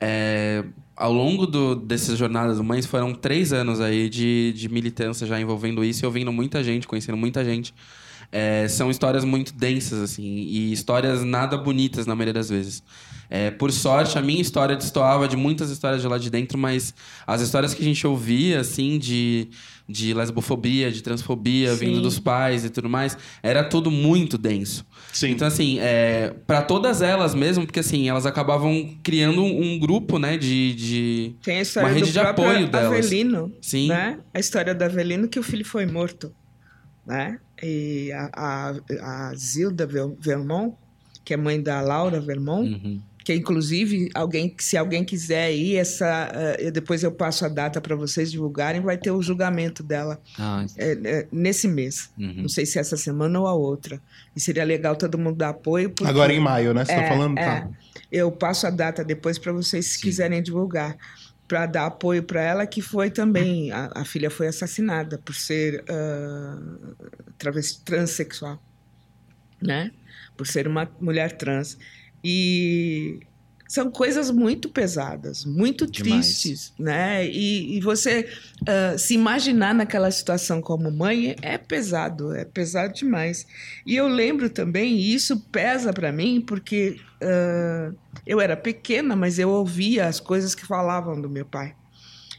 [0.00, 0.64] É,
[0.96, 5.38] ao longo do, dessas jornadas do Mães, foram três anos aí de, de militância já
[5.40, 7.74] envolvendo isso e ouvindo muita gente, conhecendo muita gente.
[8.32, 12.82] É, são histórias muito densas, assim, e histórias nada bonitas na maioria das vezes.
[13.28, 16.94] É, por sorte, a minha história destoava de muitas histórias de lá de dentro, mas
[17.26, 19.48] as histórias que a gente ouvia, assim, de,
[19.90, 21.86] de lesbofobia, de transfobia, Sim.
[21.86, 24.86] vindo dos pais e tudo mais, era tudo muito denso.
[25.12, 25.30] Sim.
[25.32, 30.18] Então, assim, é, para todas elas mesmo, porque assim, elas acabavam criando um, um grupo,
[30.18, 30.74] né, de.
[30.74, 31.34] de...
[31.42, 33.06] Tem a história Uma rede do de apoio delas.
[33.06, 33.88] Avelino, Sim.
[33.88, 34.18] né?
[34.32, 36.32] A história do Avelino que o filho foi morto,
[37.06, 37.38] né?
[37.62, 40.74] E a, a, a Zilda Ver- Vermont,
[41.24, 43.00] que é mãe da Laura Vermont, Uhum.
[43.30, 47.80] Que inclusive alguém, se alguém quiser ir, essa, eh, eu- depois eu passo a data
[47.80, 52.10] para vocês divulgarem, vai ter o julgamento dela Ah, eh, eh, nesse mês.
[52.18, 52.34] uhum.
[52.42, 54.00] Não sei se é essa semana ou a outra.
[54.34, 55.90] E seria legal todo mundo dar apoio.
[55.90, 56.84] porque- Agora em maio, né?
[56.84, 57.38] Você tá É, falando?
[57.38, 57.44] é.
[57.44, 57.68] Tá.
[58.10, 60.02] Eu passo a data depois para vocês, se Sim.
[60.02, 60.96] quiserem divulgar,
[61.46, 63.70] para dar apoio para ela, que foi também.
[63.72, 66.58] A, a filha foi assassinada por ser ah,
[67.38, 68.60] travesti- transexual,
[69.62, 69.90] né?
[70.36, 71.76] Por ser uma mulher trans.
[72.22, 73.20] E
[73.70, 76.26] são coisas muito pesadas, muito Demais.
[76.26, 77.24] tristes, né?
[77.24, 78.28] E, e você
[78.66, 83.46] ah, se imaginar naquela situação como mãe é pesado, é pesado demais.
[83.86, 87.92] E eu lembro também, e isso pesa para mim, porque ah,
[88.26, 91.76] eu era pequena, mas eu ouvia as coisas que falavam do meu pai.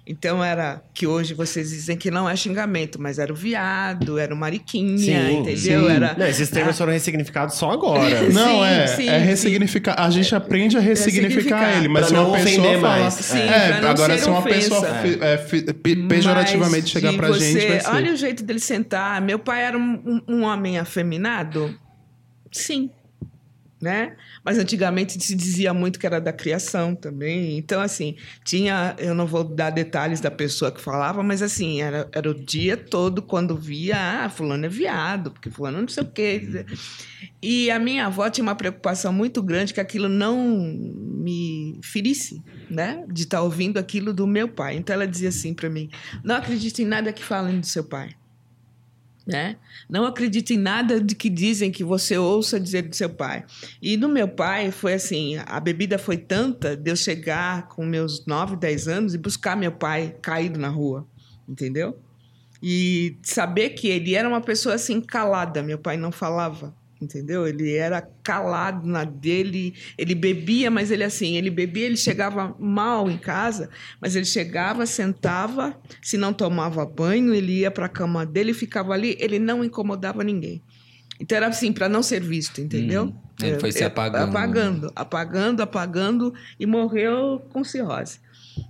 [0.05, 4.33] Então era que hoje vocês dizem que não é xingamento, mas era o viado, era
[4.33, 5.55] o mariquinha, entendeu?
[5.57, 5.89] sim.
[5.89, 8.21] Era Não, esses termos foram ressignificados só agora.
[8.33, 8.87] Não, Sim, é.
[8.87, 9.25] sim, é sim.
[9.25, 9.95] ressignificar.
[9.99, 11.77] A gente aprende a ressignificar Ressignificar.
[11.77, 12.99] ele, mas Pra se não uma pessoa fala.
[12.99, 13.13] mais.
[13.13, 14.59] Sim, é, pra não agora ser se uma ofensa.
[14.81, 14.87] pessoa
[15.21, 15.37] é,
[16.09, 17.89] pejorativamente Mas chegar de pra você, gente, vai ser.
[17.89, 19.21] Olha o jeito dele sentar.
[19.21, 21.73] Meu pai era um, um- um homem afeminado?
[22.51, 22.89] Sim.
[23.81, 24.15] Né?
[24.45, 27.57] Mas antigamente se dizia muito que era da criação também.
[27.57, 28.15] Então, assim,
[28.45, 28.95] tinha.
[28.99, 32.77] Eu não vou dar detalhes da pessoa que falava, mas assim, era, era o dia
[32.77, 36.65] todo quando via, ah, fulano é viado, porque fulano não sei o quê.
[37.41, 43.03] E a minha avó tinha uma preocupação muito grande que aquilo não me ferisse, né?
[43.07, 44.75] De estar ouvindo aquilo do meu pai.
[44.75, 45.89] Então ela dizia assim para mim:
[46.23, 48.11] não acredite em nada que falem do seu pai.
[49.31, 49.55] Né?
[49.89, 53.45] Não acredite em nada de que dizem que você ouça dizer do seu pai.
[53.81, 58.25] E no meu pai foi assim: a bebida foi tanta de eu chegar com meus
[58.25, 61.07] 9, 10 anos e buscar meu pai caído na rua,
[61.47, 61.97] entendeu?
[62.61, 67.47] E saber que ele era uma pessoa assim calada, meu pai não falava, entendeu?
[67.47, 73.09] Ele era calado na dele, ele bebia, mas ele assim, ele bebia, ele chegava mal
[73.09, 73.69] em casa,
[73.99, 78.93] mas ele chegava, sentava, se não tomava banho, ele ia para a cama dele, ficava
[78.93, 80.61] ali, ele não incomodava ninguém.
[81.19, 83.03] Então era assim, para não ser visto, entendeu?
[83.05, 83.13] Uhum.
[83.43, 84.29] Ele foi se Eu- apagando.
[84.29, 88.19] Apagando, apagando, apagando e morreu com cirrose.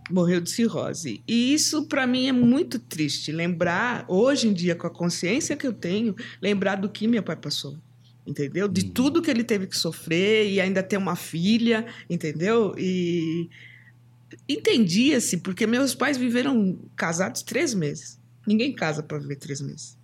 [0.09, 1.23] Morreu de cirrose.
[1.27, 5.65] E isso para mim é muito triste lembrar hoje em dia com a consciência que
[5.65, 7.77] eu tenho, lembrar do que meu pai passou.
[8.25, 8.67] Entendeu?
[8.67, 12.75] De tudo que ele teve que sofrer e ainda ter uma filha, entendeu?
[12.77, 13.49] E
[14.47, 18.19] entendia-se, porque meus pais viveram casados três meses.
[18.45, 19.97] Ninguém casa para viver três meses,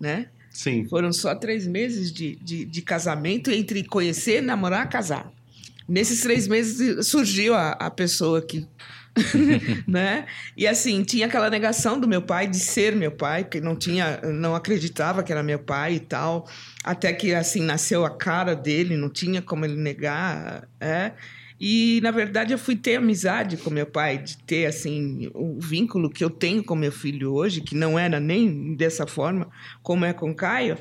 [0.00, 0.28] né?
[0.50, 0.86] Sim.
[0.88, 5.32] Foram só três meses de, de, de casamento entre conhecer, namorar, casar.
[5.86, 8.66] Nesses três meses surgiu a, a pessoa que.
[9.86, 10.26] né?
[10.56, 14.20] E assim, tinha aquela negação do meu pai de ser meu pai, que não tinha,
[14.22, 16.48] não acreditava que era meu pai e tal.
[16.82, 21.12] Até que assim nasceu a cara dele, não tinha como ele negar, é.
[21.60, 26.10] E na verdade eu fui ter amizade com meu pai, de ter assim o vínculo
[26.10, 29.48] que eu tenho com meu filho hoje, que não era nem dessa forma
[29.82, 30.76] como é com Caio,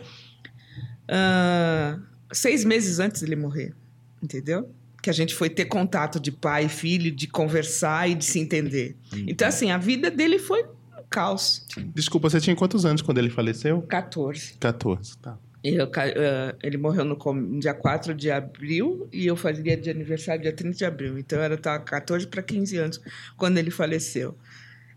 [1.07, 1.99] ah,
[2.31, 3.75] seis meses antes dele morrer,
[4.21, 4.73] entendeu?
[5.03, 8.39] Que a gente foi ter contato de pai e filho, de conversar e de se
[8.39, 8.95] entender.
[9.27, 11.65] Então assim a vida dele foi um caos.
[11.93, 13.81] Desculpa, você tinha quantos anos quando ele faleceu?
[13.83, 14.53] 14.
[14.59, 15.37] 14, tá.
[15.63, 20.41] Eu, eh, ele morreu no com- dia 4 de abril e eu fazia de aniversário
[20.41, 21.17] dia 30 de abril.
[21.17, 22.99] Então eu estava 14 para 15 anos
[23.37, 24.35] quando ele faleceu.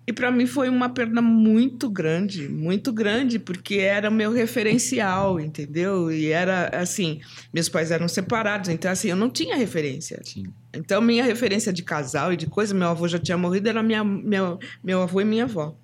[0.07, 5.41] E para mim foi uma perda muito grande, muito grande, porque era o meu referencial,
[5.41, 6.13] entendeu?
[6.13, 7.21] E era assim,
[7.53, 10.21] meus pais eram separados, então assim, eu não tinha referência.
[10.23, 10.45] Sim.
[10.73, 14.05] Então minha referência de casal e de coisa, meu avô já tinha morrido, era minha,
[14.05, 15.77] meu, meu avô e minha avó.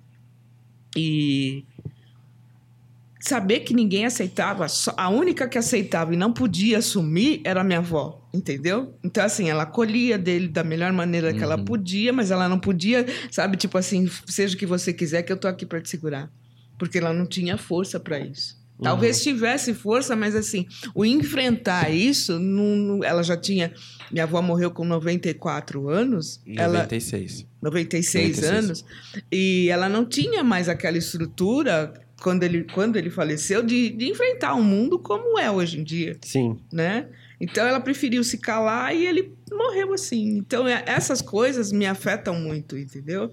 [0.95, 1.65] E
[3.25, 4.65] saber que ninguém aceitava,
[4.97, 8.93] a única que aceitava e não podia assumir era minha avó, entendeu?
[9.01, 13.05] Então, assim, ela acolhia dele da melhor maneira que ela podia, mas ela não podia,
[13.31, 16.29] sabe, tipo assim, seja o que você quiser, que eu tô aqui para te segurar.
[16.77, 18.61] Porque ela não tinha força para isso.
[18.81, 23.71] Talvez tivesse força, mas assim, o enfrentar isso, não- não- ela já tinha.
[24.11, 26.41] Minha avó morreu com 94 anos.
[26.57, 27.45] Ela, 96.
[27.61, 28.51] 96, 96.
[28.65, 28.85] anos,
[29.31, 31.93] e ela não tinha mais aquela estrutura
[32.23, 36.17] quando ele, quando ele faleceu de, de enfrentar o mundo como é hoje em dia,
[36.21, 36.57] Sim.
[36.71, 37.07] né?
[37.39, 40.37] Então ela preferiu se calar e ele morreu assim.
[40.37, 43.29] Então é- essas coisas me afetam muito, entendeu?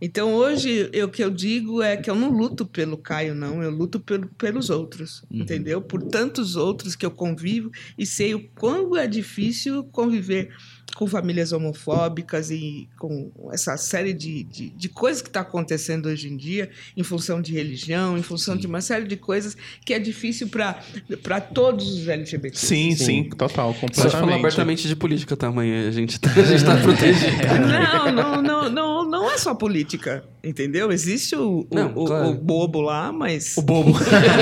[0.00, 3.62] Então hoje eu- o que eu digo é que eu não luto pelo Caio, não,
[3.62, 5.80] eu luto pelo, pelos outros, entendeu?
[5.80, 10.52] Por tantos outros que eu convivo e sei o quão é difícil conviver
[10.96, 16.28] com famílias homofóbicas e com essa série de, de, de coisas que está acontecendo hoje
[16.28, 19.98] em dia, em função de religião, em função de uma série de coisas que é
[19.98, 22.56] difícil para todos os LGBT.
[22.56, 24.38] Sim, sim, total, Pode falar completamente.
[24.40, 25.88] abertamente de política, tá, amanhã?
[25.88, 27.32] A gente tá, a gente tá protegido.
[27.68, 30.92] Não, não, não, não, não é só política, entendeu?
[30.92, 32.28] Existe o, o, Não, o- claro.
[32.28, 33.56] o bobo lá, mas.
[33.56, 33.92] O bobo.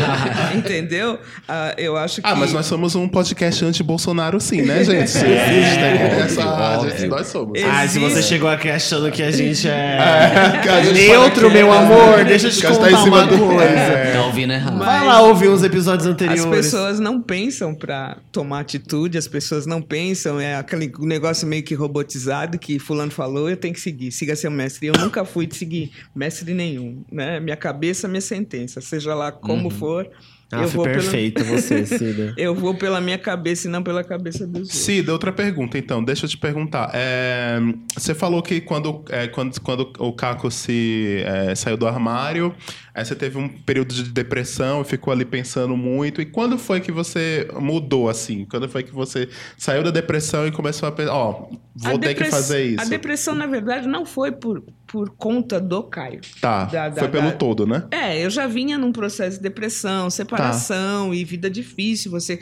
[0.57, 1.19] entendeu?
[1.49, 2.27] Ah, eu acho que.
[2.27, 5.05] Ah, mas nós somos um podcast anti-Bolsonaro sim, né, gente?
[5.07, 6.29] Isso existe, né?
[6.43, 6.91] Essa, óbvio.
[6.91, 7.59] gente, nós somos.
[7.61, 7.65] É.
[7.65, 9.99] Ah, se você chegou aqui achando que a gente é.
[9.99, 13.29] a gente Neutro, fala que meu é- amor, deixa eu te tá contar cima uma
[13.29, 13.65] coisa.
[13.65, 14.13] É.
[14.13, 14.77] Tá ouvindo errado.
[14.77, 16.45] Mas- Vai lá ouvir uns episódios anteriores.
[16.45, 21.63] As pessoas não pensam para tomar atitude, as pessoas não pensam, é aquele negócio meio
[21.63, 24.87] que robotizado que fulano falou, eu tenho que seguir, siga seu mestre.
[24.87, 27.41] Eu nunca fui de seguir mestre nenhum, né?
[27.41, 30.09] Minha cabeça, minha sentença, seja lá como for,
[30.53, 32.35] Ah, eu foi vou pela, perfeito você, Cida.
[32.37, 34.79] eu vou pela minha cabeça e não pela cabeça dos outros.
[34.79, 36.03] Cida, outra pergunta, então.
[36.03, 36.91] Deixa eu te perguntar.
[36.93, 37.61] É,
[37.97, 42.53] você falou que quando, é, quando, quando o Caco se é, saiu do armário,
[42.93, 46.21] aí você teve um período de depressão e ficou ali pensando muito.
[46.21, 48.45] E quando foi que você mudou, assim?
[48.45, 52.15] Quando foi que você saiu da depressão e começou a pensar, ó, vou A ter
[52.15, 52.83] que fazer isso?
[52.83, 56.21] A depressão, na verdade, não foi por, por conta do Caio.
[56.41, 57.85] Tá, da- da- foi pelo da- todo, né?
[57.91, 62.11] É, eu já vinha num processo de depressão, separação e vida difícil.
[62.11, 62.41] Você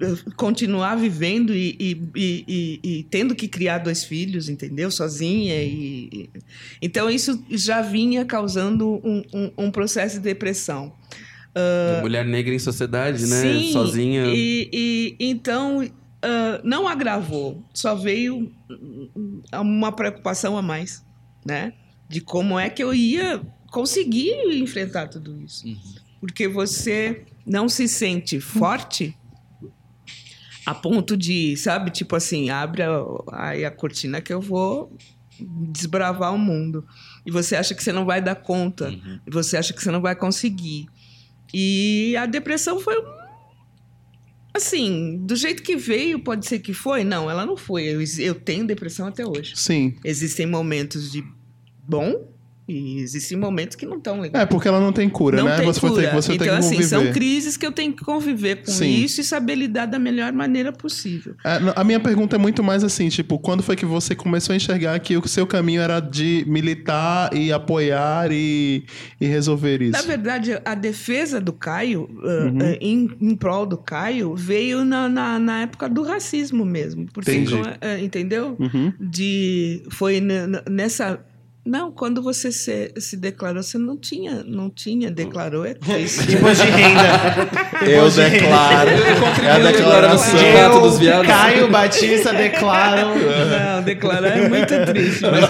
[0.00, 4.90] eh, continuar vivendo e, e- e- e- e tendo que criar dois filhos, entendeu?
[4.92, 5.60] Sozinha.
[5.60, 6.30] E, e-
[6.80, 10.92] Então, isso já vinha causando um, um- um processo de depressão.
[12.00, 13.42] Mulher negra em sociedade, né?
[13.42, 14.26] Sim, Sozinha.
[14.26, 15.84] E, e- então
[16.22, 18.52] ah, não agravou, só veio
[19.52, 21.04] uma preocupação a mais,
[21.44, 21.72] né?
[22.08, 23.40] De como é que eu ia
[23.70, 25.64] conseguir enfrentar tudo isso.
[26.20, 29.14] Porque você não se sente forte
[30.64, 32.90] a ponto de, sabe, tipo assim, abre a,
[33.32, 34.94] aí a cortina que eu vou
[35.70, 36.86] desbravar o mundo.
[37.24, 38.90] E você acha que você não vai dar conta.
[39.26, 40.86] E você acha que você não vai conseguir.
[41.54, 43.18] E a depressão foi um-
[44.52, 47.04] assim, do jeito que veio, pode ser que foi?
[47.04, 47.84] Não, ela não foi.
[47.84, 49.52] Eu, eu tenho depressão até hoje.
[49.56, 49.94] Sim.
[50.04, 51.22] Existem momentos de
[51.88, 52.28] bom
[52.68, 54.42] e existem momentos que não estão legais.
[54.42, 55.56] É, porque ela não tem cura, não né?
[55.56, 56.12] tem você cura.
[56.12, 56.88] você então, tem que assim, conviver.
[56.88, 58.90] são crises que eu tenho que conviver com Sim.
[58.90, 61.34] isso e saber lidar da melhor maneira possível.
[61.42, 64.52] É, não, a minha pergunta é muito mais assim, tipo, quando foi que você começou
[64.52, 68.84] a enxergar que o seu caminho era de militar e apoiar e,
[69.18, 69.92] e resolver isso?
[69.92, 72.58] Na verdade, a defesa do Caio, uh, Uhum.
[72.58, 77.06] uh, em, em prol do Caio, veio na, na, na época do racismo mesmo.
[77.14, 77.54] Porque, Entendi.
[77.54, 78.56] uh, entendeu?
[78.58, 78.92] Uhum.
[79.00, 81.18] de foi nessa
[81.68, 86.32] Não, quando você se, se declarou, você não tinha, não tinha, declarou, é triste.
[86.32, 87.02] Imposto de renda.
[87.86, 88.30] Eu de renda.
[88.30, 88.90] declaro.
[89.44, 90.40] É a declaração.
[90.40, 91.26] Eu, dos viados.
[91.26, 93.14] Caio Batista declaram.
[93.76, 95.22] Não, declarar é muito triste.
[95.22, 95.44] Mas...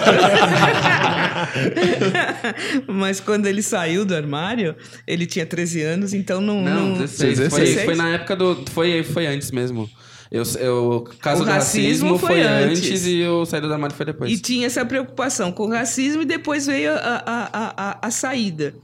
[2.88, 4.74] mas quando ele saiu do armário,
[5.06, 6.60] ele tinha 13 anos, então não.
[6.60, 6.98] Não, não...
[6.98, 7.48] 16.
[7.48, 7.84] Foi, 16?
[7.84, 8.64] foi na época do.
[8.72, 9.88] Foi, foi antes mesmo.
[10.30, 12.84] Eu, eu, o caso O do racismo, racismo foi, antes.
[12.86, 13.06] antes.
[13.06, 14.30] e o saída do armário foi depois.
[14.30, 18.10] E tinha essa preocupação com o racismo e depois veio a, a, a, a, a
[18.10, 18.74] saída.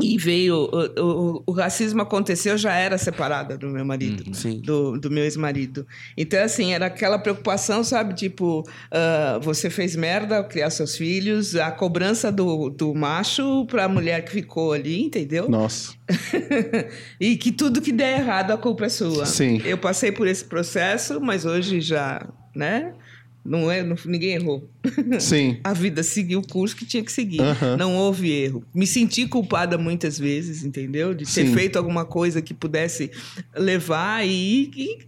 [0.00, 0.54] E veio.
[0.56, 4.60] O, o, o racismo aconteceu, eu já era separada do meu marido, Uhum, sim.
[4.60, 5.84] do, do meu ex-marido.
[6.16, 8.14] Então, assim, era aquela preocupação, sabe?
[8.14, 8.62] Tipo,
[8.92, 13.88] ah, você fez merda ao criar seus filhos, a cobrança do, do macho para a
[13.88, 15.48] mulher que ficou ali, entendeu?
[15.48, 15.94] Nossa.
[17.20, 19.26] e que tudo que der errado, a culpa é sua.
[19.26, 19.60] Sim.
[19.64, 22.94] Eu passei por esse processo, mas hoje já, né?
[23.48, 24.68] Não é, não, ninguém errou.
[25.18, 25.58] Sim.
[25.64, 27.40] A vida seguiu o curso que tinha que seguir.
[27.40, 27.76] Aham.
[27.76, 28.62] Não houve erro.
[28.74, 31.14] Me senti culpada muitas vezes, entendeu?
[31.14, 31.54] De ter Sim.
[31.54, 33.10] feito alguma coisa que pudesse
[33.56, 34.98] levar e, e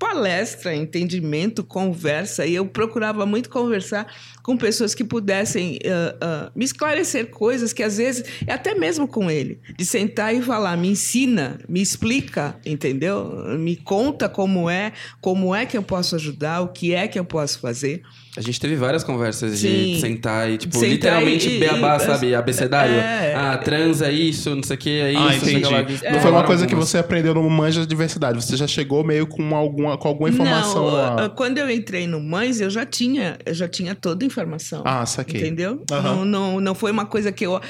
[0.00, 2.46] palestra, entendimento, conversa.
[2.46, 4.06] E eu procurava muito conversar
[4.42, 9.06] com pessoas que pudessem ah, ah, me esclarecer coisas que às vezes, é até mesmo
[9.06, 13.58] com ele, de sentar e falar, me ensina, me explica, entendeu?
[13.58, 17.24] Me conta como é, como é que eu posso ajudar, o que é que eu
[17.24, 18.02] posso fazer.
[18.36, 19.94] A gente teve várias conversas Sim.
[19.94, 22.32] de sentar e, tipo, Sentar literalmente e- beabá, e- sabe?
[22.34, 22.94] Abecedário.
[22.94, 23.34] É.
[23.34, 25.74] Ah, trans é isso, não sei o que, é isso, Ah, não sei o que
[25.74, 26.04] entendi.
[26.04, 26.12] lá.
[26.12, 28.40] Não foi uma coisa que você aprendeu no Manja de Diversidade.
[28.44, 31.24] Você já chegou meio com alguma, com alguma informação Não, lá.
[31.24, 34.82] ah, quando eu entrei no Mães, eu já tinha, eu já tinha toda a informação.
[34.86, 35.40] Ah, saquei.
[35.40, 35.82] Entendeu?
[35.90, 36.02] Aham.
[36.02, 37.60] Não, não, não foi uma coisa que eu,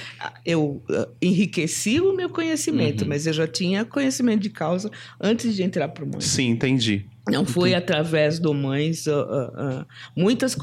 [0.45, 2.35] eu ah, enriqueci o meu Uhum.
[2.35, 6.25] conhecimento, mas eu já tinha conhecimento de causa antes de entrar para o Mães.
[6.25, 7.07] Sim, entendi.
[7.31, 9.07] Não foi através do Mães.
[9.09, 9.87] ah, ah, ah.
[10.17, 10.57] muitas,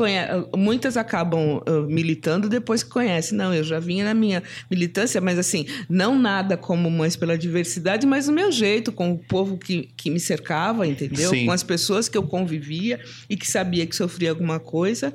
[0.55, 3.37] muitas acabam militando depois que conhecem.
[3.37, 8.05] Não, eu já vinha na minha militância, mas assim, não nada como Mães pela Diversidade,
[8.05, 11.29] mas o meu jeito, com o povo que, que me cercava, entendeu?
[11.29, 11.45] Sim.
[11.45, 12.99] Com as pessoas que eu convivia
[13.29, 15.11] e que sabia que sofria alguma coisa.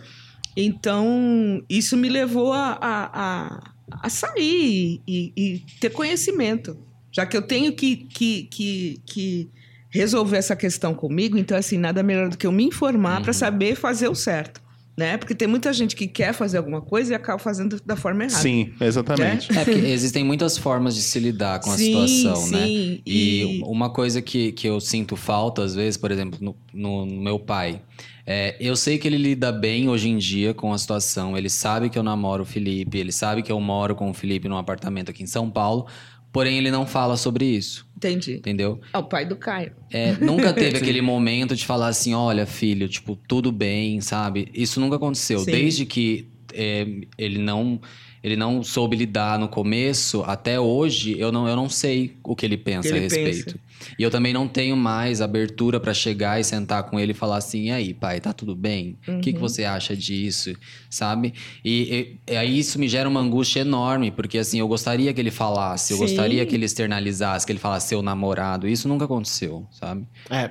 [0.56, 3.72] Então, isso me levou a, a, a,
[4.02, 6.76] a sair e, e ter conhecimento.
[7.10, 9.50] Já que eu tenho que, que, que, que
[9.92, 13.76] resolver essa questão comigo, então, assim, nada melhor do que eu me informar para saber
[13.76, 14.60] fazer o certo.
[14.94, 15.16] Né?
[15.16, 18.42] Porque tem muita gente que quer fazer alguma coisa e acaba fazendo da forma errada.
[18.42, 19.50] Sim, exatamente.
[19.50, 22.66] É, porque existem muitas formas de se lidar com a Sim, situação, né?
[22.68, 26.54] sim, E, e- uma coisa que, que eu sinto falta, às vezes, por exemplo, no,
[26.74, 27.80] no- no meu pai.
[28.26, 31.36] É, eu sei que ele lida bem hoje em dia com a situação.
[31.38, 34.46] Ele sabe que eu namoro o Felipe, ele sabe que eu moro com o Felipe
[34.46, 35.86] num apartamento aqui em São Paulo.
[36.32, 38.34] Porém, ele não fala sobre isso, Entendi.
[38.34, 38.80] entendeu?
[38.92, 39.72] É o pai do Caio.
[39.90, 44.48] É, nunca teve aquele momento de falar assim, olha, filho, tipo, tudo bem, sabe?
[44.54, 45.40] Isso nunca aconteceu.
[45.40, 45.50] Sim.
[45.50, 46.86] Desde que é,
[47.18, 47.80] ele não
[48.22, 52.46] ele não soube lidar no começo, até hoje, eu não, eu não sei o que
[52.46, 53.58] ele pensa Que ele a respeito.
[53.98, 57.36] E eu também não tenho mais abertura pra chegar e sentar com ele e falar
[57.38, 58.98] assim, e aí, pai, tá tudo bem?
[59.08, 59.48] O que, que Uhum.
[59.48, 60.52] você acha disso?
[60.90, 61.34] Sabe?
[61.64, 65.20] E, e- e aí isso me gera uma angústia enorme, porque assim, eu gostaria que
[65.20, 66.02] ele falasse, eu Sim.
[66.04, 68.68] gostaria que ele externalizasse, que ele falasse seu namorado.
[68.68, 70.06] Isso nunca aconteceu, sabe?
[70.30, 70.50] É,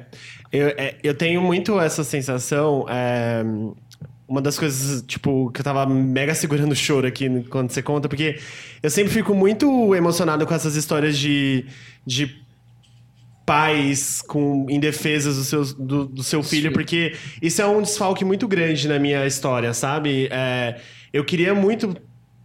[0.52, 2.86] eu, é, eu tenho muito essa sensação.
[2.90, 3.44] é,
[4.28, 8.08] uma das coisas, tipo, que eu tava mega segurando o choro aqui quando você conta,
[8.08, 8.40] porque
[8.82, 11.66] eu sempre fico muito emocionado com essas histórias de,
[12.06, 12.34] de
[13.46, 18.48] pais com indefesas do, seus, do, do seu filho, porque isso é um desfalque muito
[18.48, 20.28] grande na minha história, sabe?
[20.32, 20.80] É,
[21.12, 21.96] eu queria muito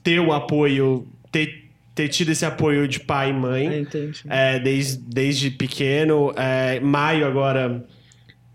[0.03, 3.69] ter o apoio, ter, ter tido esse apoio de pai e mãe.
[3.69, 4.23] É, entendi.
[4.29, 6.33] É, desde, desde pequeno.
[6.37, 7.85] É, maio agora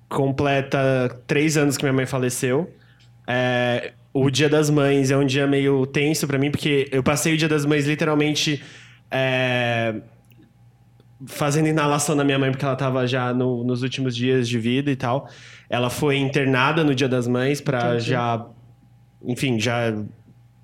[0.10, 2.70] completa três anos que minha mãe faleceu.
[3.26, 7.34] É, o Dia das Mães é um dia meio tenso pra mim, porque eu passei
[7.34, 8.62] o Dia das Mães literalmente
[9.10, 9.96] é,
[11.28, 14.90] fazendo inalação na minha mãe, porque ela tava já no- nos últimos dias de vida
[14.92, 15.30] e tal.
[15.70, 18.00] Ela foi internada no Dia das Mães Entendi.
[18.10, 18.46] já.
[19.26, 19.94] Enfim, já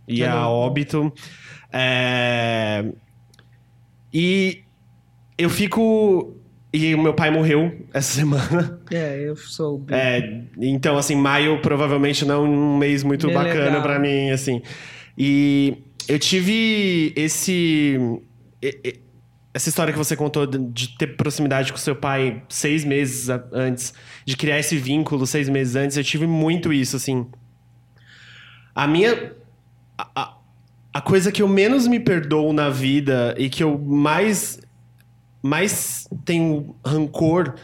[0.08, 1.14] ir a óbito.
[1.72, 2.86] É,
[4.14, 4.62] e
[5.38, 6.34] eu fico.
[6.74, 8.80] E o meu pai morreu essa semana.
[8.92, 9.94] É, eu soube.
[9.94, 14.62] É, então, assim, maio provavelmente não é um mês muito Bem bacana pra mim, assim.
[15.18, 15.78] E
[16.08, 17.98] eu tive esse.
[19.58, 23.92] Essa história que você contou de- ter proximidade com seu pai seis meses antes,
[24.24, 27.26] de criar esse vínculo seis meses antes, eu tive muito isso, assim.
[28.76, 29.34] A minha.
[29.98, 30.38] A, a-
[30.94, 34.60] a coisa que eu menos me perdoo na vida e que eu mais.
[35.42, 37.56] mais tenho rancor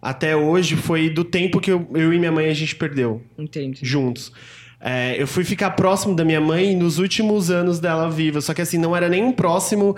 [0.00, 3.80] até hoje foi do tempo que eu, eu e minha mãe a gente perdeu Entendi.
[3.82, 4.32] juntos.
[4.80, 8.40] É, eu fui ficar próximo da minha mãe nos últimos anos dela viva.
[8.40, 9.94] Só que assim, não era nem um próximo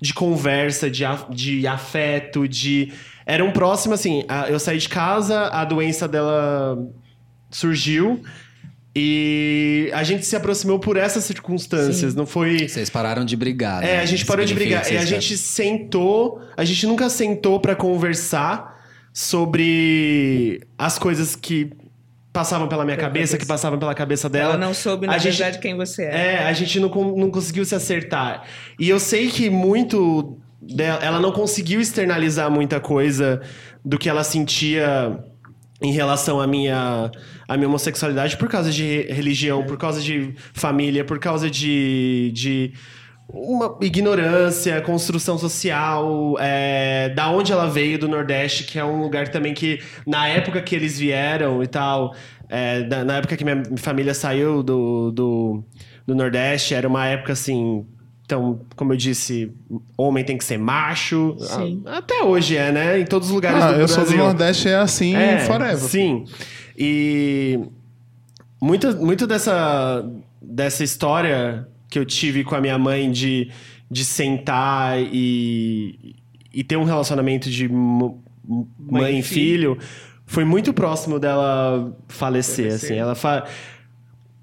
[0.00, 2.92] de conversa, de, de afeto, de.
[3.26, 6.78] Era um próximo, assim, eu saí de casa, a doença dela
[7.50, 8.22] surgiu.
[8.94, 12.14] E a gente se aproximou por essas circunstâncias.
[12.14, 12.68] Não foi.
[12.68, 13.84] Vocês pararam de brigar.
[13.84, 14.00] É, né?
[14.00, 14.90] a gente parou de brigar.
[14.90, 16.40] E a gente sentou.
[16.56, 18.80] A gente nunca sentou pra conversar
[19.12, 21.70] sobre as coisas que
[22.32, 24.54] passavam pela minha cabeça, que passavam pela cabeça dela.
[24.54, 26.34] Ela não soube, na A gente- verdade, quem você é.
[26.34, 28.44] É, a gente não, não conseguiu se acertar.
[28.78, 33.40] E eu sei que muito dela, ela não conseguiu externalizar muita coisa
[33.84, 35.18] do que ela sentia
[35.82, 37.10] em relação à minha,
[37.48, 42.30] à minha homossexualidade por causa de re- religião, por causa de família, por causa de.
[42.34, 42.72] de
[43.32, 49.28] uma ignorância, construção social, é, da onde ela veio, do Nordeste, que é um lugar
[49.28, 52.14] também que, na época que eles vieram e tal,
[52.48, 55.64] é, da- na época que minha família saiu do, do,
[56.06, 57.86] do Nordeste, era uma época assim.
[58.24, 59.52] Então, como eu disse,
[59.98, 61.36] homem tem que ser macho.
[61.38, 61.82] Sim.
[61.86, 63.00] A- Até hoje é, né?
[63.00, 63.94] Em todos os lugares Ah, do eu Brasil.
[63.96, 65.14] sou do Nordeste, é assim
[65.46, 65.76] forever.
[65.78, 66.24] Sim.
[66.78, 67.58] E
[68.62, 70.04] muito, muito dessa,
[70.40, 73.50] dessa história que eu tive com a minha mãe de,
[73.90, 76.14] de sentar e,
[76.54, 79.76] e ter um relacionamento de mãe, e e filho
[80.24, 82.86] foi muito próximo dela falecer, Falecer.
[82.86, 82.94] assim.
[82.94, 83.44] Ela fa...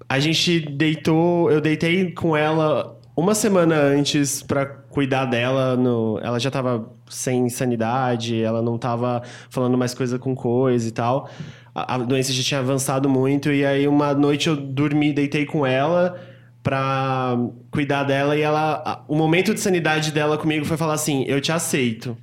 [0.06, 5.76] A gente deitou, eu deitei com ela uma semana antes pra cuidar dela.
[5.76, 6.20] No...
[6.22, 11.30] Ela já tava sem sanidade, ela não tava falando mais coisa com coisa e tal.
[11.74, 13.50] A, a doença já tinha avançado muito.
[13.50, 16.20] E aí, uma noite eu dormi, deitei com ela
[16.68, 17.34] pra
[17.70, 18.36] cuidar dela.
[18.36, 19.02] E ela.
[19.08, 22.14] O momento de sanidade dela comigo foi falar assim: Eu te aceito.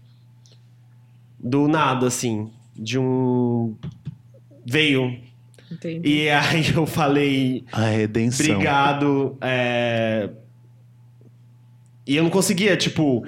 [1.40, 2.52] Do nada, assim.
[2.76, 3.76] De um.
[4.64, 5.18] Veio.
[5.72, 6.08] Entendi.
[6.08, 7.66] E aí eu falei.
[7.72, 8.46] A redenção.
[8.46, 9.36] Obrigado.
[9.42, 10.30] é,
[12.06, 13.26] E eu não conseguia, tipo.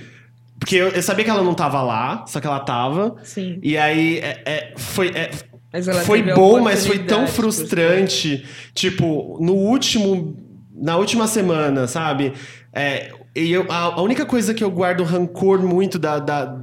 [0.59, 3.15] Porque eu, eu sabia que ela não tava lá, só que ela tava.
[3.23, 3.59] Sim.
[3.63, 5.29] E aí é- é, foi, é,
[5.71, 8.45] Mas ela foi bom, mas foi tão oportunidade, frustrante.
[8.75, 10.45] Tipo, no último.
[10.79, 12.33] Na última semana, sabe?
[12.71, 16.19] É, e eu, a, a única coisa que eu guardo rancor muito da.
[16.19, 16.61] da-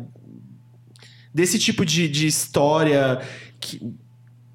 [1.32, 3.20] desse tipo de, de história
[3.60, 3.80] que,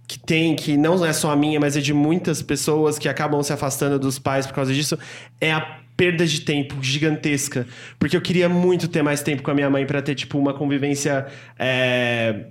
[0.07, 3.43] que tem, que não é só a minha, mas é de muitas pessoas que acabam
[3.43, 4.97] se afastando dos pais por causa disso,
[5.41, 5.59] é a
[5.97, 7.67] perda de tempo gigantesca.
[7.99, 10.53] Porque eu queria muito ter mais tempo com a minha mãe pra ter, tipo, uma
[10.53, 11.27] convivência.
[11.57, 12.45] é,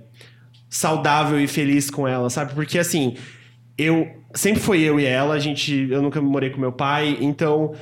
[0.69, 2.53] saudável e feliz com ela, sabe?
[2.53, 3.15] Porque assim,
[3.75, 7.73] eu sempre foi eu e ela, a gente, eu nunca morei com meu pai, então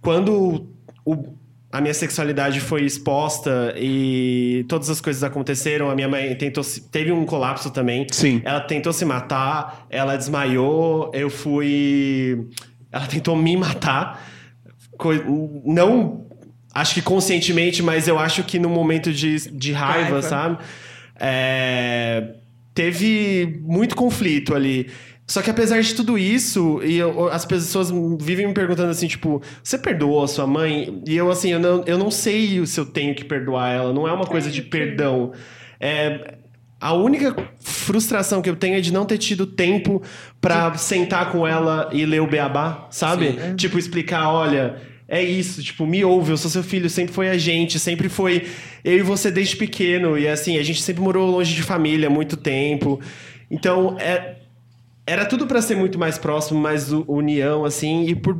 [0.00, 0.66] quando
[1.04, 1.34] o-
[1.72, 6.80] a minha sexualidade foi exposta e todas as coisas aconteceram, a minha mãe tentou se-
[6.90, 8.06] teve um colapso também.
[8.10, 8.40] Sim.
[8.44, 12.46] Ela tentou se matar, ela desmaiou, eu fui
[12.90, 14.24] ela tentou me matar.
[15.64, 16.24] Não
[16.72, 20.22] acho que conscientemente, mas eu acho que no momento de, de raiva, Raiva.
[20.22, 20.58] sabe?
[21.18, 22.34] É,
[22.74, 24.88] teve muito conflito ali.
[25.26, 27.90] Só que apesar de tudo isso, e eu- as pessoas
[28.20, 31.02] vivem me perguntando assim, tipo, você perdoou a sua mãe?
[31.06, 33.92] E eu, assim, eu não, eu não sei se eu tenho que perdoar ela.
[33.92, 35.32] Não é uma coisa de perdão.
[35.80, 36.34] É,
[36.80, 40.00] a única frustração que eu tenho é de não ter tido tempo
[40.40, 43.32] pra sentar com ela e ler o beabá, sabe?
[43.56, 44.76] Tipo, explicar, olha,
[45.08, 48.46] é isso, tipo, me ouve, eu sou seu filho, sempre foi a gente, sempre foi
[48.84, 50.16] eu e você desde pequeno.
[50.16, 53.00] E assim, a gente sempre morou longe de família há muito tempo.
[53.50, 54.35] Então, é,
[55.06, 58.36] era tudo pra ser muito mais próximo, mais união, assim, e por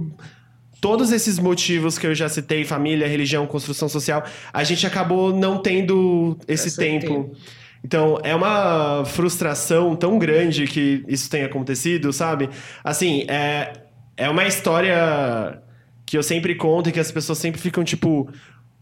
[0.81, 5.59] todos esses motivos que eu já citei, família, religião, construção social, a gente acabou não
[5.59, 7.07] tendo esse Esse tempo.
[7.07, 7.37] tempo.
[7.85, 12.51] Então, é uma frustração tão grande que isso tenha acontecido, sabe?
[12.83, 13.73] Assim, é,
[14.17, 15.63] é uma história
[16.05, 18.29] que eu sempre conto e que as pessoas sempre ficam, tipo,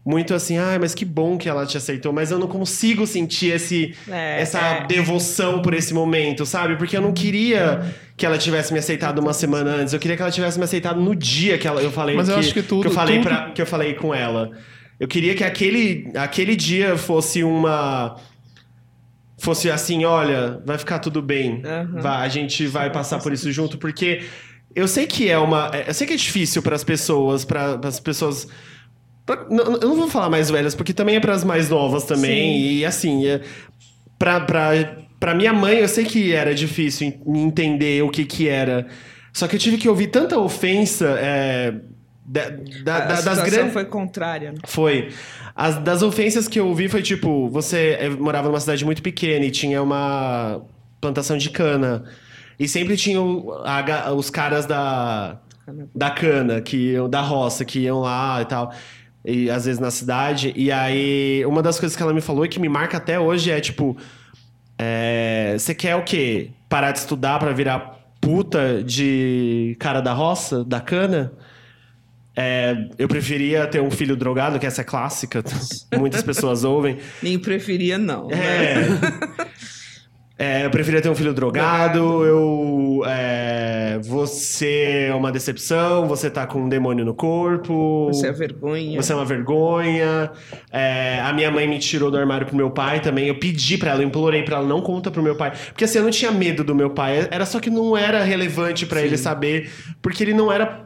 [0.05, 3.47] muito assim, ai, mas que bom que ela te aceitou, mas eu não consigo sentir
[3.55, 4.85] esse, É, essa é.
[4.85, 6.75] devoção por esse momento, sabe?
[6.75, 10.21] Porque eu não queria que ela tivesse me aceitado uma semana antes, eu queria que
[10.21, 12.87] ela tivesse me aceitado no dia que ela, eu falei Mas eu acho que tudo-
[12.87, 14.51] eu falei tudo- pra- que eu falei com ela.
[14.99, 18.15] Eu queria que aquele, aquele dia fosse uma
[19.37, 21.61] fosse assim, olha, vai ficar tudo bem.
[21.65, 22.01] Aham.
[22.01, 24.21] Vai- a gente vai passar por isso junto, porque
[24.75, 27.99] eu sei que é uma, eu sei que é difícil para as pessoas, para as
[27.99, 28.47] pessoas
[29.25, 32.03] pra- não- eu não vou falar mais velhas, porque também é para as mais novas
[32.03, 32.53] também.
[32.53, 32.67] Sim.
[32.77, 33.41] E assim, é,
[34.19, 34.71] pra, pra,
[35.19, 38.87] pra minha mãe, eu sei que era difícil en- entender o que que era.
[39.33, 41.73] Só que eu tive que ouvir tanta ofensa é,
[42.25, 42.49] da-
[42.83, 43.73] da- A da- das grandes.
[43.73, 44.51] foi contrária.
[44.53, 44.57] né?
[44.65, 45.09] Foi.
[45.55, 49.45] As, das ofensas que eu ouvi foi tipo: você eh, morava numa cidade muito pequena
[49.45, 50.61] e tinha uma
[51.01, 52.03] plantação de cana.
[52.59, 55.37] E sempre tinha o- a os caras da,
[55.93, 58.73] da cana, que da roça, que iam lá e tal.
[59.25, 60.53] E às vezes na cidade.
[60.55, 63.51] E aí, uma das coisas que ela me falou e que me marca até hoje
[63.51, 63.97] é tipo:
[64.77, 66.51] é, Você quer o quê?
[66.69, 71.33] Parar de estudar pra virar puta de cara da roça, da cana?
[72.37, 75.41] É, eu preferia ter um filho drogado, que essa é clássica,
[75.97, 76.97] muitas pessoas ouvem.
[77.23, 78.27] Nem preferia, não.
[78.27, 78.35] né?
[78.37, 78.85] É.
[80.37, 83.03] É, eu preferia ter um filho drogado, eu.
[83.07, 88.07] é, você é uma decepção, você tá com um demônio no corpo.
[88.07, 89.01] Você é vergonha.
[89.01, 90.29] Você é uma vergonha.
[90.69, 93.27] É, a minha mãe me tirou do armário pro meu pai também.
[93.27, 95.53] Eu pedi pra ela, eu implorei pra ela, não conta pro meu pai.
[95.67, 97.29] Porque assim, eu não tinha medo do meu pai.
[97.31, 99.69] Era só que não era relevante pra ele saber.
[100.01, 100.85] Porque ele não era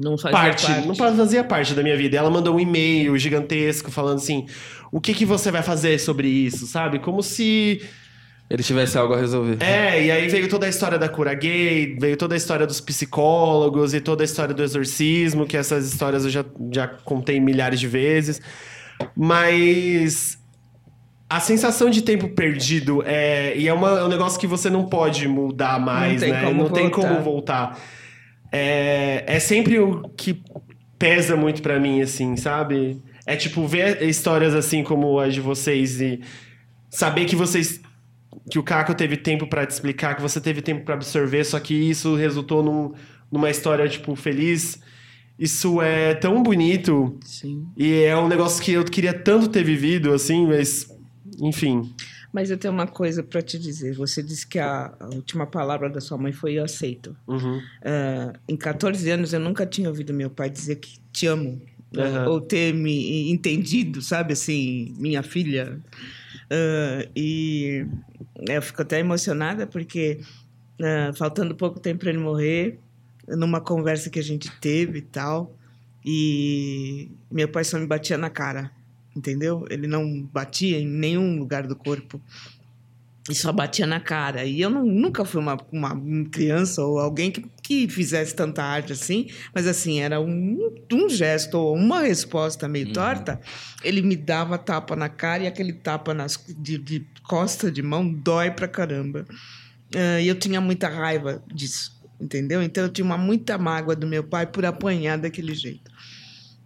[0.00, 0.88] Não fazia parte, parte.
[0.88, 2.16] não fazia parte da minha vida.
[2.16, 4.46] Ela mandou um e-mail gigantesco falando assim:
[4.90, 6.98] o que, que você vai fazer sobre isso, sabe?
[6.98, 7.82] Como se.
[8.48, 9.56] Ele tivesse algo a resolver.
[9.60, 12.80] É, e aí veio toda a história da cura gay, veio toda a história dos
[12.80, 17.80] psicólogos e toda a história do exorcismo, que essas histórias eu já, já contei milhares
[17.80, 18.40] de vezes.
[19.16, 20.38] Mas
[21.28, 23.56] a sensação de tempo perdido é.
[23.56, 26.44] E é, uma- é um negócio que você não pode mudar mais, tem né?
[26.44, 27.08] como não tem voltar.
[27.08, 27.78] como voltar.
[28.52, 30.40] É, é sempre o que
[30.98, 33.02] pesa muito pra mim, assim, sabe?
[33.26, 36.20] É tipo ver histórias assim como as de vocês e
[36.88, 37.80] saber que vocês
[38.50, 41.58] que o Caco teve tempo pra te explicar, que você teve tempo pra absorver, só
[41.58, 42.92] que isso resultou num-
[43.30, 44.78] numa história tipo feliz.
[45.38, 47.66] Isso é tão bonito Sim.
[47.76, 50.88] e é um negócio que eu queria tanto ter vivido assim, mas
[51.40, 51.92] enfim.
[52.32, 53.94] Mas eu tenho uma coisa pra te dizer.
[53.96, 57.16] Você disse que a, a última palavra da sua mãe foi eu aceito.
[57.26, 57.60] Uhum.
[57.84, 61.60] Ah, em 14 anos eu nunca tinha ouvido meu pai dizer que te amo.
[61.96, 62.28] Aham.
[62.28, 64.32] Ou ter me entendido, sabe?
[64.34, 65.78] Assim, minha filha.
[66.50, 67.86] Ah, e
[68.48, 70.20] eu fico até emocionada porque,
[70.80, 72.78] ah, faltando pouco tempo para ele morrer,
[73.28, 75.54] numa conversa que a gente teve e tal,
[76.04, 78.70] e meu pai só me batia na cara,
[79.14, 79.64] entendeu?
[79.68, 82.20] Ele não batia em nenhum lugar do corpo.
[83.28, 84.44] E só batia na cara.
[84.44, 86.00] E eu não- nunca fui uma, uma
[86.30, 91.54] criança ou alguém que, que fizesse tanta arte assim, mas assim, era um, um gesto
[91.58, 93.40] ou uma resposta meio torta.
[93.82, 98.08] Ele me dava tapa na cara e aquele tapa nas, de, de costa de mão
[98.08, 99.26] dói pra caramba.
[99.94, 102.62] Ah, E eu tinha muita raiva disso, entendeu?
[102.62, 105.90] Então eu tinha uma muita mágoa do meu pai por apanhar daquele jeito.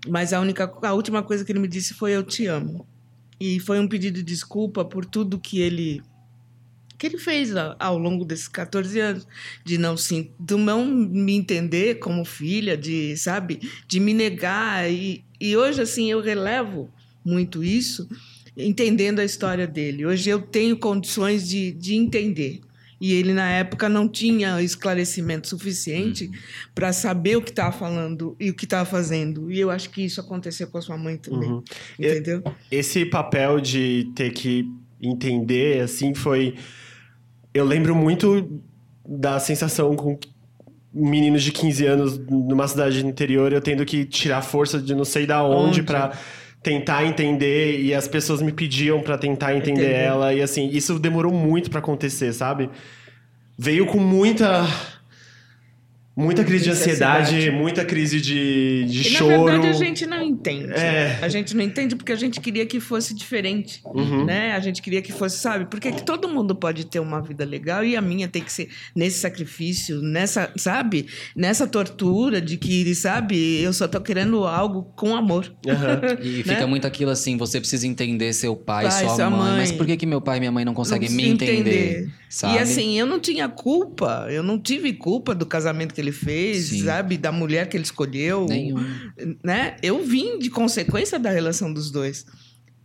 [0.09, 2.87] Mas a única, a última coisa que ele me disse foi eu te amo.
[3.39, 6.03] E foi um pedido de desculpa por tudo que ele
[7.01, 9.27] que ele fez ao longo desses 14 anos,
[9.65, 13.59] de não se, de não me entender como filha, de, sabe,
[13.89, 16.91] de me negar e, e hoje assim eu relevo
[17.25, 18.07] muito isso,
[18.55, 20.05] entendendo a história dele.
[20.05, 22.61] Hoje eu tenho condições de, de entender.
[23.01, 26.31] E ele, na época, não tinha esclarecimento suficiente
[26.75, 29.51] para saber o que estava falando e o que estava fazendo.
[29.51, 31.51] E eu acho que isso aconteceu com a sua mãe também.
[31.51, 31.65] Uhum.
[31.99, 32.43] Entendeu?
[32.71, 34.71] Esse papel de ter que
[35.01, 36.55] entender, assim, foi.
[37.53, 38.61] Eu lembro muito
[39.07, 40.19] da sensação com
[40.93, 45.05] meninos de 15 anos numa cidade do interior, eu tendo que tirar força de não
[45.05, 45.83] sei da onde Onde?
[45.85, 46.13] pra
[46.63, 49.95] tentar entender e as pessoas me pediam pra tentar entender Entender.
[49.95, 52.69] ela e assim, isso demorou muito pra acontecer, sabe?
[53.57, 54.67] Veio com muita
[56.21, 57.51] muita crise de ansiedade, Ansiedade.
[57.57, 59.47] muita crise de, de E, choro.
[59.47, 60.73] na verdade, a gente não entende.
[60.75, 61.19] É.
[61.23, 64.25] A gente não entende porque a gente queria que fosse diferente, Uhum.
[64.25, 64.53] né?
[64.53, 65.65] A gente queria que fosse, sabe?
[65.67, 68.69] Porque que todo mundo pode ter uma vida legal e a minha tem que ser
[68.95, 71.07] nesse sacrifício, nessa, sabe?
[71.35, 73.61] Nessa tortura de que, sabe?
[73.63, 75.53] Eu só tô querendo algo com amor.
[75.67, 76.01] Aham.
[76.23, 76.67] E fica Né?
[76.67, 79.59] muito aquilo assim, você precisa entender seu pai, Pai, sua, sua mãe, mãe.
[79.61, 82.09] Mas por que, que meu pai e minha mãe não conseguem Não me se entender?
[82.31, 82.55] Sabe?
[82.55, 86.67] E assim, eu não tinha culpa, eu não tive culpa do casamento que ele fez,
[86.67, 86.85] Sim.
[86.85, 87.19] sabe?
[87.19, 88.47] Da mulher que ele escolheu.
[88.47, 88.79] Nenhum.
[89.43, 89.77] né?
[89.83, 92.25] Eu vim de consequência da relação dos dois.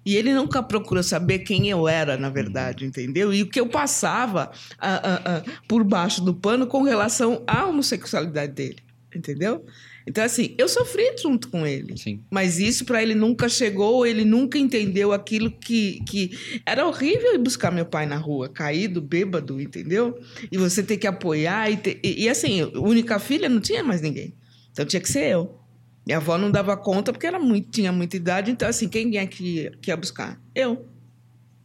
[0.04, 3.32] E ele nunca procurou saber quem eu era, na verdade, entendeu?
[3.32, 7.68] E o que eu passava ah, ah, ah, por baixo do pano com relação à
[7.68, 8.80] homossexualidade dele,
[9.16, 9.64] entendeu?
[10.07, 11.98] Então, assim, eu sofri junto com ele.
[11.98, 12.22] Sim.
[12.30, 17.40] Mas isso para ele nunca chegou, ele nunca entendeu aquilo que, que era horrível ir
[17.40, 20.19] buscar meu pai na rua, caído, bêbado, entendeu?
[20.52, 23.99] E você ter que apoiar e, ter- e, e assim, única filha não tinha mais
[24.02, 24.34] ninguém.
[24.72, 25.57] Então tinha que ser eu.
[26.06, 29.26] Minha avó não dava conta porque ela muito, tinha muita idade, então assim, quem é
[29.26, 30.40] que, ia- que ia buscar?
[30.53, 30.86] Eu.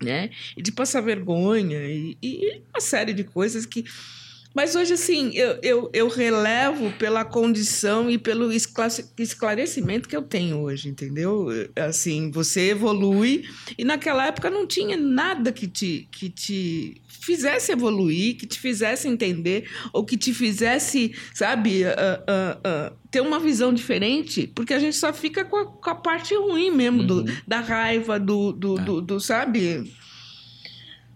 [0.03, 0.31] Né?
[0.57, 3.85] E de passar vergonha e, e uma série de coisas que
[4.55, 10.23] Mas hoje, assim, eu, eu, eu relevo pela condição e pelo esclare- esclarecimento que eu
[10.23, 11.47] tenho hoje, entendeu?
[11.77, 13.45] Assim, você evolui
[13.79, 19.07] e naquela época não tinha nada que te, que te fizesse evoluir, que te fizesse
[19.07, 24.79] entender ou que te fizesse, sabe, ah, ah, ah, ter uma visão diferente, porque a
[24.81, 28.75] gente só fica com a, com a parte ruim mesmo, do- da raiva, do, do,
[28.77, 29.93] do, do, sabe...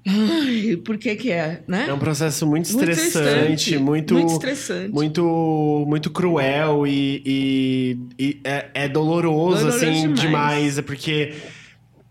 [0.06, 1.86] Ai, por que que é, né?
[1.88, 4.92] É um processo muito Muito estressante, muito, muito estressante.
[4.92, 10.20] muito, muito cruel e, e- e é, é doloroso, Doloroso assim, demais.
[10.20, 10.78] demais.
[10.78, 11.32] É porque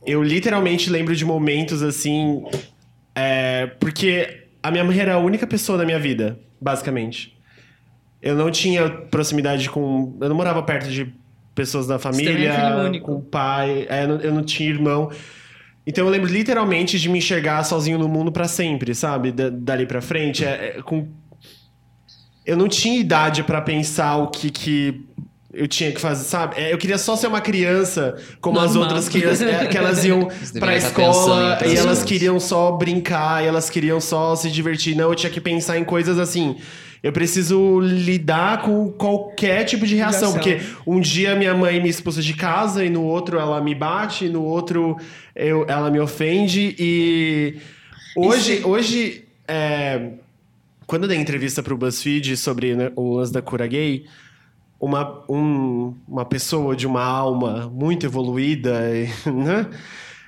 [0.06, 2.44] eu literalmente lembro de momentos assim.
[3.16, 7.38] é, porque a minha mãe era a única pessoa da minha vida, basicamente.
[8.22, 10.18] Eu não tinha proximidade com.
[10.20, 11.14] Eu não morava perto de
[11.54, 12.54] pessoas da é família,
[13.04, 15.12] com o pai, é, eu não tinha irmão.
[15.86, 19.32] Então eu lembro literalmente de me enxergar sozinho no mundo pra sempre, sabe?
[19.32, 20.46] Da- dali pra frente.
[20.46, 21.08] É, é, com...
[22.46, 25.02] Eu não tinha idade pra pensar o que, que
[25.54, 26.56] eu tinha que fazer, sabe?
[26.60, 28.84] É, eu queria só ser uma criança, como as Normal.
[28.84, 30.28] outras crianças, é, que elas iam
[30.60, 32.04] pra escola e elas coisas.
[32.04, 34.96] queriam só brincar, e elas queriam só se divertir.
[34.96, 36.58] Não, eu tinha que pensar em coisas assim.
[37.04, 42.22] Eu preciso lidar com qualquer tipo de reação, porque um dia minha mãe me expulsa
[42.22, 44.96] de casa e no outro ela me bate, e no outro
[45.36, 47.58] eu, ela me ofende e
[48.16, 50.12] hoje, hoje é,
[50.88, 54.06] quando eu dei entrevista pro BuzzFeed sobre né, o lance da cura gay,
[54.80, 58.80] uma, um- uma pessoa de uma alma muito evoluída,
[59.28, 59.68] né?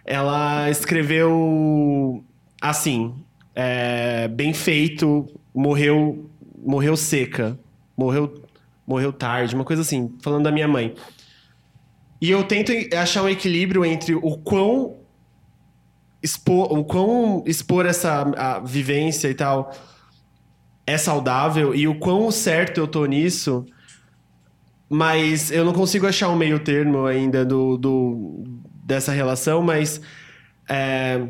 [0.06, 2.22] ela escreveu
[2.62, 3.14] assim,
[3.56, 6.30] é, bem feito, morreu,
[6.66, 7.58] morreu seca,
[7.96, 8.42] morreu,
[8.86, 10.96] morreu tarde, uma coisa assim, falando da minha mãe.
[12.22, 14.98] E eu tento achar um equilíbrio entre o quão
[16.24, 19.72] expor, o quão expor essa vivência e tal
[20.88, 23.66] é saudável e o quão certo eu tô nisso,
[24.90, 28.44] mas eu não consigo achar um meio termo ainda do, do
[28.84, 30.00] dessa relação, mas
[30.70, 31.28] é,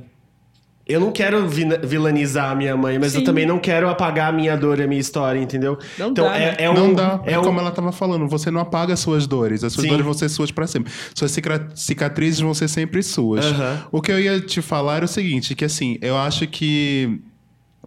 [0.88, 3.26] eu não quero vi- vilanizar a minha mãe, mas eu Sim.
[3.26, 5.78] também não quero apagar a minha dor e a minha história, entendeu?
[5.98, 6.56] Não então dá, é, né?
[6.60, 9.00] é um, não dá, é é um, como ela tava falando, você não apaga as
[9.00, 9.90] suas dores, as suas Sim.
[9.90, 10.92] dores vão ser suas para sempre.
[11.14, 13.46] Suas cica- cicatrizes vão ser sempre suas.
[13.92, 17.20] O que eu ia te falar era o seguinte, que assim, eu acho que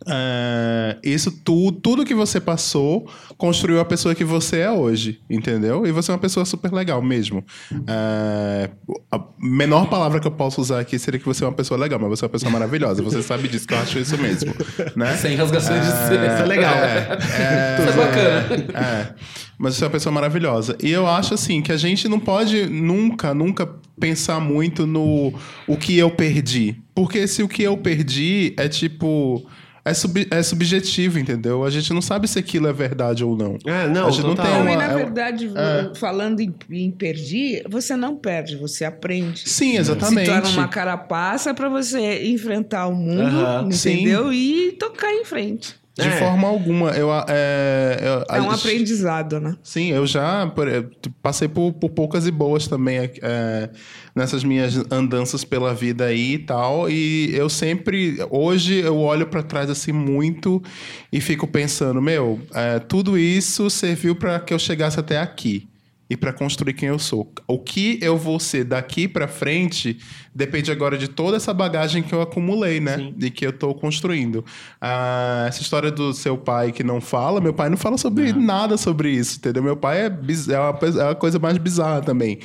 [0.06, 5.86] é, isso tudo, tudo que você passou construiu a pessoa que você é hoje, entendeu?
[5.86, 7.44] E você é uma pessoa super legal mesmo.
[7.86, 8.70] É,
[9.10, 11.98] a menor palavra que eu posso usar aqui seria que você é uma pessoa legal,
[11.98, 13.02] mas você é uma pessoa maravilhosa.
[13.02, 14.54] Você sabe disso, que eu acho isso mesmo,
[14.96, 15.16] né?
[15.18, 16.26] Sem rasgações de seda.
[16.26, 16.74] Isso é legal.
[17.78, 18.78] Isso é bacana.
[18.78, 19.14] É.
[19.58, 20.76] Mas você é uma pessoa maravilhosa.
[20.80, 23.68] E eu acho assim que a gente não pode nunca, nunca
[23.98, 25.32] pensar muito no
[25.66, 26.76] o que eu perdi.
[26.94, 29.44] Porque se o que eu perdi é tipo.
[29.84, 31.64] É, sub- é subjetivo, entendeu?
[31.64, 33.56] A gente não sabe se aquilo é verdade ou não.
[33.66, 34.72] É, não, a gente não tem Não, uma.
[34.72, 35.94] e na é- verdade, é.
[35.94, 39.48] falando em, em perder, você não perde, você aprende.
[39.48, 40.26] Sim, exatamente.
[40.26, 43.68] Se torna uma carapaça para você enfrentar o mundo, Aham.
[43.72, 44.32] entendeu?
[44.32, 45.74] E tocar em frente.
[45.98, 46.12] De É.
[46.12, 46.90] forma alguma.
[46.92, 49.56] Eu, é, eu- É um a- aprendizado, né?
[49.64, 50.68] Sim, eu já por-
[51.20, 53.68] passei por, por poucas e boas também eh,
[54.14, 56.88] nessas minhas andanças pela vida aí e tal.
[56.88, 60.62] E eu sempre, hoje eu olho pra trás assim muito
[61.12, 65.66] e fico pensando, meu, eh, tudo isso serviu pra que eu chegasse até aqui
[66.10, 67.30] e pra construir quem eu sou.
[67.46, 69.98] O que eu vou ser daqui pra frente
[70.34, 72.96] depende agora de toda essa bagagem que eu acumulei, né?
[72.96, 73.14] Sim.
[73.20, 74.44] E que eu tô construindo.
[74.80, 78.76] Ah, essa história do seu pai que não fala, meu pai não fala sobre nada
[78.76, 79.62] sobre isso, entendeu?
[79.62, 82.38] Meu pai é, biz- é, uma, pe- é uma coisa mais bizarra também.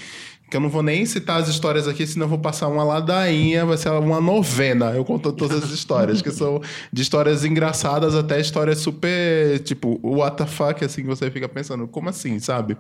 [0.53, 3.65] Que eu não vou nem citar as histórias aqui, senão eu vou passar uma ladainha,
[3.65, 4.91] vai ser uma novena.
[4.91, 6.61] Eu conto todas as histórias, que são
[6.91, 11.87] de histórias engraçadas até histórias super, tipo, what the fuck, assim, que você fica pensando,
[11.87, 12.77] como assim, sabe?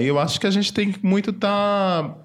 [0.00, 2.18] E eu acho que a gente tem que muito estar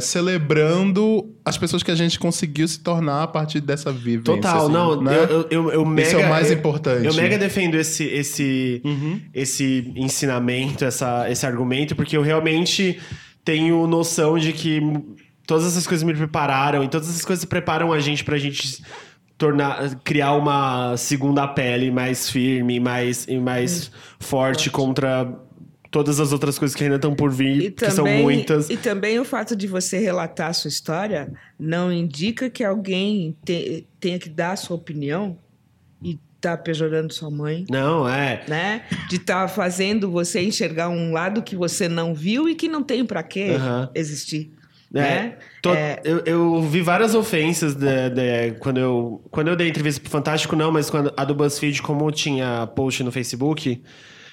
[0.00, 4.24] celebrando as pessoas que a gente conseguiu se tornar a partir dessa vivência.
[4.24, 5.16] Total, assim, não, né?
[5.18, 7.06] eu, eu, eu, eu mega, Isso é o mais eu- importante.
[7.06, 9.20] Eu mega defendo esse, esse, Uhum.
[9.32, 12.98] esse ensinamento, essa, esse argumento, porque eu realmente
[13.44, 14.80] tenho noção de que
[15.46, 18.82] todas essas coisas me prepararam e todas essas coisas preparam a gente pra gente
[19.36, 23.90] tornar, criar uma segunda pele mais firme, mais, e mais
[24.20, 25.32] forte contra
[25.90, 28.70] todas as outras coisas que ainda estão por vir, E que são muitas.
[28.70, 33.86] e também o fato de você relatar a sua história não indica que alguém te-
[34.00, 35.36] tenha que dar a sua opinião
[36.42, 38.42] e tá pejorando sua mãe, Não, é.
[38.48, 38.82] né?
[39.08, 43.04] De estar fazendo você enxergar um lado que você não viu e que não tem
[43.06, 43.50] para que
[43.94, 44.50] existir.
[44.90, 45.36] né?
[45.62, 46.00] Tô- É.
[46.04, 50.54] eu, eu vi várias ofensas de- de- quando, eu, quando eu dei entrevista pro Fantástico,
[50.56, 53.80] não, mas quando a do BuzzFeed, como tinha post no Facebook,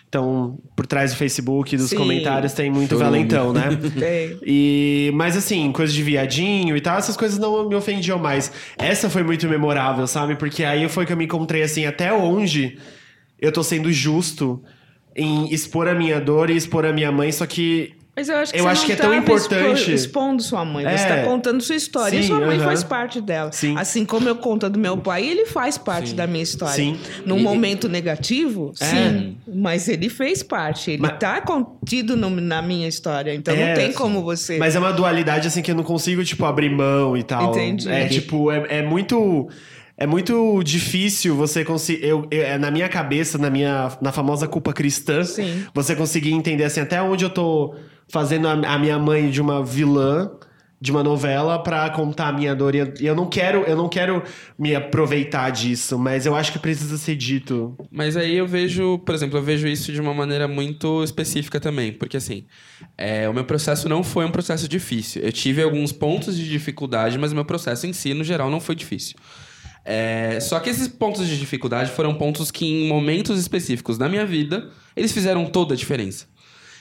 [0.10, 1.96] então, por trás do Facebook, dos Sim.
[1.96, 3.70] comentários, tem muito valentão, né?
[3.98, 4.40] Tem.
[4.44, 8.52] E, mas assim, coisa de viadinho e tal, essas coisas não me ofendiam mais.
[8.76, 10.36] Essa foi muito memorável, sabe?
[10.36, 12.80] Porque aí foi que eu me encontrei assim, até onde
[13.40, 14.60] eu tô sendo justo
[15.16, 18.52] em expor a minha dor e expor a minha mãe, só que Mas eu acho
[18.52, 20.84] que Eu você acho não que é tão importante- expo- expondo sua mãe.
[20.84, 20.96] Você É.
[20.96, 22.18] está contando sua história.
[22.18, 22.66] e Sim, sua mãe aham.
[22.66, 23.50] faz parte dela.
[23.54, 23.76] Sim.
[23.78, 26.76] Assim como eu conto do meu pai, ele faz parte da minha história.
[26.76, 27.00] Sim.
[27.26, 28.86] Num E- momento negativo, É.
[28.86, 29.38] sim.
[29.48, 30.92] Mas ele fez parte.
[30.92, 33.34] Ele Mas- está contido no- na minha história.
[33.34, 33.98] Então É, não tem sim.
[33.98, 34.58] como você.
[34.58, 37.52] Mas é uma dualidade, assim, que eu não consigo, tipo, abrir mão e tal.
[37.52, 37.90] Entendi.
[37.90, 39.48] É, tipo, é, é muito...
[40.00, 42.06] É muito difícil você conseguir...
[42.06, 43.92] Eu, eu- é na minha cabeça, na minha...
[44.02, 45.66] Na famosa culpa cristã, Sim.
[45.74, 47.76] você conseguir entender, assim, até onde eu tô
[48.08, 50.32] fazendo a, a minha mãe de uma vilã
[50.82, 52.74] de uma novela pra contar a minha dor.
[52.74, 54.24] E eu, e eu não quero, eu não quero
[54.58, 57.76] me aproveitar disso, mas eu acho que precisa ser dito.
[57.92, 61.92] Mas aí eu vejo, por exemplo, eu vejo isso de uma maneira muito específica também.
[61.92, 62.46] Porque assim,
[62.98, 65.22] é, o meu processo não foi um processo difícil.
[65.22, 68.62] Eu tive alguns pontos de dificuldade, mas o meu processo em si, no geral, não
[68.62, 69.18] foi difícil.
[69.86, 74.26] É, só que esses pontos de dificuldade foram pontos que, em momentos específicos da minha
[74.26, 76.28] vida, eles fizeram toda a diferença.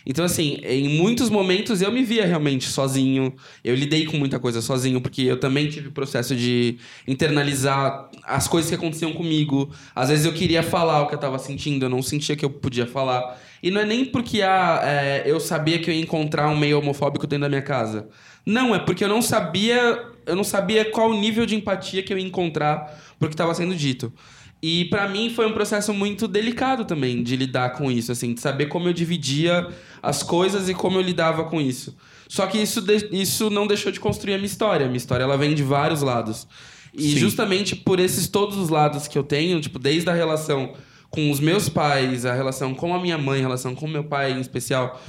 [0.08, 3.34] Então, assim, em muitos momentos eu me via realmente sozinho.
[3.62, 8.48] Eu lidei com muita coisa sozinho, porque eu também tive o processo de internalizar as
[8.48, 9.70] coisas que aconteciam comigo.
[9.94, 12.48] Às vezes eu queria falar o que eu tava sentindo, eu não sentia que eu
[12.48, 13.38] podia falar.
[13.62, 16.78] E não é nem porque ah, é, eu sabia que eu ia encontrar um meio
[16.78, 18.08] homofóbico dentro da minha casa.
[18.46, 20.06] Não, é porque eu não sabia.
[20.28, 23.54] Eu não sabia qual o nível de empatia que eu ia encontrar pro que estava
[23.54, 24.12] sendo dito.
[24.60, 28.40] E pra mim foi um processo muito delicado também de lidar com isso, assim, de
[28.40, 29.68] saber como eu dividia
[30.02, 31.96] as coisas e como eu lidava com isso.
[32.28, 34.84] Só que isso, de- isso não deixou de construir a minha história.
[34.84, 36.46] A minha história ela vem de vários lados.
[36.92, 37.18] E Sim.
[37.18, 40.72] justamente por esses todos os lados que eu tenho, tipo, desde a relação
[41.08, 44.04] com os meus pais, a relação com a minha mãe, a relação com o meu
[44.04, 45.00] pai em especial,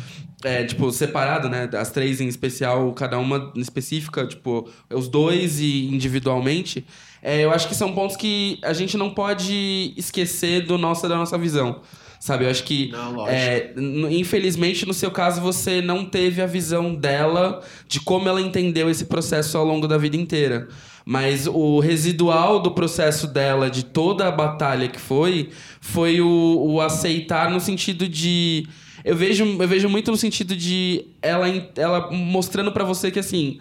[0.44, 1.70] é, tipo, separado, né?
[1.74, 6.86] As três em especial, cada uma específica, tipo, os dois e individualmente.
[7.22, 11.16] É, eu acho que são pontos que a gente não pode esquecer do nossa, da
[11.16, 11.82] nossa visão.
[12.20, 12.92] Sabe, eu acho que.
[12.92, 13.34] Não, lógico.
[13.34, 13.74] é,
[14.12, 19.06] infelizmente, no seu caso, você não teve a visão dela de como ela entendeu esse
[19.06, 20.68] processo ao longo da vida inteira.
[21.06, 25.50] Mas o residual do processo dela, de toda a batalha que foi,
[25.80, 28.68] foi o, o aceitar no sentido de.
[29.04, 33.60] Eu vejo, eu vejo muito no sentido de ela, ela mostrando pra você que assim.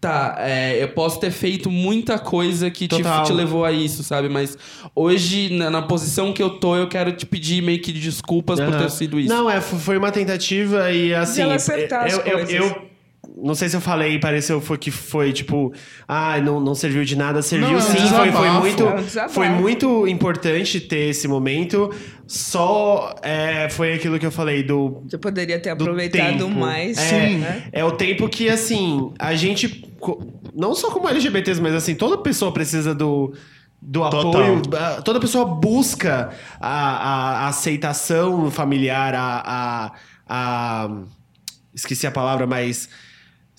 [0.00, 4.30] Tá, é, eu posso ter feito muita coisa que te, te levou a isso, sabe?
[4.30, 4.56] Mas
[4.96, 8.70] hoje, na, na posição que eu tô, eu quero te pedir meio que desculpas por
[8.70, 8.78] Aham.
[8.78, 9.28] ter sido isso.
[9.28, 11.42] Não, é, foi uma tentativa e assim.
[11.42, 12.54] ela acertar as eu, eu, coisas.
[12.54, 12.89] eu-
[13.42, 15.72] não sei se eu falei, pareceu foi que foi tipo,
[16.06, 19.24] ah, não, não serviu de nada, serviu Não, é um sim, foi, foi muito, É
[19.24, 21.90] um foi muito importante ter esse momento.
[22.26, 26.96] Só é, foi aquilo que eu falei do Você poderia ter do aproveitado mais.
[26.98, 27.64] É, né?
[27.72, 29.84] é o tempo que, assim, a gente.
[30.54, 33.34] Não só como LGBTs, mas assim, toda pessoa precisa do.
[33.82, 34.60] Do apoio,
[35.04, 36.30] toda pessoa busca
[36.60, 39.92] a, a- a aceitação familiar, a, a,
[40.28, 40.90] a-
[41.74, 42.88] Esqueci a palavra, mas.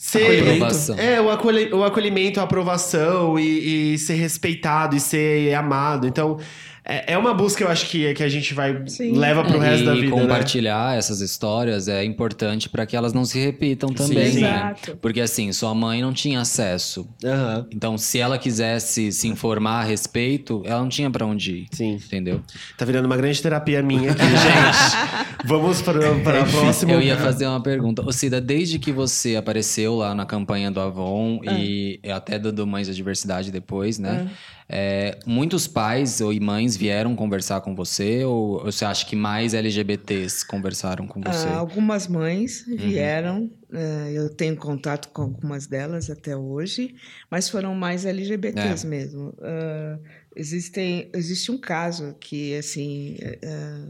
[0.01, 0.99] Ser.
[0.99, 6.07] É, o, o acolhimento, a aprovação e, e ser respeitado e ser amado.
[6.07, 6.39] Então,
[6.83, 8.81] é, é uma busca, eu acho que, que a gente vai.
[8.87, 9.11] Sim.
[9.13, 10.15] leva pro É, resto e da vida.
[10.15, 10.21] né?
[10.21, 14.41] compartilhar essas histórias é importante para que elas não se repitam também, Sim.
[14.41, 14.49] né?
[14.77, 14.97] Exato.
[15.01, 17.07] Porque assim, sua mãe não tinha acesso.
[17.23, 21.67] Aham, Então, se ela quisesse se informar a respeito, ela não tinha para onde ir.
[21.71, 21.93] sim.
[21.93, 22.41] Entendeu?
[22.77, 25.45] Tá virando uma grande terapia minha aqui, gente.
[25.45, 26.91] Vamos para, para a próxima.
[26.93, 28.01] Eu ia fazer uma pergunta.
[28.01, 32.65] Ô, Cida, desde que você apareceu lá na campanha do Avon e até do, do
[32.67, 34.29] Mães da Diversidade depois, né?
[34.73, 38.23] É, muitos pais ou mães vieram conversar com você?
[38.23, 41.49] Ou você acha que mais LGBTs conversaram com você?
[41.49, 42.77] Ah, algumas mães Uhum.
[42.77, 46.95] vieram, eh, eu tenho contato com algumas delas até hoje,
[47.29, 49.33] mas foram mais LGBTs mesmo.
[49.41, 49.99] Ah,
[50.35, 53.85] existem, existe um caso que assim eh,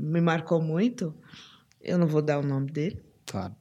[0.00, 1.14] me marcou muito.
[1.82, 3.54] Eu não vou dar o nome dele, Claro.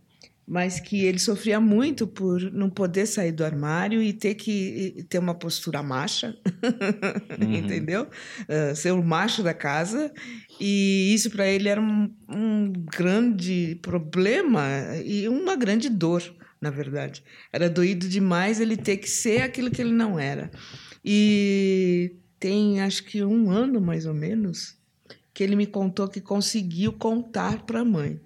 [0.48, 5.18] Mas que ele sofria muito por não poder sair do armário e ter que ter
[5.18, 6.38] uma postura macha,
[7.40, 8.07] entendeu?
[8.48, 10.11] Ah, ser o macho da casa.
[10.60, 14.64] E isso para ele era um, um grande problema
[15.06, 16.22] e uma grande dor,
[16.60, 17.24] na verdade.
[17.52, 20.52] Era doído demais ele ter que ser aquilo que ele não era.
[21.03, 24.78] E tem acho que um ano mais ou menos
[25.34, 28.20] que ele me contou que conseguiu contar para a mãe.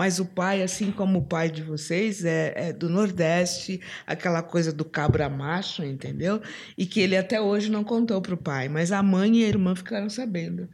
[0.00, 4.72] Mas o pai, assim como o pai de vocês, é, é do Nordeste, aquela coisa
[4.72, 6.40] do cabra macho, entendeu?
[6.78, 9.48] E que ele até hoje não contou para o pai, mas a mãe e a
[9.48, 10.66] irmã ficaram sabendo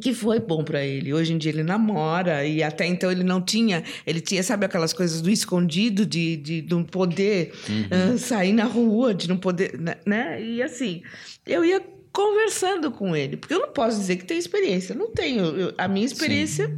[0.00, 1.12] que foi bom para ele.
[1.14, 4.92] Hoje em dia ele namora e até então ele não tinha, ele tinha, sabe aquelas
[4.92, 8.14] coisas do escondido de, de não poder Uhum.
[8.14, 10.42] uh, sair na rua, de não poder, né- né?
[10.42, 11.02] E assim,
[11.46, 11.80] eu ia
[12.12, 15.44] conversando com ele, porque eu não posso dizer que tenho experiência, eu não tenho.
[15.44, 16.70] Eu- a minha experiência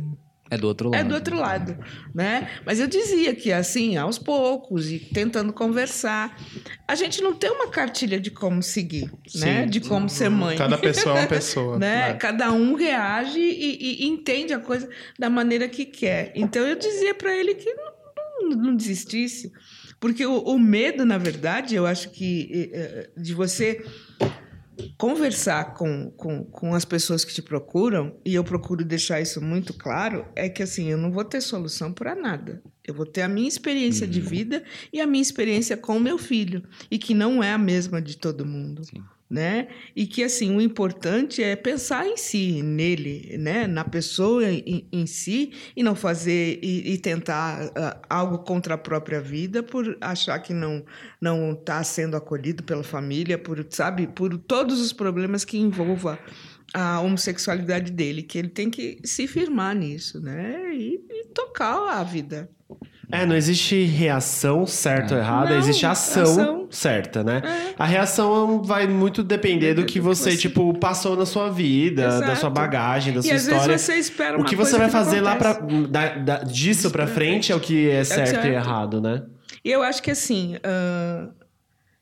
[0.55, 1.01] É do outro lado.
[1.01, 1.77] é do outro lado,
[2.15, 2.49] né?
[2.65, 6.39] Mas eu dizia que assim, aos poucos e tentando conversar,
[6.87, 9.67] a gente não tem uma cartilha de como seguir, né?
[9.67, 10.57] De como ser mãe.
[10.57, 11.79] Cada pessoa é uma pessoa.
[11.79, 12.09] né?
[12.09, 12.15] né?
[12.15, 16.33] Cada um reage e, e- e entende a coisa da maneira que quer.
[16.35, 17.85] Então eu dizia para ele que não,
[18.51, 19.51] não- não desistisse,
[20.01, 23.83] porque o, o medo, na verdade, eu acho que eh, eh, de você
[24.99, 29.75] conversar com, com, com as pessoas que te procuram, e eu procuro deixar isso muito
[29.75, 32.63] claro, é que assim, eu não vou ter solução para nada.
[32.85, 36.19] Eu vou ter a minha experiência de vida e a minha experiência com o meu
[36.19, 38.83] filho, e que não é a mesma de todo mundo.
[39.35, 39.67] Né?
[39.97, 43.67] E que assim, o importante é pensar em si, nele, né?
[43.67, 48.79] na pessoa em, em si, e não fazer e, e tentar ah, algo contra a
[48.79, 50.85] própria vida por achar que não
[51.21, 56.17] não está sendo acolhido pela família, por sabe, por todos os problemas que envolva
[56.73, 60.73] a homossexualidade dele, que ele tem que se firmar nisso, né?
[60.73, 62.49] E, e tocar a vida.
[63.23, 66.69] É, não existe reação certa ou errada, Não, existe ação, ação.
[66.71, 67.43] certa, né?
[67.45, 67.75] É.
[67.79, 72.17] A reação vai muito depender do que você, você- tipo, passou na sua vida, da
[72.17, 72.41] Exato.
[72.41, 73.67] sua bagagem, da E sua às história.
[73.69, 75.37] vezes você espera O uma que coisa você vai não fazer lá
[75.89, 78.47] da- da- disso pra pra frente é o que é certo, certo.
[78.47, 79.23] e errado, né?
[79.65, 81.29] E eu acho que assim, ah,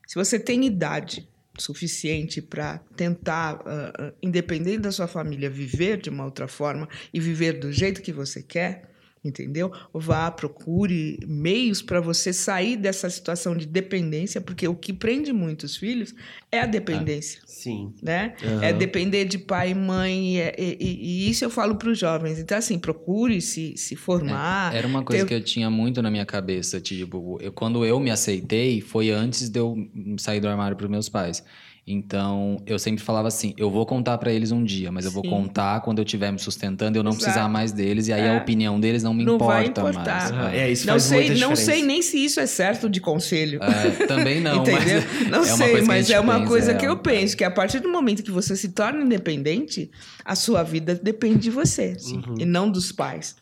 [0.07, 1.27] se você tem idade
[1.59, 7.53] suficiente para tentar, ah, independente da sua família, viver de uma outra forma e viver
[7.59, 8.89] do jeito que você quer,
[9.23, 9.71] entendeu?
[9.93, 15.77] Vá, procure meios para você sair dessa situação de dependência, porque o que prende muitos
[15.77, 16.13] filhos
[16.51, 17.93] é a dependência Sim.
[18.01, 18.35] né?
[18.43, 18.63] Aham.
[18.63, 22.37] É depender de pai e mãe, e, e- e isso eu falo para os jovens.
[22.39, 24.75] Então, assim, procure se, se formar.
[24.75, 27.99] Era uma coisa ter- que eu tinha muito na minha cabeça, tipo, eu, quando eu
[27.99, 29.75] me aceitei, foi antes de eu
[30.17, 31.43] sair do armário para meus pais.
[31.85, 35.21] Então, eu sempre falava assim, eu vou contar para eles um dia, mas eu vou
[35.21, 35.29] Sim.
[35.29, 37.23] contar quando eu estiver me sustentando, eu não Exato.
[37.25, 38.29] precisar mais deles, e aí É.
[38.29, 39.97] a opinião deles não me Não importa mais.
[40.07, 41.71] Ah, é, isso não faz sei, muita não diferença.
[41.71, 43.59] sei nem se isso é certo de conselho.
[43.61, 45.01] É, também não, Entendeu?
[45.19, 47.43] mas Não é sei, que mas é uma pensa, coisa é, que eu penso, que
[47.43, 49.91] a partir do momento que você se torna independente,
[50.23, 52.35] a sua vida depende de você, Uhum.
[52.39, 53.35] e não dos pais.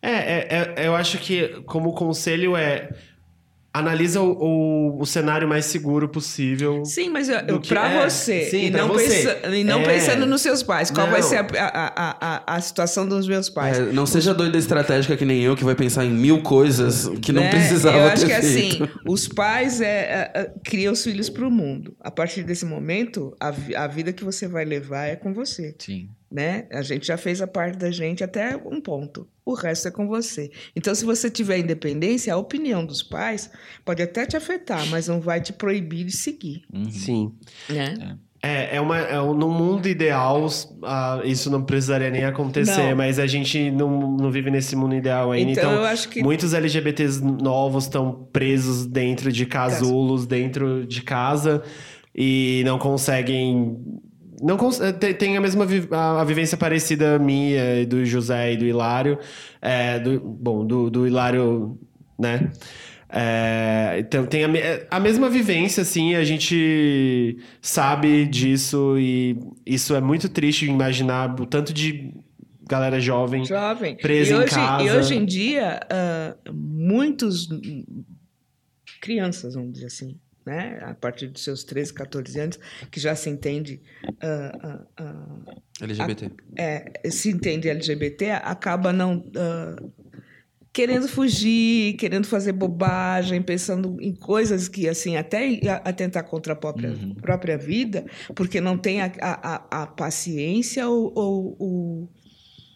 [0.00, 2.90] É, é, é, eu acho que como conselho é
[3.72, 6.84] analisa o, o, o cenário mais seguro possível.
[6.84, 9.08] Sim, mas eu, Do eu, que- pra é, você, sim, e, pra não você.
[9.08, 9.84] pensa- e não É.
[9.84, 11.28] pensando nos seus pais, qual vai Não.
[11.28, 13.78] ser a, a, a, a, situação dos meus pais?
[13.78, 17.30] É, não seja doida estratégica que nem eu, que vai pensar em mil coisas que
[17.32, 17.50] não né?
[17.50, 18.84] precisava Eu acho que feito.
[18.84, 21.94] assim, os pais é, é, é, criam os filhos para o mundo.
[22.00, 25.74] A partir desse momento, a, a vida que você vai levar é com você.
[25.78, 26.08] Sim.
[26.30, 26.66] Né?
[26.70, 29.26] A gente já fez a parte da gente até um ponto.
[29.46, 30.50] O resto é com você.
[30.76, 33.50] Então, se você tiver independência, a opinião dos pais
[33.84, 36.64] pode até te afetar, mas não vai te proibir de seguir.
[36.72, 36.90] Uhum.
[36.90, 37.32] Sim.
[37.70, 38.18] Né?
[38.42, 40.46] É, é uma, é um, num mundo ideal,
[40.84, 42.96] ah, isso não precisaria nem acontecer, Não.
[42.96, 45.50] mas a gente não, não vive nesse mundo ideal ainda.
[45.50, 51.02] Então, Então, eu acho que muitos LGBTs novos estão presos dentro de casulos, dentro de
[51.02, 51.64] casa,
[52.14, 53.76] e não conseguem.
[54.42, 58.56] Não eh, tem- a mesma vi- a, a vivência parecida minha, e do José e
[58.56, 59.18] do Hilário.
[59.60, 61.78] É, do, bom, do, do Hilário,
[62.18, 62.50] né?
[63.10, 64.60] É, então tem a, me-
[64.90, 71.46] a mesma vivência, assim, a gente sabe disso e isso é muito triste imaginar o
[71.46, 72.12] tanto de
[72.68, 73.44] galera jovem.
[73.46, 73.96] jovem.
[73.96, 74.84] presa e em hoje, casa.
[74.84, 78.04] E hoje em dia, ah, muitos hum,
[79.00, 80.16] crianças, vamos dizer assim,
[80.48, 80.78] né?
[80.82, 82.58] a partir dos seus 13, 14 anos,
[82.90, 83.80] que já se entende,
[84.20, 86.30] ah, ah, ah, LGBT.
[86.56, 89.24] é, se entende LGBT, acaba não
[90.72, 96.90] querendo fugir, querendo fazer bobagem, pensando em coisas que, assim, até atentar contra a própria,
[97.20, 98.04] própria vida,
[98.34, 102.08] porque não tem a, a, a- a paciência ou, ou o,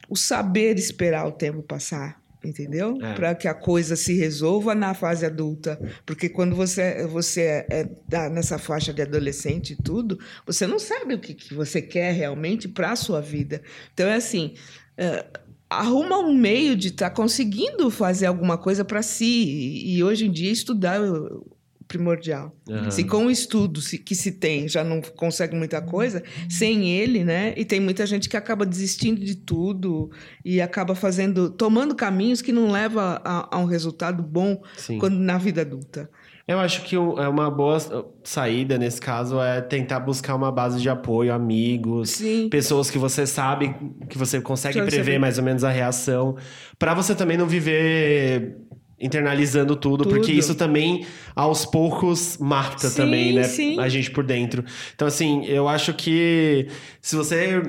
[0.09, 2.21] o saber esperar o tempo passar.
[2.45, 2.99] Entendeu?
[3.01, 3.15] É.
[3.15, 5.79] Para que a coisa se resolva na fase adulta.
[6.05, 11.15] Porque quando você, você é, tá nessa faixa de adolescente e tudo, você não sabe
[11.15, 13.63] o que, que você quer realmente para a sua vida.
[13.95, 14.55] Então, é assim:
[14.97, 15.25] é,
[15.71, 19.25] arruma um meio de estar conseguindo fazer alguma coisa para si.
[19.25, 20.97] E, e hoje em dia, estudar.
[20.97, 21.47] eu-
[21.97, 22.55] primordial.
[22.69, 22.91] Aham.
[22.91, 27.23] Se com o estudo se- que se tem já não consegue muita coisa, sem ele,
[27.25, 27.53] né?
[27.57, 30.11] E tem muita gente que acaba desistindo de tudo
[30.45, 34.99] e acaba fazendo, tomando caminhos que não levam a, a um resultado bom Sim.
[34.99, 36.09] quando na vida adulta.
[36.49, 36.99] Eu acho que é
[37.29, 37.79] uma boa
[38.25, 42.49] saída nesse caso é tentar buscar uma base de apoio, amigos, Sim.
[42.49, 43.75] pessoas que você sabe
[44.09, 46.37] que você consegue Já prever mais ou menos a reação,
[46.79, 48.57] Pra você também não viver
[49.03, 50.15] internalizando tudo, Tudo.
[50.15, 51.05] porque isso também
[51.35, 53.79] aos poucos mata Sim, também, né, sim.
[53.81, 54.65] a gente por dentro.
[54.95, 56.69] Então assim, eu acho que
[57.01, 57.63] se você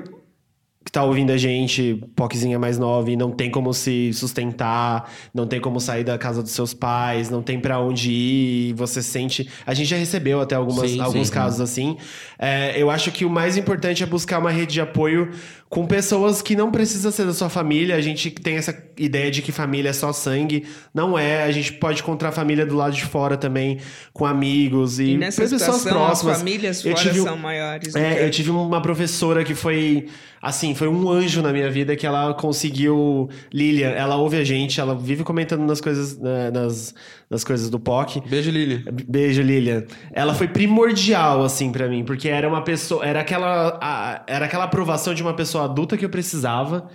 [0.85, 5.47] que tá ouvindo a gente, poquezinha mais nova, e não tem como se sustentar, não
[5.47, 9.47] tem como sair da casa dos seus pais, não tem pra onde ir, você sente.
[9.65, 11.33] A gente já recebeu até algumas, Sim, alguns sim.
[11.33, 11.97] casos assim.
[12.43, 15.31] É, eu acho que o mais importante é buscar uma rede de apoio
[15.69, 17.95] com pessoas que não precisa ser da sua família.
[17.95, 20.65] A gente tem essa ideia de que família é só sangue.
[20.93, 21.43] Não é.
[21.43, 23.79] A gente pode encontrar família do lado de fora também,
[24.11, 26.33] com amigos e, E nessa pessoas situação, próximas.
[26.35, 27.95] as famílias Eu fora tive são maiores.
[27.95, 30.07] É, que- eu tive uma professora que foi,
[30.41, 33.29] assim, foi um anjo na minha vida que ela conseguiu.
[33.51, 36.93] Lilian, ela ouve a gente, ela vive comentando nas coisas, né, nas,
[37.29, 38.21] nas coisas do POC.
[38.29, 38.83] Beijo, Lili.
[39.07, 39.85] Beijo, Lilian.
[40.11, 43.05] Ela foi primordial, assim, pra mim, porque era uma pessoa.
[43.05, 46.89] Era aquela, a- era aquela aprovação de uma pessoa adulta que eu precisava.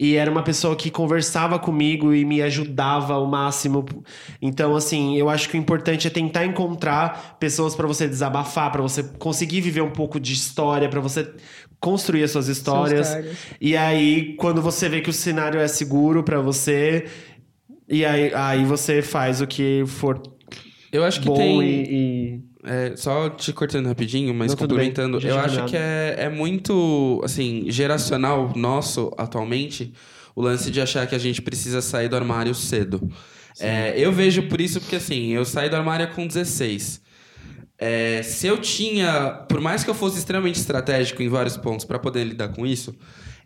[0.00, 3.84] E era uma pessoa que conversava comigo e me ajudava ao máximo.
[4.40, 8.80] Então, assim, eu acho que o importante é tentar encontrar pessoas pra você desabafar, pra
[8.80, 11.28] você conseguir viver um pouco de história, pra você
[11.80, 13.08] construir as suas histórias.
[13.08, 13.36] histórias.
[13.60, 17.06] E aí, quando você vê que o cenário é seguro pra você,
[17.88, 20.22] e aí, aí você faz o que for
[20.92, 21.60] Eu acho que bom tem.
[21.60, 22.17] e, e-
[22.70, 27.64] É, só te cortando rapidinho, mas Não, complementando, eu acho que é, é muito, assim,
[27.68, 29.90] geracional nosso atualmente,
[30.36, 33.10] o lance de achar que a gente precisa sair do armário cedo.
[33.58, 37.00] É, eu vejo por isso porque, assim, eu saí do armário com 16.
[37.78, 41.98] É, se eu tinha, por mais que eu fosse extremamente estratégico em vários pontos para
[41.98, 42.94] poder lidar com isso,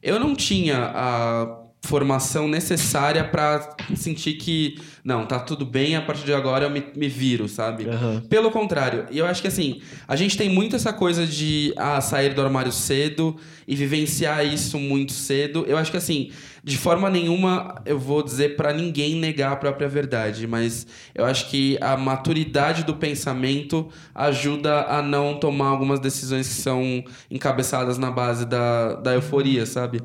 [0.03, 6.25] eu não tinha a formação necessária para sentir que, não, tá tudo bem, a partir
[6.25, 7.89] de agora eu me, me viro, sabe?
[7.89, 8.23] Aham.
[8.31, 12.01] Pelo contrário, e eu acho que assim, a gente tem muito essa coisa de ah,
[12.01, 13.37] sair do armário cedo
[13.67, 15.65] e vivenciar isso muito cedo.
[15.67, 16.31] Eu acho que assim,
[16.63, 21.51] de forma nenhuma eu vou dizer pra ninguém negar a própria verdade, mas eu acho
[21.51, 28.11] que a maturidade do pensamento ajuda a não tomar algumas decisões que são encabeçadas na
[28.11, 30.01] base da, da euforia, sabe?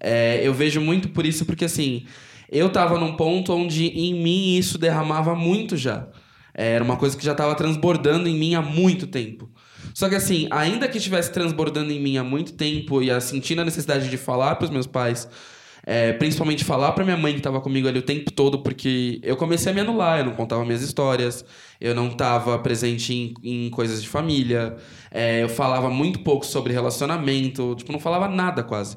[0.00, 2.04] É, eu vejo muito por isso, porque assim,
[2.50, 6.08] eu tava num ponto onde em mim isso derramava muito já.
[6.54, 9.48] É, Era uma coisa que já estava transbordando em mim há muito tempo.
[9.94, 13.64] Só que assim, ainda que estivesse transbordando em mim há muito tempo e sentindo a
[13.64, 15.28] necessidade de falar para os meus pais,
[15.86, 19.36] é, principalmente falar para minha mãe que estava comigo ali o tempo todo, porque eu
[19.36, 21.44] comecei a me anular, eu não contava minhas histórias,
[21.80, 24.76] eu não estava presente em, em coisas de família,
[25.10, 28.96] é, eu falava muito pouco sobre relacionamento, tipo, não falava nada quase.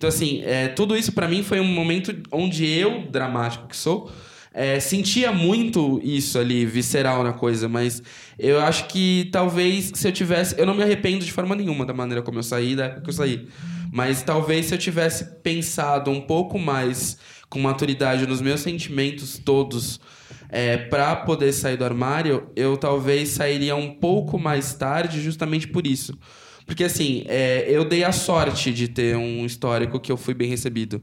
[0.00, 4.10] Então, assim, é, tudo isso pra mim foi um momento onde eu, dramático que sou,
[4.50, 8.02] é, sentia muito isso ali, visceral na coisa, mas
[8.38, 10.58] eu acho que talvez se eu tivesse.
[10.58, 13.10] Eu não me arrependo de forma nenhuma da maneira como eu saí, da época que
[13.10, 13.46] eu saí.
[13.92, 17.18] Mas talvez se eu tivesse pensado um pouco mais
[17.50, 20.00] com maturidade nos meus sentimentos todos
[20.48, 25.86] é, para poder sair do armário, eu talvez sairia um pouco mais tarde, justamente por
[25.86, 26.18] isso.
[26.70, 30.48] Porque assim, é, eu dei a sorte de ter um histórico que eu fui bem
[30.48, 31.02] recebido.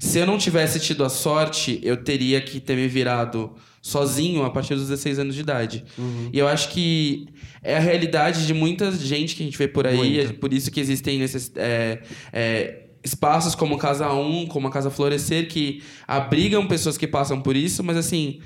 [0.00, 3.52] Se eu não tivesse tido a sorte, eu teria que ter me virado
[3.82, 5.84] sozinho a partir dos 16 anos de idade.
[6.32, 7.28] E eu acho que
[7.62, 10.30] é a realidade de muita gente que a gente vê por aí, Muita.
[10.30, 11.52] é por isso que existem esses.
[11.56, 12.00] é,
[12.32, 17.54] é, espaços como Casa 1, como a Casa Florescer, que abrigam pessoas que passam por
[17.54, 18.40] isso, mas assim,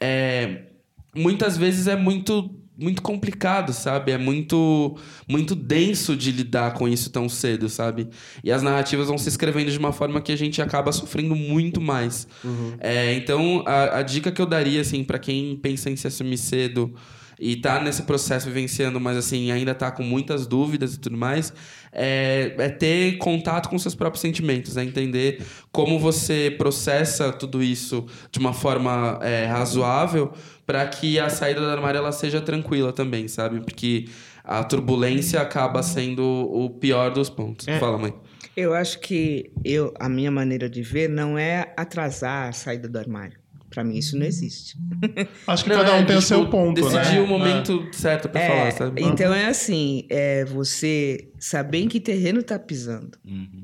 [0.00, 0.62] é,
[1.14, 4.12] muitas vezes é muito muito complicado, sabe?
[4.12, 4.96] É muito
[5.28, 8.08] muito denso de lidar com isso tão cedo, sabe?
[8.44, 11.80] E as narrativas vão se escrevendo de uma forma que a gente acaba sofrendo muito
[11.80, 12.28] mais.
[12.80, 16.38] É, então, a, a dica que eu daria, assim, para quem pensa em se assumir
[16.38, 16.94] cedo
[17.38, 21.52] e tá nesse processo vivenciando, mas assim, ainda tá com muitas dúvidas e tudo mais,
[21.92, 28.06] é, é ter contato com seus próprios sentimentos, é entender como você processa tudo isso
[28.30, 30.32] de uma forma é, razoável
[30.66, 33.60] para que a saída do armário ela seja tranquila também, sabe?
[33.60, 34.06] Porque
[34.42, 37.66] a turbulência acaba sendo o pior dos pontos.
[37.68, 37.78] É.
[37.78, 38.14] Fala, mãe.
[38.56, 42.98] Eu acho que eu, a minha maneira de ver não é atrasar a saída do
[42.98, 43.38] armário.
[43.76, 44.74] Pra mim isso não existe.
[45.46, 47.20] Acho que Não, cada um é, tem o tipo, seu ponto, Decidir né?
[47.20, 49.02] o momento certo pra É, falar, sabe?
[49.02, 53.18] Então é assim, é você saber em que terreno tá pisando.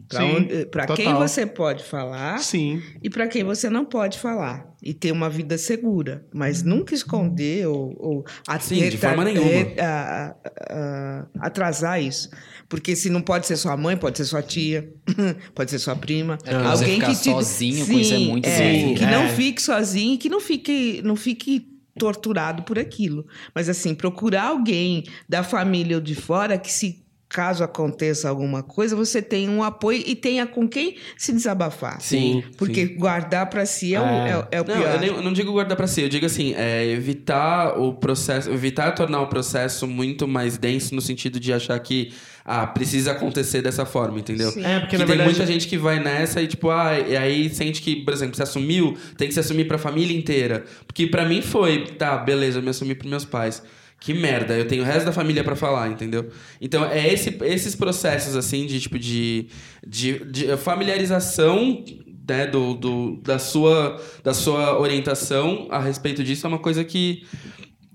[0.07, 2.83] Pra, Sim, onde- pra quem você pode falar Sim.
[3.03, 4.71] e para quem você não pode falar.
[4.83, 6.27] E ter uma vida segura.
[6.35, 8.25] Mas nunca esconder ou, ou
[8.61, 9.49] Sim, de forma nenhuma.
[9.49, 12.29] é, a- a- a- atrasar isso.
[12.73, 14.91] Porque se não pode ser sua mãe, pode ser sua tia,
[15.55, 16.39] pode ser sua prima.
[16.43, 18.95] É, porque você ficar sozinho com isso é muito é, difícil.
[18.95, 19.29] Que não É.
[19.29, 21.69] fique sozinho e que não fique, não fique
[21.99, 23.27] torturado por aquilo.
[23.55, 28.95] Mas assim, procurar alguém da família ou de fora que se caso aconteça alguma coisa,
[28.97, 31.99] você tenha um apoio e tenha com quem se desabafar.
[32.01, 32.43] Sim.
[32.59, 34.31] Porque guardar pra si é, o, É.
[34.31, 34.95] é, é o Não, pior.
[34.95, 38.51] eu, nem- eu não digo guardar pra si, eu digo assim, é, evitar o processo,
[38.51, 42.13] evitar tornar o processo muito mais denso no sentido de achar que
[42.45, 44.51] ah, precisa acontecer dessa forma, entendeu?
[44.51, 44.65] Sim.
[44.65, 45.31] É, porque que na tem verdade.
[45.31, 48.43] muita gente que vai nessa e tipo, ah, e aí sente que, por exemplo, se
[48.43, 50.65] assumiu, tem que se assumir pra família inteira.
[50.87, 53.63] Porque pra mim foi, tá, beleza, eu me assumi pros meus pais.
[54.01, 56.29] Que merda, eu tenho o resto da família pra falar, entendeu?
[56.61, 59.47] Então, é esse, esses processos, assim, de tipo, de,
[59.87, 61.85] de, de familiarização
[62.29, 67.25] né, do, do, da, sua, da sua orientação a respeito disso é uma coisa que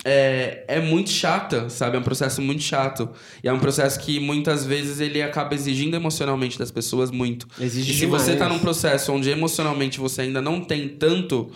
[0.06, 1.98] é, é muito chata, sabe?
[1.98, 3.10] É um processo muito chato.
[3.44, 7.48] E é um processo que muitas vezes ele acaba exigindo emocionalmente das pessoas muito.
[7.60, 8.24] Exige e se demais.
[8.24, 11.52] você tá num processo onde emocionalmente você ainda não tem tanto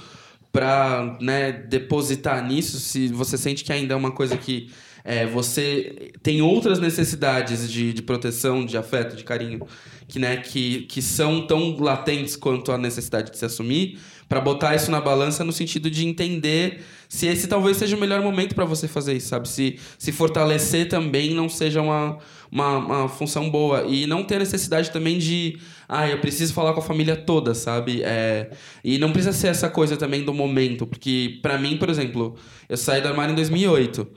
[0.51, 4.69] pra né, depositar nisso, se você sente que ainda é uma coisa que
[5.03, 9.65] é, você tem outras necessidades de, de proteção, de afeto, de carinho,
[10.07, 14.75] que, né, que, que são tão latentes quanto a necessidade de se assumir, pra botar
[14.75, 18.63] isso na balança no sentido de entender se esse talvez seja o melhor momento pra
[18.63, 19.49] você fazer isso, sabe?
[19.49, 22.17] Se, se fortalecer também não seja uma,
[22.49, 23.83] uma, uma função boa.
[23.83, 25.59] E não ter necessidade também de.
[25.89, 28.01] Ah, eu preciso falar com a família toda, sabe?
[28.01, 28.51] É,
[28.81, 30.87] e não precisa ser essa coisa também do momento.
[30.87, 32.37] Porque, pra mim, por exemplo,
[32.69, 34.07] eu saí do armário em 2008.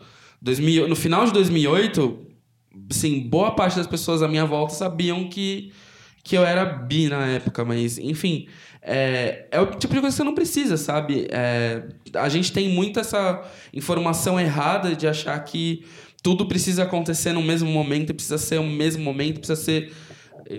[0.44, 2.18] 2000, no final de 2008,
[2.90, 5.72] sim, boa parte das pessoas à minha volta sabiam que,
[6.22, 8.46] que eu era bi na época, mas, enfim.
[8.86, 11.26] É, é o tipo de coisa que você não precisa, sabe?
[11.30, 13.42] É, a gente tem muito essa
[13.72, 15.86] informação errada de achar que
[16.22, 19.90] tudo precisa acontecer no mesmo momento, precisa ser o mesmo momento, precisa ser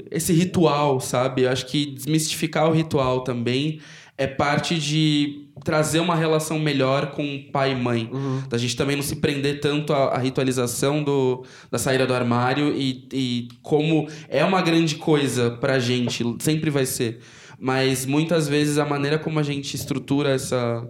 [0.10, 1.44] esse ritual, sabe?
[1.44, 3.80] Eu acho que desmistificar o ritual também
[4.18, 8.10] é parte de trazer uma relação melhor com pai e mãe.
[8.50, 12.74] Da gente também não se prender tanto à, à ritualização do, da saída do armário
[12.76, 17.20] e, e como é uma grande coisa pra gente, sempre vai ser.
[17.60, 20.86] Mas muitas vezes a maneira como a gente estrutura essa.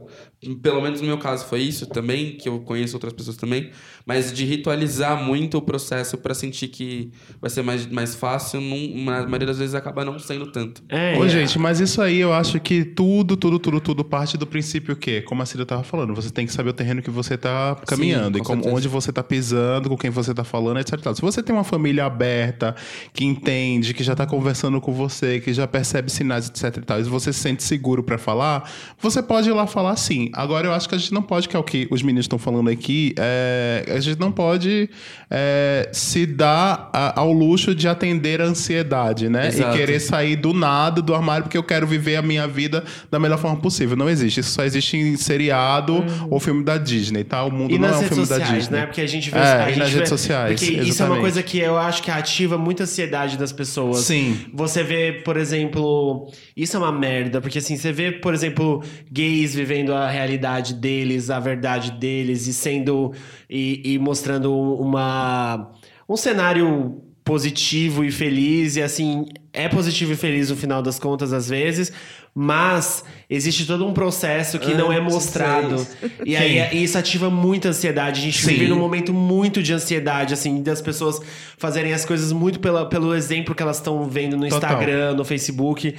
[0.62, 3.72] Pelo menos no meu caso foi isso também, que eu conheço outras pessoas também,
[4.06, 7.12] mas de ritualizar muito o processo pra sentir que
[7.42, 10.84] vai ser mais, mais fácil, não, na maioria das vezes acaba não sendo tanto.
[10.88, 11.30] É, Ô, é.
[11.30, 15.22] gente, mas isso aí eu acho que tudo, tudo, tudo, tudo parte do princípio que,
[15.22, 18.38] como a Cida tava falando, você tem que saber o terreno que você tá caminhando
[18.38, 21.00] com e como, onde você tá pisando, com quem você tá falando, etc.
[21.16, 22.76] Se você tem uma família aberta,
[23.12, 26.78] que entende, que já tá conversando com você, que já percebe sinais, etc.
[26.78, 28.70] e tal, e você se sente seguro pra falar,
[29.00, 30.30] você pode ir lá falar sim.
[30.34, 32.38] Agora eu acho que a gente não pode, que é o que os meninos estão
[32.38, 34.90] falando aqui, é, a gente não pode
[35.30, 39.48] é, se dar a- ao luxo de atender a ansiedade, né?
[39.48, 39.76] Exato.
[39.76, 43.20] E querer sair do nada do armário porque eu quero viver a minha vida da
[43.20, 43.96] melhor forma possível.
[43.98, 44.40] Não existe.
[44.40, 47.44] Isso só existe em seriado ou filme da Disney, tá?
[47.44, 48.80] O mundo E não é um filme da sociais, Disney.
[48.80, 48.86] né?
[48.86, 49.38] Porque a gente vê...
[49.38, 51.22] É, a gente nas vê- redes sociais, Porque isso é uma exatamente.
[51.22, 54.00] coisa que eu acho que ativa muita ansiedade das pessoas.
[54.00, 54.38] Sim.
[54.54, 56.32] Você vê, por exemplo...
[56.56, 58.82] Isso é uma merda, porque assim, você vê, por exemplo,
[59.12, 63.12] gays vivendo a realidade deles, a verdade deles, e sendo...
[63.50, 65.72] E, e mostrando uma...
[66.08, 71.34] Um cenário positivo e feliz, e assim, é positivo e feliz no final das contas,
[71.34, 71.92] às vezes,
[72.36, 75.86] mas existe todo um processo que não é mostrado.
[76.24, 78.20] E aí isso ativa muita ansiedade.
[78.20, 78.50] A gente Sim.
[78.50, 81.20] vive num momento muito de ansiedade, assim, das pessoas
[81.58, 84.74] fazerem as coisas muito pela, pelo exemplo que elas estão vendo no Total.
[84.74, 85.96] Instagram, no Facebook.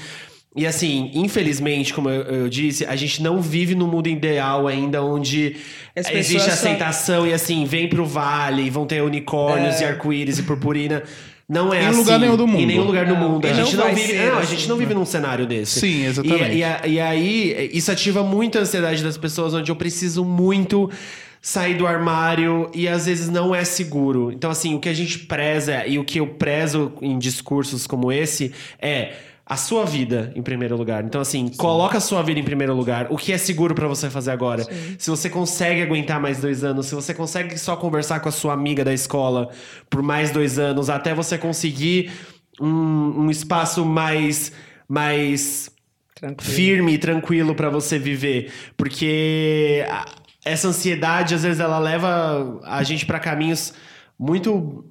[0.56, 5.02] E assim, infelizmente, como eu, eu disse, a gente não vive no mundo ideal ainda,
[5.02, 5.56] onde
[5.94, 10.38] As existe só- aceitação e assim, vem pro vale, e vão ter unicórnios e arco-íris
[10.38, 11.02] e purpurina.
[11.48, 11.98] Não é Em assim.
[11.98, 12.60] lugar nenhum do mundo.
[12.60, 13.46] Em nenhum lugar do Não, mundo.
[13.46, 14.08] A gente não não, vive.
[14.08, 15.78] ser Não, a assim, gente não vive num cenário desse.
[15.78, 16.52] Sim, exatamente.
[16.54, 20.24] E, e, a- e aí, isso ativa muito a ansiedade das pessoas, onde eu preciso
[20.24, 20.90] muito
[21.40, 24.32] sair do armário e às vezes não é seguro.
[24.32, 28.10] Então, assim, o que a gente preza e o que eu prezo em discursos como
[28.10, 28.52] esse
[28.82, 29.12] é
[29.48, 31.04] a sua vida em primeiro lugar.
[31.04, 33.06] Então, assim, coloca a sua vida em primeiro lugar.
[33.10, 34.66] O que é seguro pra você fazer agora?
[34.98, 38.52] Se você consegue aguentar mais dois anos, se você consegue só conversar com a sua
[38.52, 39.48] amiga da escola
[39.88, 42.10] por mais dois anos, até você conseguir
[42.60, 44.50] um, um espaço mais,
[44.88, 45.70] mais
[46.12, 46.52] Tranquilo.
[46.52, 49.84] firme e tranquilo pra você viver, porque
[50.44, 53.72] essa ansiedade às vezes ela leva a gente pra caminhos
[54.18, 54.84] muito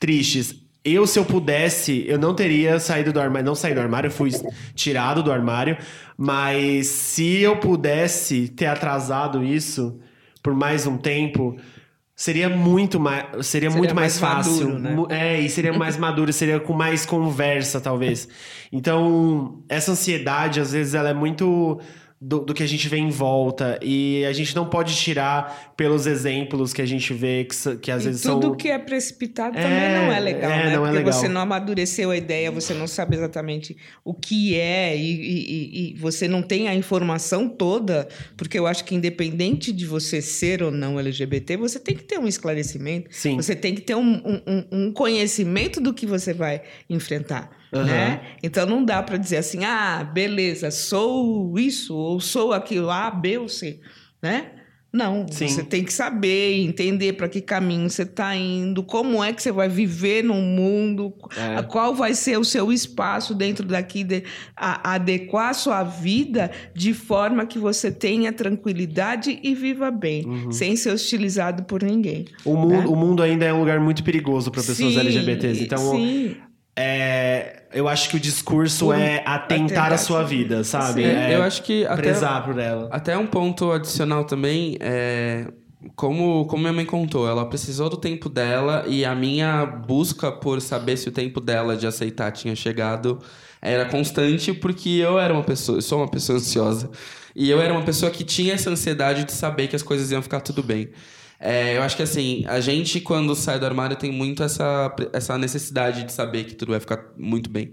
[0.00, 0.61] tristes.
[0.84, 3.46] Eu, se eu pudesse, eu não teria saído do armário.
[3.46, 4.30] Não saí do armário, eu fui
[4.74, 5.76] tirado do armário.
[6.16, 9.98] Mas se eu pudesse ter atrasado isso
[10.42, 11.56] por mais um tempo,
[12.16, 14.70] seria muito mais, seria, Seria muito mais, mais fácil.
[14.74, 15.16] maduro, né?
[15.36, 18.28] É, e seria mais maduro, seria com mais conversa, talvez.
[18.72, 21.78] Então, essa ansiedade, às vezes, ela é muito
[22.24, 23.80] do, do que a gente vê em volta.
[23.82, 28.02] E a gente não pode tirar pelos exemplos que a gente vê, que, que às
[28.04, 28.54] E vezes tudo são.
[28.56, 30.76] que é precipitado É, também não é legal, é, né?
[30.76, 31.12] não é Porque legal.
[31.12, 35.94] você não amadureceu a ideia, você não sabe exatamente o que é e, e- e-
[35.98, 40.70] você não tem a informação toda, porque eu acho que independente de você ser ou
[40.70, 43.34] não LGBT, você tem que ter um esclarecimento, Sim.
[43.36, 47.50] você tem que ter um- um- um conhecimento do que você vai enfrentar.
[47.72, 47.84] Aham.
[47.86, 48.20] Né?
[48.42, 53.38] Então não dá para dizer assim, ah, beleza, sou isso ou sou aquilo, A, B
[53.38, 53.80] ou C,
[54.22, 54.50] né?
[54.94, 55.48] Não, Sim.
[55.48, 59.50] você tem que saber, entender para que caminho você está indo, como é que você
[59.50, 61.62] vai viver no mundo, É.
[61.62, 64.22] qual vai ser o seu espaço dentro daqui, de,
[64.54, 70.52] a- adequar a sua vida de forma que você tenha tranquilidade e viva bem, Uhum.
[70.52, 72.26] sem ser hostilizado por ninguém.
[72.44, 72.84] O mundo, né?
[72.86, 75.62] o mundo ainda é um lugar muito perigoso para pessoas Sim, LGBTs.
[75.64, 76.36] Então, sim.
[76.76, 81.02] É, eu acho que o discurso Por- é atentar a sua sua vida, sabe?
[81.02, 81.08] Sim.
[81.08, 82.88] É eu acho que até, prezar por ela.
[82.90, 85.46] até um ponto adicional também é
[85.96, 90.60] como, como minha mãe contou, ela precisou do tempo dela e a minha busca por
[90.60, 93.18] saber se o tempo dela de aceitar tinha chegado
[93.60, 96.90] era constante porque eu era uma pessoa, eu sou uma pessoa ansiosa
[97.34, 100.22] e eu era uma pessoa que tinha essa ansiedade de saber que as coisas iam
[100.22, 100.90] ficar tudo bem.
[101.44, 105.36] É, eu acho que assim, a gente quando sai do armário tem muito essa, essa
[105.36, 107.72] necessidade de saber que tudo vai ficar muito bem.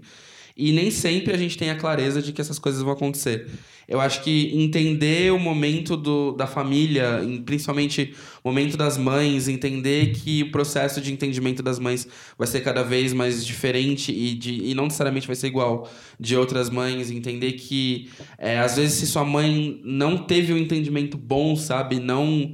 [0.56, 3.48] E nem sempre a gente tem a clareza de que essas coisas vão acontecer.
[3.86, 10.12] Eu acho que entender o momento do, da família, principalmente o momento das mães, entender
[10.14, 14.64] que o processo de entendimento das mães vai ser cada vez mais diferente e, de,
[14.64, 15.88] e não necessariamente vai ser igual
[16.18, 21.16] de outras mães, entender que é, às vezes se sua mãe não teve um entendimento
[21.16, 22.52] bom, sabe, não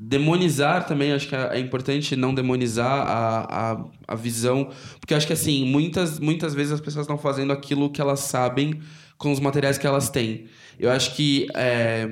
[0.00, 4.70] demonizar também, acho que é é importante não demonizar a, a, a visão,
[5.00, 8.80] porque acho que assim, muitas, muitas vezes as pessoas estão fazendo aquilo que elas sabem
[9.16, 10.46] com os materiais que elas têm.
[10.78, 12.08] Eu acho que é,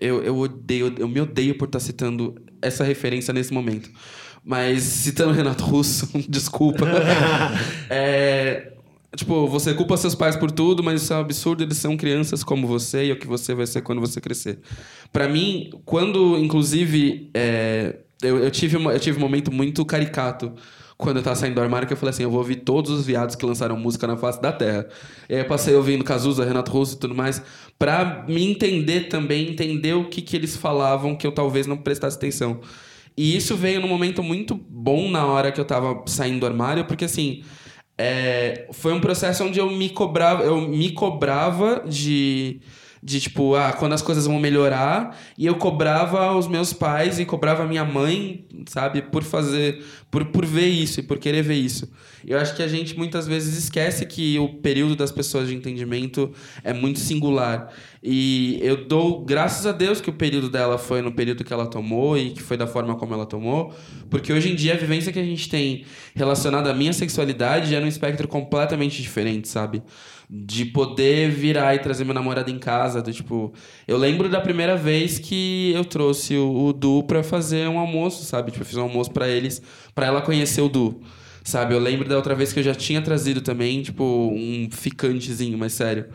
[0.00, 3.90] eu, eu odeio, eu me odeio por estar citando essa referência nesse momento.
[4.42, 6.86] Mas citando Renato Russo, desculpa.
[7.90, 8.72] é,
[9.16, 12.44] tipo, você culpa seus pais por tudo, mas isso é um absurdo, eles são crianças
[12.44, 14.58] como você e é o que você vai ser quando você crescer.
[15.12, 20.52] Pra mim, quando, inclusive, é, eu, eu, tive uma- eu tive um momento muito caricato
[20.96, 23.06] quando eu tava saindo do armário, que eu falei assim, eu vou ouvir todos os
[23.06, 24.88] viados que lançaram música na face da Terra.
[25.28, 27.40] E aí eu passei ouvindo Cazuza, Renato Russo e tudo mais,
[27.78, 32.16] pra me entender também, entender o que, que eles falavam que eu talvez não prestasse
[32.16, 32.60] atenção.
[33.16, 36.84] E isso veio num momento muito bom na hora que eu tava saindo do armário,
[36.84, 37.42] porque assim,
[37.98, 42.60] é, foi um processo onde eu me cobrava, eu me cobrava de,
[43.02, 47.24] de tipo, ah, quando as coisas vão melhorar, e eu cobrava os meus pais e
[47.24, 51.54] cobrava a minha mãe, sabe, por fazer, por, por ver isso e por querer ver
[51.54, 51.90] isso.
[52.26, 56.32] Eu acho que a gente muitas vezes esquece que o período das pessoas de entendimento
[56.64, 57.72] é muito singular.
[58.02, 61.66] E eu dou graças a Deus que o período dela foi no período que ela
[61.66, 63.74] tomou e que foi da forma como ela tomou,
[64.10, 65.84] porque hoje em dia a vivência que a gente tem
[66.14, 69.82] relacionada à minha sexualidade é num espectro completamente diferente, sabe?
[70.30, 73.52] De poder virar e trazer meu namorado em casa, do tipo,
[73.86, 78.24] eu lembro da primeira vez que eu trouxe o, o Du pra fazer um almoço,
[78.24, 78.50] sabe?
[78.50, 79.62] Tipo, eu fiz um almoço pra eles,
[79.94, 81.00] pra ela conhecer o Du.
[81.42, 85.56] Sabe, eu lembro da outra vez que eu já tinha trazido também, tipo, um ficantezinho,
[85.56, 86.06] mas sério.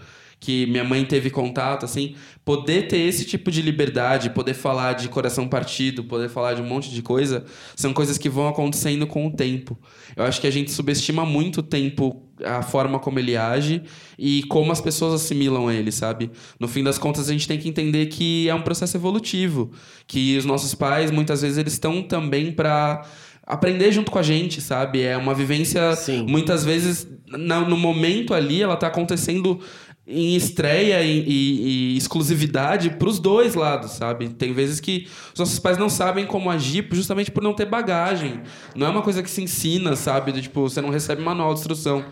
[0.43, 2.15] Que minha mãe teve contato, assim.
[2.43, 6.65] Poder ter esse tipo de liberdade, poder falar de coração partido, poder falar de um
[6.65, 7.45] monte de coisa,
[7.77, 9.79] são coisas que vão acontecendo com o tempo.
[10.17, 13.83] Eu acho que a gente subestima muito o tempo, a forma como ele age
[14.19, 16.29] e como as pessoas assimilam ele, sabe?
[16.59, 19.71] No fim das contas, a gente tem que entender que é um processo evolutivo.
[20.05, 23.07] Que os nossos pais, muitas vezes, eles estão também para
[23.45, 25.01] aprender junto com a gente, sabe?
[25.03, 26.25] É uma vivência, Sim.
[26.27, 29.59] muitas vezes, no momento ali, ela tá acontecendo
[30.05, 34.29] em estreia e, e- e exclusividade pros dois lados, sabe?
[34.29, 38.41] Tem vezes que os nossos pais não sabem como agir justamente por não ter bagagem.
[38.75, 40.31] Não é uma coisa que se ensina, sabe?
[40.33, 42.03] Do, tipo, você não recebe manual de instrução.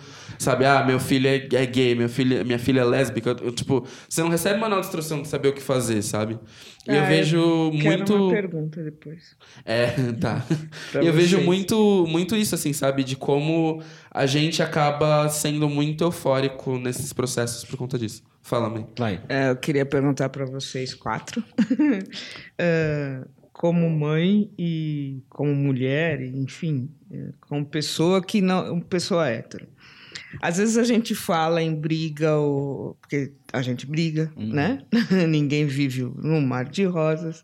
[0.42, 0.66] Sabe?
[0.66, 3.30] Ah, meu filho é, é gay, meu filho, minha filha é lésbica.
[3.32, 6.40] Eu, eu, tipo, você não recebe manual de instrução de saber o que fazer, sabe?
[6.88, 8.16] E eu Ah, vejo Quero muito.
[8.16, 9.36] uma pergunta depois.
[9.64, 9.88] É,
[10.20, 10.44] tá.
[11.02, 13.04] E eu vejo muito, muito isso, assim, sabe?
[13.04, 18.24] De como a gente acaba sendo muito eufórico nesses processos por conta disso.
[18.42, 18.88] Fala, mãe.
[18.98, 19.22] Vai.
[19.30, 21.44] É, eu queria perguntar para vocês quatro,
[22.58, 23.22] É,
[23.54, 29.68] como mãe e como mulher, enfim, é, como pessoa que não, pessoa hétero.
[30.40, 34.86] Às vezes a gente fala em briga, ou, porque a gente briga, né?
[35.28, 37.42] Ninguém vive num mar de rosas.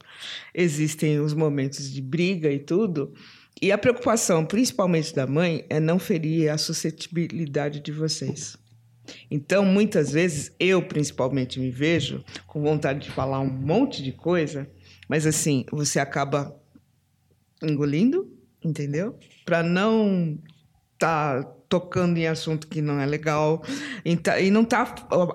[0.53, 3.13] Existem os momentos de briga e tudo.
[3.61, 8.55] E a preocupação, principalmente da mãe, é não ferir a suscetibilidade de vocês.
[9.31, 14.69] Então, muitas vezes, eu principalmente me vejo com vontade de falar um monte de coisa,
[15.07, 16.55] mas assim, você acaba
[17.63, 18.31] engolindo,
[18.63, 19.17] entendeu?
[19.45, 20.37] Para não
[20.99, 23.63] tá tocando em assunto que não é legal
[24.05, 24.83] e, tá- e não tá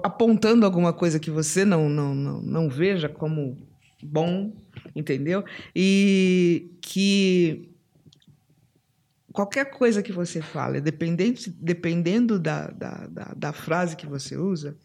[0.03, 3.57] apontando alguma coisa que você não, não, não, não veja como
[4.03, 4.53] bom,
[4.97, 5.45] entendeu?
[5.77, 7.71] E que
[9.33, 14.77] qualquer coisa que você fale, dependente, dependendo da, da, da, da frase que você usa,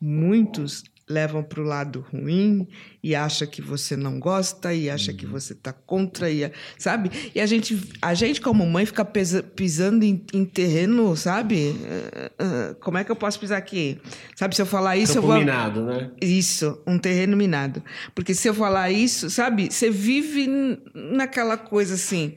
[0.00, 2.68] muitos levam para o lado ruim
[3.02, 7.40] e acha que você não gosta e acha que você está contra e sabe e
[7.40, 12.76] a gente a gente como mãe fica pesa- pisando em, em terreno sabe Eh, eh,
[12.80, 13.98] como é que eu posso pisar aqui
[14.36, 16.10] sabe se eu falar isso eu Campo vou minado, né?
[16.20, 17.82] isso, um terreno minado.
[18.14, 20.46] Porque se eu falar isso, sabe, você vive
[20.94, 22.34] naquela coisa assim.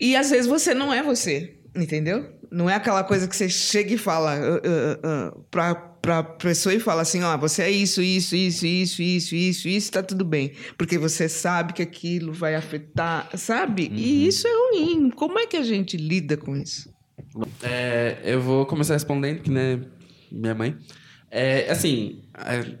[0.00, 2.28] E às vezes você não é você, entendeu?
[2.50, 5.74] Não é aquela coisa que você chega e fala uh, uh, uh, pra,
[6.04, 9.92] pra pessoa e fala assim: ó, você é isso, isso, isso, isso, isso, isso, isso,
[9.92, 10.52] tá tudo bem.
[10.76, 13.90] Porque você sabe que aquilo vai afetar, sabe?
[13.92, 15.10] E isso é ruim.
[15.10, 16.92] Como é que a gente lida com isso?
[17.62, 19.80] É, eu vou começar respondendo, que né,
[20.30, 20.76] minha mãe.
[21.30, 22.76] É, assim, é,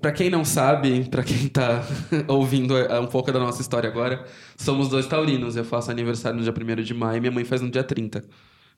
[0.00, 1.82] para quem não sabe, para quem tá
[2.28, 4.24] ouvindo é, um pouco da nossa história agora,
[4.56, 5.56] somos dois taurinos.
[5.56, 8.22] Eu faço aniversário no dia 1 de maio e minha mãe faz no dia 30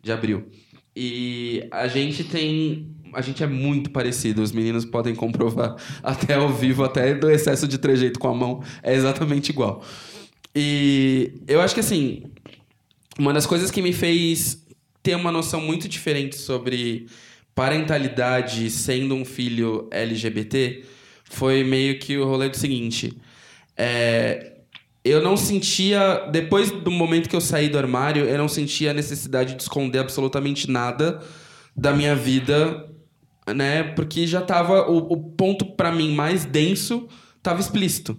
[0.00, 0.48] de abril.
[1.00, 2.92] E a gente tem.
[3.12, 7.66] A gente é muito parecido, os meninos podem comprovar até ao vivo, até do excesso
[7.66, 9.82] de trejeito com a mão, é exatamente igual.
[10.54, 12.24] E eu acho que assim,
[13.18, 14.66] uma das coisas que me fez
[15.02, 17.06] ter uma noção muito diferente sobre
[17.54, 20.84] parentalidade sendo um filho LGBT
[21.24, 23.16] foi meio que o rolê do seguinte.
[23.76, 24.52] É,
[25.04, 28.94] eu não sentia, depois do momento que eu saí do armário, eu não sentia a
[28.94, 31.20] necessidade de esconder absolutamente nada
[31.76, 32.87] da minha vida,
[33.54, 33.82] né?
[33.82, 37.08] Porque já tava, o, o ponto para mim mais denso
[37.42, 38.18] tava explícito.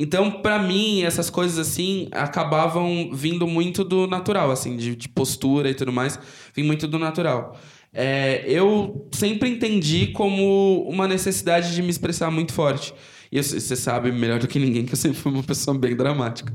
[0.00, 5.68] Então, pra mim, essas coisas assim acabavam vindo muito do natural, assim, de, de postura
[5.68, 6.18] e tudo mais,
[6.54, 7.58] vem muito do natural.
[7.92, 12.94] É, eu sempre entendi como uma necessidade de me expressar muito forte.
[13.30, 16.54] E você sabe melhor do que ninguém que eu sempre fui uma pessoa bem dramática.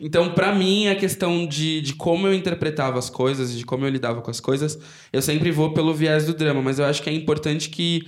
[0.00, 3.90] Então, pra mim, a questão de, de como eu interpretava as coisas, de como eu
[3.90, 4.78] lidava com as coisas,
[5.12, 6.60] eu sempre vou pelo viés do drama.
[6.60, 8.06] Mas eu acho que é importante que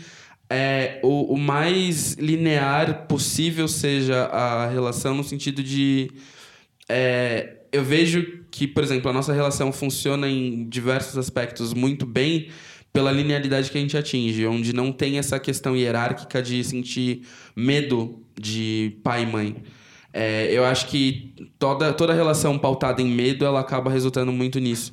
[0.50, 6.10] é, o, o mais linear possível seja a relação no sentido de
[6.88, 12.48] é, eu vejo que, por exemplo, a nossa relação funciona em diversos aspectos muito bem
[12.92, 18.22] pela linearidade que a gente atinge, onde não tem essa questão hierárquica de sentir medo
[18.40, 19.56] de pai e mãe.
[20.18, 24.92] É, eu acho que toda, toda relação pautada em medo, ela acaba resultando muito nisso.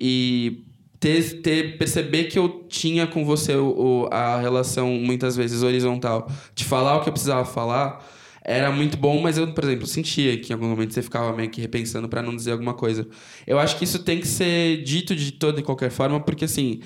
[0.00, 0.64] E
[0.98, 6.28] ter, ter perceber que eu tinha com você o, o- a relação muitas vezes horizontal,
[6.54, 8.04] de falar o que eu precisava falar,
[8.44, 11.50] era muito bom, mas eu, por exemplo, sentia que em algum momento você ficava meio
[11.50, 13.06] que repensando para não dizer alguma coisa.
[13.46, 16.80] Eu acho que isso tem que ser dito de toda e qualquer forma, porque assim.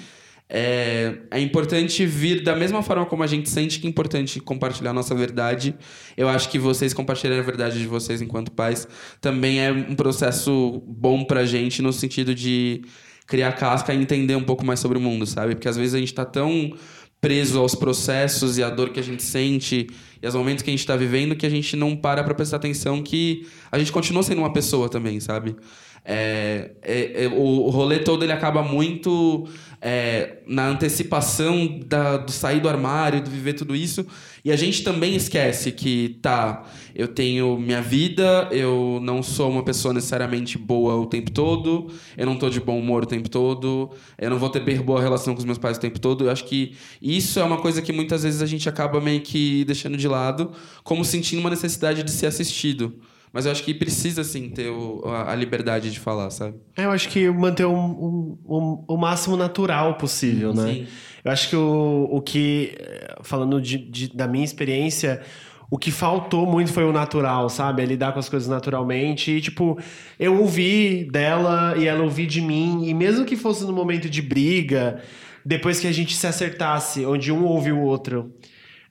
[0.53, 4.91] É, é importante vir da mesma forma como a gente sente que é importante compartilhar
[4.91, 5.77] a nossa verdade.
[6.17, 8.89] Eu acho que vocês compartilharem a verdade de vocês enquanto pais
[9.21, 12.83] também é um processo bom pra gente no sentido de
[13.29, 15.55] criar casca e entender um pouco mais sobre o mundo, sabe?
[15.55, 16.73] Porque às vezes a gente tá tão
[17.21, 19.87] preso aos processos e à dor que a gente sente
[20.21, 22.57] e aos momentos que a gente tá vivendo que a gente não para pra prestar
[22.57, 25.55] atenção que a gente continua sendo uma pessoa também, sabe?
[26.03, 29.47] É, é- é- o, o rolê todo ele acaba muito
[29.81, 34.07] é, na antecipação da- do sair do armário, do viver tudo isso.
[34.45, 39.63] E a gente também esquece que, tá, eu tenho minha vida, eu não sou uma
[39.63, 43.91] pessoa necessariamente boa o tempo todo, eu não tô de bom humor o tempo todo,
[44.19, 46.25] eu não vou ter boa relação com os meus pais o tempo todo.
[46.25, 49.65] Eu acho que isso é uma coisa que muitas vezes a gente acaba meio que
[49.65, 50.53] deixando de lado,
[50.85, 52.95] como sentindo uma necessidade de ser assistido
[53.33, 56.57] Mas eu acho que precisa, sim, ter o- a, a liberdade de falar, sabe?
[56.77, 60.65] É, Eu acho que manter um, um- um- o máximo natural possível, né?
[60.73, 60.87] Sim.
[61.25, 65.21] Eu acho que o, o que, eh, falando de, de- da minha experiência,
[65.71, 67.83] o que faltou muito foi o natural, sabe?
[67.83, 69.31] É lidar com as coisas naturalmente.
[69.31, 69.79] E, tipo,
[70.19, 72.87] eu ouvi dela e ela ouvi de mim.
[72.89, 75.01] E mesmo que fosse no momento de briga,
[75.47, 78.35] depois que a gente se acertasse, onde um ouve o outro,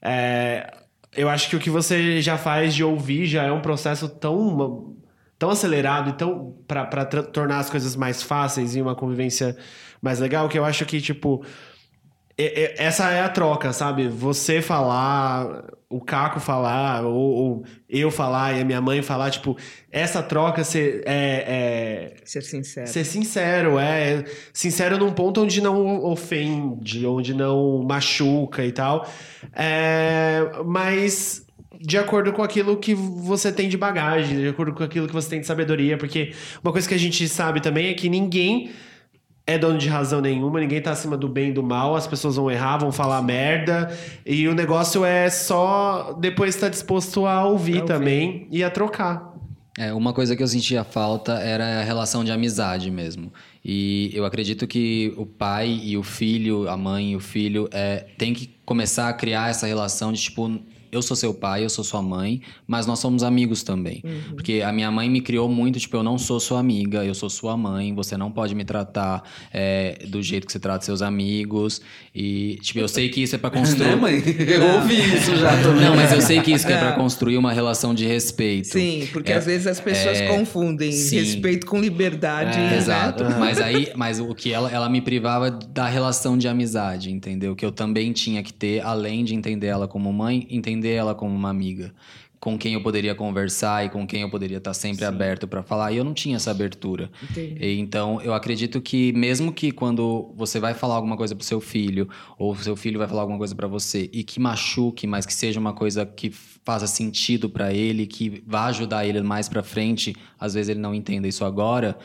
[0.00, 0.72] é,
[1.16, 4.96] eu acho que o que você já faz de ouvir já é um processo tão
[5.38, 9.56] tão acelerado e tão para tornar as coisas mais fáceis e uma convivência
[10.00, 11.44] mais legal que eu acho que tipo
[12.76, 14.08] essa é a troca, sabe?
[14.08, 19.56] Você falar, o Caco falar, ou, ou eu falar e a minha mãe falar, tipo,
[19.90, 22.86] essa troca ser, é, é, Ser sincero.
[22.86, 29.08] ser sincero, é sincero num ponto onde não ofende, onde não machuca e tal.
[29.52, 31.44] É, mas
[31.80, 35.30] de acordo com aquilo que você tem de bagagem, de acordo com aquilo que você
[35.30, 38.70] tem de sabedoria, porque uma coisa que a gente sabe também é que ninguém
[39.46, 42.36] é dono de razão nenhuma, ninguém tá acima do bem e do mal, as pessoas
[42.36, 43.90] vão errar, vão falar merda,
[44.24, 47.86] e o negócio é só depois estar disposto a ouvir, A ouvir.
[47.86, 49.30] também e a trocar.
[49.78, 53.32] É, uma coisa que eu sentia falta era a relação de amizade mesmo.
[53.64, 58.04] E eu acredito que o pai e o filho, a mãe e o filho, é,
[58.18, 60.60] tem que começar a criar essa relação de tipo.
[60.92, 64.02] Eu sou seu pai, eu sou sua mãe, mas nós somos amigos também.
[64.30, 67.30] Porque a minha mãe me criou muito, tipo, eu não sou sua amiga, eu sou
[67.30, 69.22] sua mãe, você não pode me tratar
[69.52, 71.80] é, do jeito que você trata seus amigos.
[72.14, 73.88] E, tipo, eu sei que isso é pra construir.
[73.90, 74.14] Né, mãe?
[74.48, 75.84] Eu ouvi isso já também.
[75.84, 76.96] Não, mas eu sei que isso que é pra É.
[76.96, 78.68] construir uma relação de respeito.
[78.68, 81.16] Sim, porque É, às vezes as pessoas é, confundem sim.
[81.18, 82.58] respeito com liberdade.
[82.58, 82.76] É, né?
[82.76, 83.24] Exato.
[83.38, 87.54] Mas aí, mas o que ela, ela me privava da relação de amizade, entendeu?
[87.54, 91.34] Que eu também tinha que ter, além de entender ela como mãe, entender ela como
[91.34, 91.92] uma amiga.
[92.38, 95.92] Com quem eu poderia conversar e com quem eu poderia estar sempre aberto pra falar.
[95.92, 97.10] E eu não tinha essa abertura.
[97.60, 101.60] E, Então, eu acredito que mesmo que quando você vai falar alguma coisa pro seu
[101.60, 102.08] filho,
[102.38, 105.60] ou seu filho vai falar alguma coisa pra você, e que machuque, mas que seja
[105.60, 110.54] uma coisa que faça sentido pra ele, que vá ajudar ele mais pra frente, às
[110.54, 111.98] vezes ele não entenda isso agora,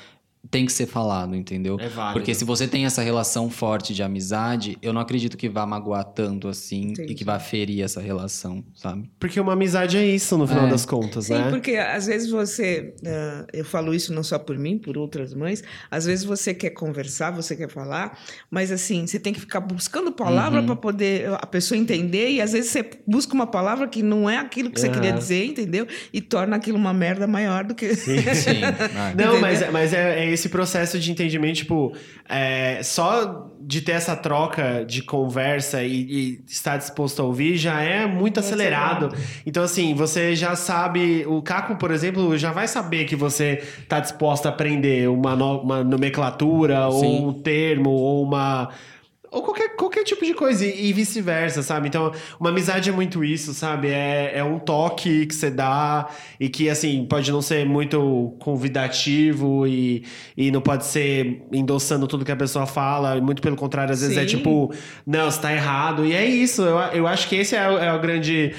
[0.52, 1.78] tem que ser falado, entendeu?
[1.80, 2.14] É válido.
[2.20, 6.04] Porque se você tem essa relação forte de amizade, eu não acredito que vá magoar
[6.04, 7.12] tanto assim Entendi.
[7.12, 9.10] e que vá ferir essa relação, sabe?
[9.20, 10.70] Porque uma amizade é isso, no final É.
[10.70, 11.50] das contas, Sim, né?
[11.50, 15.64] porque às vezes você, ah, eu falo isso não só por mim, por outras mães,
[15.90, 18.18] às vezes você quer conversar, você quer falar,
[18.50, 20.66] mas assim, você tem que ficar buscando palavra Uhum.
[20.68, 24.38] para poder a pessoa entender e às vezes você busca uma palavra que não é
[24.38, 24.92] aquilo que você É.
[24.92, 25.88] queria dizer, entendeu?
[26.14, 28.62] E torna aquilo uma merda maior do que Sim.
[28.96, 29.14] Ah.
[29.16, 31.92] Não, mas, mas é, é esse processo de entendimento, tipo,
[32.30, 37.82] é, só de ter essa troca de conversa e, e estar disposto a ouvir já
[37.82, 39.10] é muito acelerado.
[39.46, 41.26] Então, assim, você já sabe.
[41.26, 45.62] O Caco, por exemplo, já vai saber que você tá disposto a aprender uma, no-
[45.62, 47.06] uma nomenclatura, Sim.
[47.24, 48.70] ou um termo, ou uma.
[49.36, 51.90] Ou qualquer, qualquer tipo de coisa, e, e vice-versa, sabe?
[51.90, 53.90] Então, uma amizade é muito isso, sabe?
[53.90, 56.08] É, é um toque que você dá
[56.40, 60.06] e que, assim, pode não ser muito convidativo e,
[60.38, 63.20] e não pode ser endossando tudo que a pessoa fala.
[63.20, 64.38] Muito pelo contrário, às vezes é Sim.
[64.38, 64.74] tipo,
[65.06, 66.06] não, você tá errado.
[66.06, 68.54] E é isso, eu, eu acho que esse é, o- é o grande.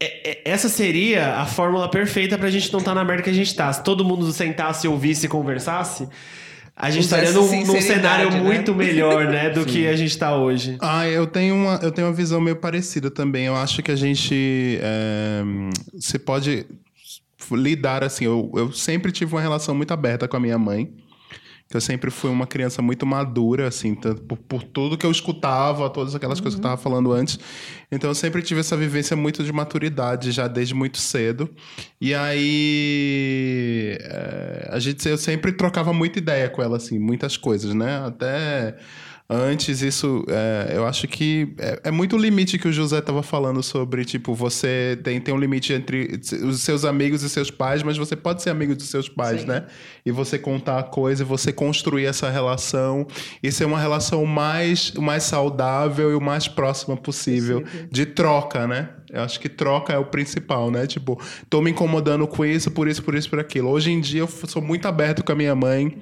[0.00, 3.34] é- é- Essa seria a fórmula perfeita pra gente não estar na merda que a
[3.34, 3.70] gente tá.
[3.72, 6.08] Se todo mundo sentasse, ouvisse e conversasse,
[6.82, 8.40] a gente Usasse estaria num, num cenário né?
[8.40, 10.78] muito melhor, né, do que a gente tá hoje.
[10.80, 13.44] Ah, eu tenho uma, eu tenho uma visão meio parecida também.
[13.44, 15.42] Eu acho que a gente é,
[15.92, 16.64] você pode
[17.52, 18.24] lidar assim.
[18.24, 20.90] Eu, eu sempre tive uma relação muito aberta com a minha mãe.
[21.70, 25.10] Que eu sempre fui uma criança muito madura, assim, tanto por, por tudo que eu
[25.10, 27.38] escutava, todas aquelas coisas que eu tava falando antes.
[27.92, 31.48] Então eu sempre tive essa vivência muito de maturidade, já desde muito cedo.
[32.00, 37.72] E aí é, a gente, eu sempre trocava muita ideia com ela, assim, muitas coisas,
[37.72, 38.04] né?
[38.04, 38.76] Até
[39.30, 43.22] antes isso, é, eu acho que é, é muito o limite que o José estava
[43.22, 47.82] falando sobre, tipo, você tem, tem um limite entre os seus amigos e seus pais,
[47.82, 49.46] mas você pode ser amigo dos seus pais, Sim.
[49.46, 49.66] né?
[50.04, 53.06] E você contar a coisa, e você construir essa relação,
[53.40, 58.90] e ser uma relação mais, mais saudável e o mais próxima possível de troca, né?
[59.12, 60.86] Eu acho que troca é o principal, né?
[60.86, 63.68] Tipo, tô me incomodando com isso, por isso, por isso, por aquilo.
[63.68, 65.96] Hoje em dia eu sou muito aberto com a minha mãe.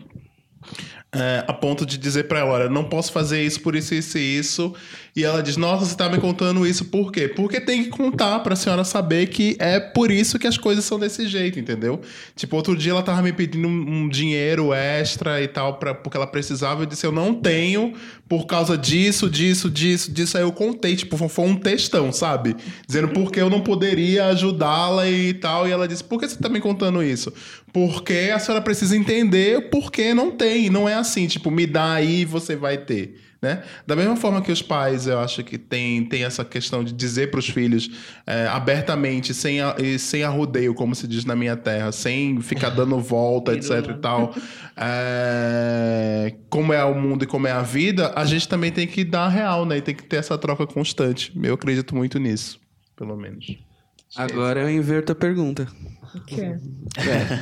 [1.10, 4.38] É, a ponto de dizer pra ela, não posso fazer isso por isso, isso e
[4.38, 4.74] isso.
[5.16, 7.26] E ela diz, nossa, você tá me contando isso por quê?
[7.26, 10.98] Porque tem que contar pra senhora saber que é por isso que as coisas são
[10.98, 12.00] desse jeito, entendeu?
[12.36, 16.16] Tipo, outro dia ela tava me pedindo um, um dinheiro extra e tal, pra, porque
[16.16, 16.82] ela precisava.
[16.82, 17.94] Eu disse, eu não tenho
[18.28, 20.36] por causa disso, disso, disso, disso.
[20.36, 22.54] Aí eu contei, tipo, foi um textão, sabe?
[22.86, 25.66] Dizendo por que eu não poderia ajudá-la e tal.
[25.66, 27.32] E ela disse, por que você tá me contando isso?
[27.72, 30.70] Porque a senhora precisa entender por que não tem.
[30.70, 33.20] Não é assim, tipo, me dá aí e você vai ter.
[33.40, 33.62] Né?
[33.86, 37.30] Da mesma forma que os pais, eu acho que tem, tem essa questão de dizer
[37.30, 37.88] para os filhos
[38.26, 42.98] é, abertamente, sem, a, sem arrudeio, como se diz na minha terra, sem ficar dando
[43.00, 44.34] volta, etc e tal,
[44.76, 49.04] é, como é o mundo e como é a vida, a gente também tem que
[49.04, 49.76] dar real, né?
[49.76, 51.32] E tem que ter essa troca constante.
[51.40, 52.58] Eu acredito muito nisso,
[52.96, 53.67] pelo menos.
[54.16, 55.66] Agora eu inverto a pergunta.
[56.14, 56.58] O que é?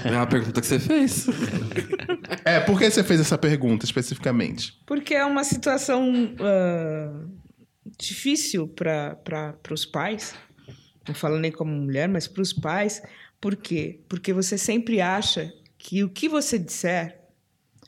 [0.04, 1.26] É, uma pergunta que você fez.
[2.44, 4.78] É, por que você fez essa pergunta especificamente?
[4.84, 7.24] Porque é uma situação ah,
[7.98, 10.34] difícil para os pais.
[11.06, 13.00] Não falo nem como mulher, mas para os pais.
[13.40, 14.00] Por quê?
[14.08, 17.20] Porque você sempre acha que o que você disser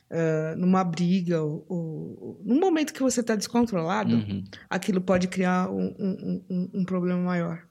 [0.09, 4.43] ah, numa briga ou, ou num momento que você está descontrolado, Uhum.
[4.69, 7.68] aquilo pode criar um, um, um, um problema maior.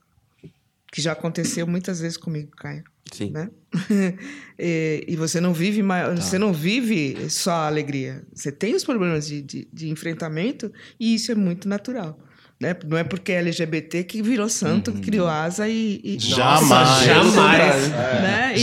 [0.90, 2.82] Que já aconteceu muitas vezes comigo, Caio.
[3.12, 3.30] Sim.
[3.30, 3.48] Né?
[4.58, 8.22] e, e você não vive ma- você não vive só a alegria.
[8.34, 12.18] Você tem os problemas de, de, de enfrentamento e isso é muito natural.
[12.60, 12.74] Né?
[12.86, 17.04] Não é porque é LGBT que virou santo, que criou asa e, e- Jamais.
[17.04, 17.88] jamais.
[17.88, 18.07] né?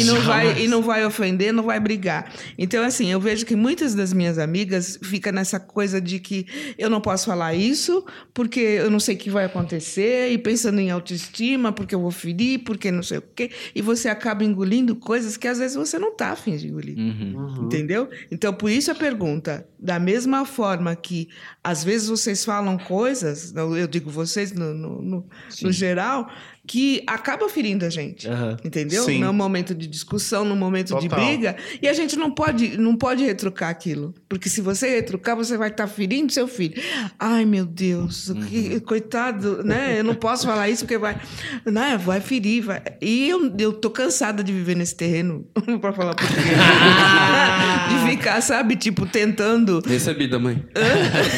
[0.02, 2.32] E não vai e não vai ofender, não vai brigar.
[2.58, 6.46] Então assim, eu vejo que muitas das minhas amigas fica nessa coisa de que
[6.78, 10.80] eu não posso falar isso porque eu não sei o que vai acontecer e pensando
[10.80, 14.96] em autoestima, porque eu vou ferir, porque não sei o quê, e você acaba engolindo
[14.96, 16.98] coisas que às vezes você não tá afim de engolir.
[16.98, 17.66] Uhum.
[17.66, 18.10] Entendeu?
[18.32, 19.66] Então, por isso a pergunta.
[19.80, 21.30] Da mesma forma que
[21.64, 25.26] às vezes vocês falam coisas, não, eu digo vocês no, no, no-
[25.62, 26.28] no geral,
[26.68, 28.28] que acaba ferindo a gente.
[28.28, 28.58] Aham.
[28.64, 29.04] Entendeu?
[29.04, 29.20] Sim.
[29.20, 31.26] No momento de discussão, no momento de Total.
[31.26, 31.56] briga.
[31.82, 34.14] E a gente não pode, não pode retrucar aquilo.
[34.28, 36.82] Porque se você retrucar, você vai estar ferindo seu filho.
[37.20, 39.96] Ai, meu Deus, que- coitado, né?
[40.00, 41.18] Eu não posso falar isso porque vai,
[41.66, 41.98] né?
[42.04, 42.64] vai ferir.
[42.64, 42.82] Vai.
[43.02, 45.46] E eu, eu tô cansada de viver nesse terreno,
[45.82, 46.46] para falar português.
[47.90, 49.82] de ficar, sabe, tipo, tentando.
[49.86, 50.64] Recebida, mãe.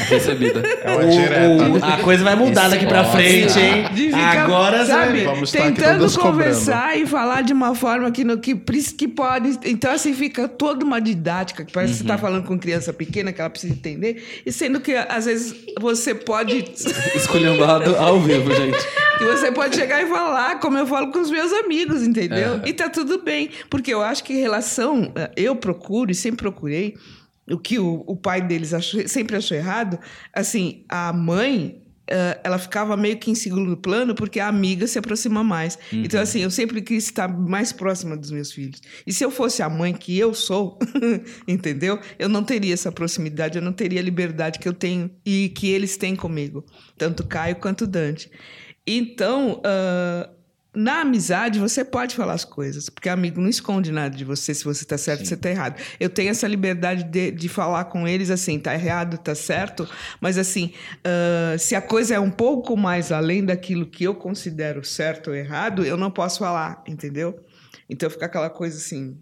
[0.10, 0.62] Recebida.
[0.84, 1.70] É uma O- direta.
[1.70, 3.86] o- a coisa vai mudar daqui pra frente, hein?
[3.94, 4.86] De ficar, Agora vai
[5.24, 5.34] sabe.
[5.36, 6.38] Vamos tentando todas cobrando.
[6.38, 9.60] conversar e falar de uma forma que, no, que, que pode.
[9.66, 12.16] Então, assim, fica toda uma didática, que parece que você Uhum.
[12.16, 16.14] está falando com criança pequena, que ela precisa entender, e sendo que, às vezes, você
[16.16, 16.66] pode.
[17.16, 18.78] Esculhambado ao vivo, gente.
[19.18, 22.62] que você pode chegar e falar, como eu falo com os meus amigos, entendeu?
[22.64, 22.70] É.
[22.70, 23.50] E tá tudo bem.
[23.70, 26.96] Porque eu acho que relação, eh, eu procuro e sempre procurei,
[27.50, 29.98] o que o, o pai deles achou- sempre achou errado,
[30.34, 31.82] assim, a mãe.
[32.08, 35.78] Eh, ela ficava meio que em segundo plano porque a amiga se aproxima mais.
[35.92, 38.82] Então, assim, eu sempre quis estar mais próxima dos meus filhos.
[39.06, 40.80] E se eu fosse a mãe que eu sou,
[41.48, 42.00] entendeu?
[42.18, 45.70] Eu não teria essa proximidade, eu não teria a liberdade que eu tenho e que
[45.70, 46.66] eles têm comigo,
[46.98, 48.32] tanto Caio quanto Dante.
[48.86, 50.30] Então, ah,
[50.78, 54.64] na amizade, você pode falar as coisas, porque amigo não esconde nada de você, se
[54.64, 55.82] você está certo, se você está errado.
[56.00, 59.90] Eu tenho essa liberdade de, de falar com eles assim, tá errado, tá certo,
[60.22, 60.72] mas assim,
[61.04, 65.36] ah, se a coisa é um pouco mais além daquilo que eu considero certo ou
[65.36, 67.44] errado, eu não posso falar, entendeu?
[67.90, 69.18] Então fica aquela coisa assim.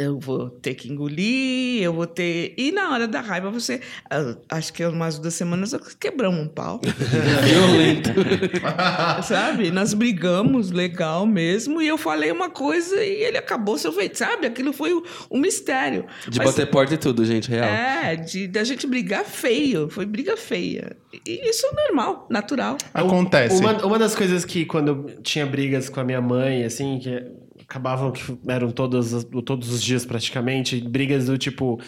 [0.00, 2.54] Eu vou ter que engolir, eu vou ter.
[2.56, 3.82] E na hora da raiva, você.
[4.08, 6.80] ah, Acho que umas duas semanas quebramos um pau.
[7.44, 8.10] Violento.
[9.22, 9.70] sabe?
[9.70, 14.46] Nós brigamos legal mesmo, e eu falei uma coisa e ele acabou seu feito, sabe?
[14.46, 16.06] Aquilo foi um, um mistério.
[16.26, 17.68] De Mas- bater porta e tudo, gente, real.
[17.68, 20.96] É, de da gente brigar feio, foi briga feia.
[21.26, 22.78] E isso é normal, natural.
[22.94, 23.60] Acontece.
[23.60, 27.22] Uma, uma das coisas que quando eu tinha brigas com a minha mãe, assim, que
[27.70, 31.80] acabavam que eram todas, as- todos os dias praticamente, brigas do tipo.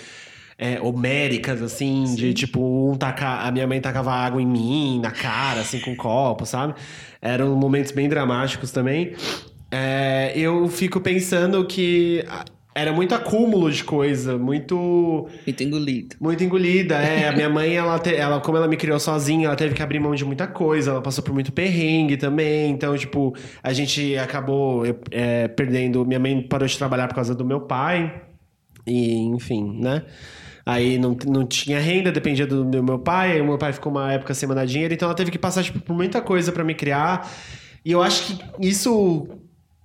[0.59, 2.61] é, homéricas, assim, de tipo,
[2.93, 6.47] um tacar, a minha mãe tacava água em mim, na cara, assim, com um copo,
[6.47, 6.75] sabe?
[7.21, 9.13] Eram momentos bem dramáticos também.
[9.73, 12.25] É, eu fico pensando que
[12.75, 15.29] era muito acúmulo de coisa, muito.
[15.47, 16.17] Muito engolido.
[16.21, 17.29] Muito engolida, é.
[17.29, 20.01] A minha mãe, ela, te- ela, como ela me criou sozinha, ela teve que abrir
[20.01, 20.93] mão de muita coisa.
[20.93, 22.71] Ela passou por muito perrengue também.
[22.71, 26.05] Então, tipo, a gente acabou é, perdendo.
[26.07, 28.23] Minha mãe parou de trabalhar por causa do meu pai.
[28.87, 30.03] E, enfim, né?
[30.65, 33.33] Aí não, não tinha renda, dependia do, do meu pai.
[33.33, 34.95] Aí o meu pai ficou uma época sem mandar dinheiro.
[34.95, 37.29] Então ela teve que passar tipo, por muita coisa pra me criar.
[37.85, 39.27] E eu acho que isso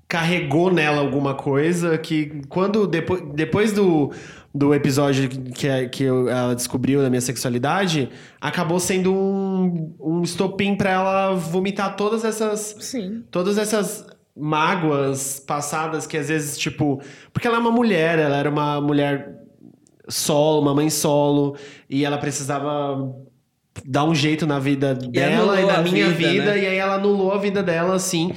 [0.08, 4.12] carregou nela alguma coisa que quando depois, depois do,
[4.56, 8.10] do episódio que, é- que ela descobriu da minha sexualidade,
[8.40, 13.24] acabou sendo um, um estopim pra ela vomitar todas essas Sim.
[13.30, 14.06] todas essas
[14.36, 17.02] mágoas passadas que às vezes, tipo.
[17.34, 19.36] Porque ela é uma mulher, ela era uma mulher
[20.08, 21.58] solo, uma mãe solo,
[21.90, 23.14] e ela precisava
[23.86, 26.64] dar um jeito na vida dela e anulou na a minha vida, vida, né?
[26.64, 28.32] e aí ela anulou a vida dela, assim,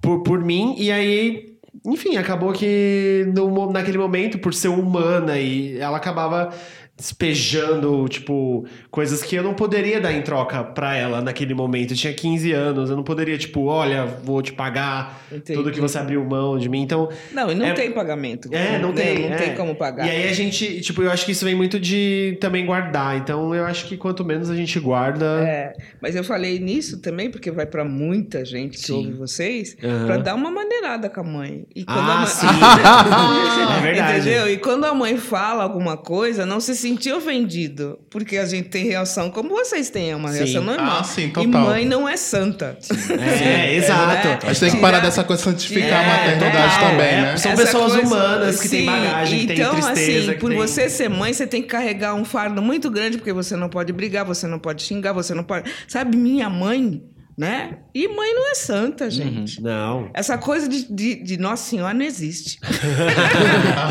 [0.00, 1.56] por, por mim, e aí.
[1.84, 6.52] Enfim, acabou que no naquele momento, por ser humana, e ela acabava
[6.96, 11.92] despejando, tipo, coisas que eu não poderia dar em troca pra ela naquele momento.
[11.92, 15.58] Eu tinha 15 anos, eu não poderia, tipo, olha, vou te pagar Entendi.
[15.58, 16.82] tudo que você abriu mão de mim.
[16.82, 18.48] Então, Não, e não É- tem pagamento.
[18.52, 19.28] é, não tem.
[19.28, 19.38] Não é.
[19.38, 20.06] tem como pagar.
[20.06, 23.16] E aí a gente, tipo, eu acho que isso vem muito de também guardar.
[23.18, 25.26] Então, eu acho que quanto menos a gente guarda.
[25.46, 28.92] É, mas eu falei nisso também porque vai pra muita gente que Sim.
[28.94, 30.06] ouve vocês Aham.
[30.06, 31.66] pra dar uma maneirada com a mãe.
[31.74, 32.26] E quando Ah, a mãe...
[32.26, 32.46] sim.
[33.78, 34.20] é verdade.
[34.20, 34.48] Entendeu?
[34.50, 38.84] E quando a mãe fala alguma coisa, não se sentir ofendido, porque a gente tem
[38.84, 40.38] reação como vocês têm, é uma Sim.
[40.38, 40.98] reação normal.
[41.00, 41.60] Ah, sim, E total.
[41.62, 42.78] mãe não é santa.
[43.18, 44.28] É, exato.
[44.28, 44.38] né?
[44.42, 46.06] A gente tem que parar dessa coisa de santificar a É,
[46.36, 47.20] maternidade também, é.
[47.22, 47.36] né?
[47.36, 50.50] São Essa pessoas coisa- humanas que têm bagagem, que têm então, tristeza, assim, que por
[50.50, 53.68] têm- você ser mãe, você tem que carregar um fardo muito grande, porque você não
[53.68, 55.70] pode brigar, você não pode xingar, você não pode.
[55.88, 57.02] Sabe, minha mãe,
[57.36, 57.78] né?
[57.94, 59.62] E mãe não é santa, gente.
[59.62, 60.10] Não.
[60.14, 62.58] Essa coisa de, de, de Nossa Senhora não existe.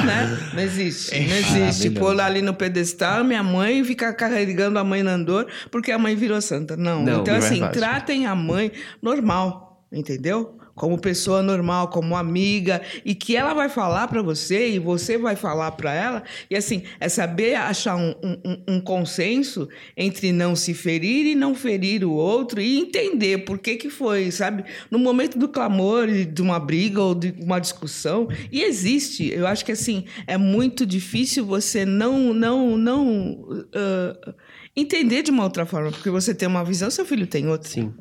[0.06, 0.38] né?
[0.54, 1.20] Não existe.
[1.20, 1.92] Não existe.
[1.92, 6.00] Pôr lá ali no pedestal, minha mãe ficar carregando a mãe na andor porque a
[6.00, 6.76] mãe virou santa.
[6.76, 7.04] Não.
[7.04, 7.78] Não, então, é assim, verdade.
[7.78, 10.58] tratem a mãe normal, entendeu?
[10.76, 15.34] Como pessoa normal, como amiga, e que ela vai falar pra você e você vai
[15.38, 16.22] falar pra ela.
[16.50, 21.56] E assim, é saber achar um, um- um- consenso entre não se ferir e não
[21.56, 24.66] ferir o outro e entender por que que foi, sabe?
[24.92, 29.32] No momento do clamor, de uma briga ou de uma discussão, e existe.
[29.32, 34.34] Eu acho que assim é muito difícil você não não não ah,
[34.76, 37.70] entender de uma outra forma, porque você tem uma visão, seu filho tem outra.
[37.70, 37.94] Sim.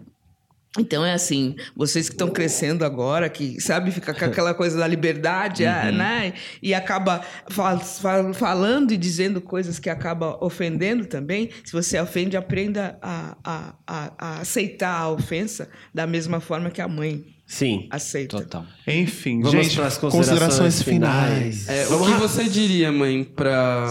[0.78, 4.86] Então é assim, vocês que estão crescendo agora, que sabe, fica com aquela coisa da
[4.86, 6.34] liberdade, ah, né?
[6.60, 11.50] E acaba fal- fal- falando e dizendo coisas que acaba ofendendo também.
[11.64, 16.80] Se você ofende, aprenda a, a, a, a aceitar a ofensa da mesma forma que
[16.80, 17.86] a mãe Sim.
[17.88, 18.38] aceita.
[18.38, 18.66] Total.
[18.84, 21.62] Enfim, Vamos gente, pras considerações, considerações finais.
[21.62, 21.68] finais.
[21.68, 23.86] É, o que você diria, mãe, para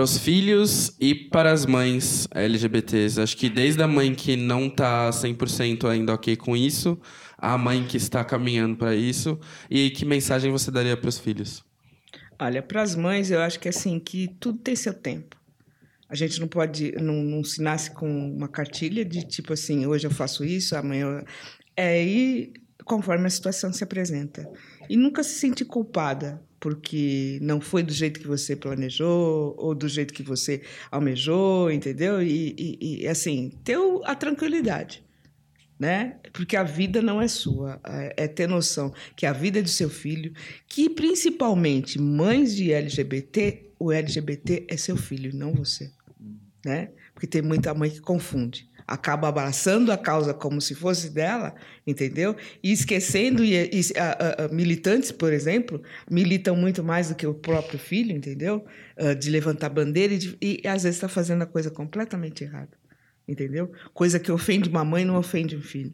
[0.00, 3.20] os filhos e para as mães LGBTs?
[3.20, 6.96] Acho que desde a mãe que não tá 100% ainda ok com isso,
[7.36, 9.36] a mãe que está caminhando para isso,
[9.68, 11.64] e que mensagem você daria para os filhos?
[12.38, 15.36] Olha, para as mães, eu acho que assim, que tudo tem seu tempo.
[16.08, 20.06] A gente não pode, não, não se nasce com uma cartilha de tipo assim, hoje
[20.06, 21.24] eu faço isso, amanhã eu...
[21.76, 22.52] É ir
[22.88, 24.48] conforme a situação se apresenta.
[24.88, 29.86] E nunca se sentir culpada porque não foi do jeito que você planejou ou do
[29.88, 32.20] jeito que você almejou, entendeu?
[32.20, 35.04] E, e- e, assim, ter a tranquilidade
[35.78, 36.16] né?
[36.32, 37.80] Porque a vida não é sua.
[37.86, 40.32] É é ter noção que a vida é do seu filho,
[40.66, 45.92] que principalmente mães de LGBT, o LGBT é seu filho, não você,
[46.64, 46.90] né?
[47.14, 48.67] Porque tem muita mãe que confunde.
[48.88, 51.54] Acaba abraçando a causa como se fosse dela,
[51.86, 52.34] entendeu?
[52.62, 57.34] E esquecendo, e, e, a- a- militantes, por exemplo, militam muito mais do que o
[57.34, 58.64] próprio filho, entendeu?
[58.96, 62.76] Ah, de levantar bandeira e, de- e às vezes está fazendo a coisa completamente errada
[63.30, 63.70] entendeu?
[63.92, 65.92] Coisa que ofende uma mãe não ofende um filho.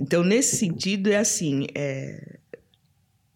[0.00, 2.38] Então, nesse sentido, é assim, é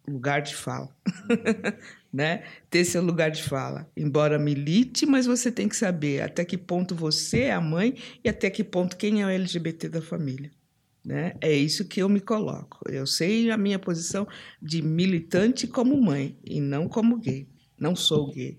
[0.08, 0.88] lugar de fala,
[2.12, 2.42] né?
[2.70, 3.90] Ter seu lugar de fala.
[3.96, 7.94] Embora milite, mas você tem que saber até que ponto você é a mãe
[8.24, 10.50] e até que ponto quem é o LGBT da família.
[11.04, 11.34] Né?
[11.40, 12.80] É isso que eu me coloco.
[12.88, 14.26] Eu sei a minha posição
[14.60, 17.48] de militante como mãe e não como gay.
[17.78, 18.58] Não sou gay.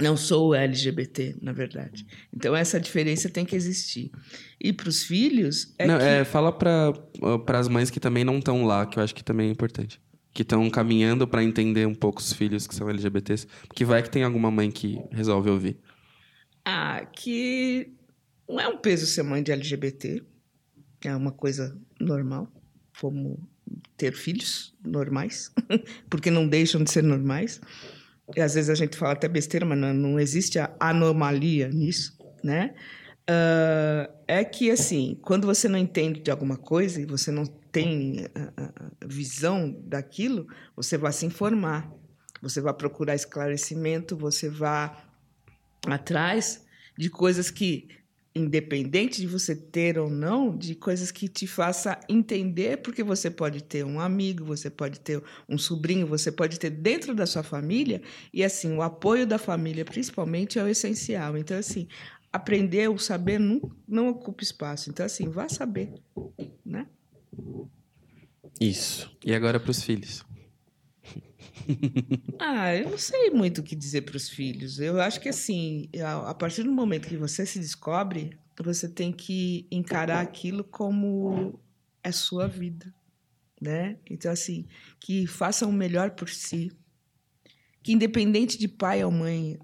[0.00, 2.06] Não sou LGBT, na verdade.
[2.34, 4.10] Então, essa diferença tem que existir.
[4.58, 6.04] E para os filhos, é Não, que...
[6.04, 9.48] é, fala para as mães que também não estão lá, que eu acho que também
[9.48, 10.00] é importante.
[10.32, 13.46] Que estão caminhando para entender um pouco os filhos que são LGBTs.
[13.66, 15.76] Porque vai que tem alguma mãe que resolve ouvir.
[16.64, 17.92] Ah, que
[18.48, 20.22] não é um peso ser mãe de LGBT.
[21.04, 22.48] É uma coisa normal,
[23.00, 23.48] como
[23.96, 25.52] ter filhos normais,
[26.08, 27.60] porque não deixam de ser normais.
[28.36, 32.16] E às vezes a gente fala até besteira, mas não, não existe a anomalia nisso,
[32.42, 32.74] né?
[33.26, 38.26] Ah, é que, assim, quando você não entende de alguma coisa e você não tem
[38.34, 40.46] a, a- a visão daquilo,
[40.76, 41.90] você vai se informar,
[42.40, 44.94] você vai procurar esclarecimento, você vai
[45.86, 46.64] atrás
[46.96, 47.88] de coisas que
[48.34, 53.62] independente de você ter ou não, de coisas que te faça entender, porque você pode
[53.62, 58.00] ter um amigo, você pode ter um sobrinho, você pode ter dentro da sua família,
[58.32, 61.36] e assim, o apoio da família, principalmente, é o essencial.
[61.36, 61.86] Então, assim,
[62.32, 64.88] aprender, o saber não, não ocupa espaço.
[64.88, 65.92] Então, assim, vá saber,
[66.64, 66.86] né?
[68.60, 69.10] Isso.
[69.24, 70.24] E agora pros filhos.
[72.40, 74.80] Ah, eu não sei muito o que dizer para os filhos.
[74.80, 75.88] Eu acho que assim,
[76.26, 81.60] a, partir do momento que você se descobre, você tem que encarar aquilo como
[82.02, 82.92] é sua vida,
[83.60, 83.96] né?
[84.10, 84.66] Então assim,
[84.98, 86.72] que façam o melhor por si,
[87.82, 89.58] que independente de pai ou mãe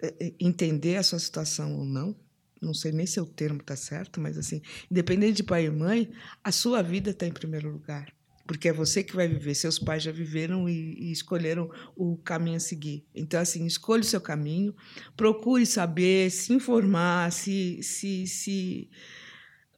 [0.00, 2.16] eh, eh, entender a sua situação ou não,
[2.64, 4.60] não sei nem se o termo está certo, mas assim,
[4.90, 6.10] independente de pai e mãe,
[6.42, 8.12] a sua vida está em primeiro lugar.
[8.46, 9.54] Porque é você que vai viver.
[9.54, 13.06] Seus pais já viveram e, e escolheram o caminho a seguir.
[13.14, 14.74] Então, assim, escolha o seu caminho,
[15.16, 17.82] procure saber, se informar, se.
[17.82, 18.90] se, se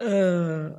[0.00, 0.76] ah,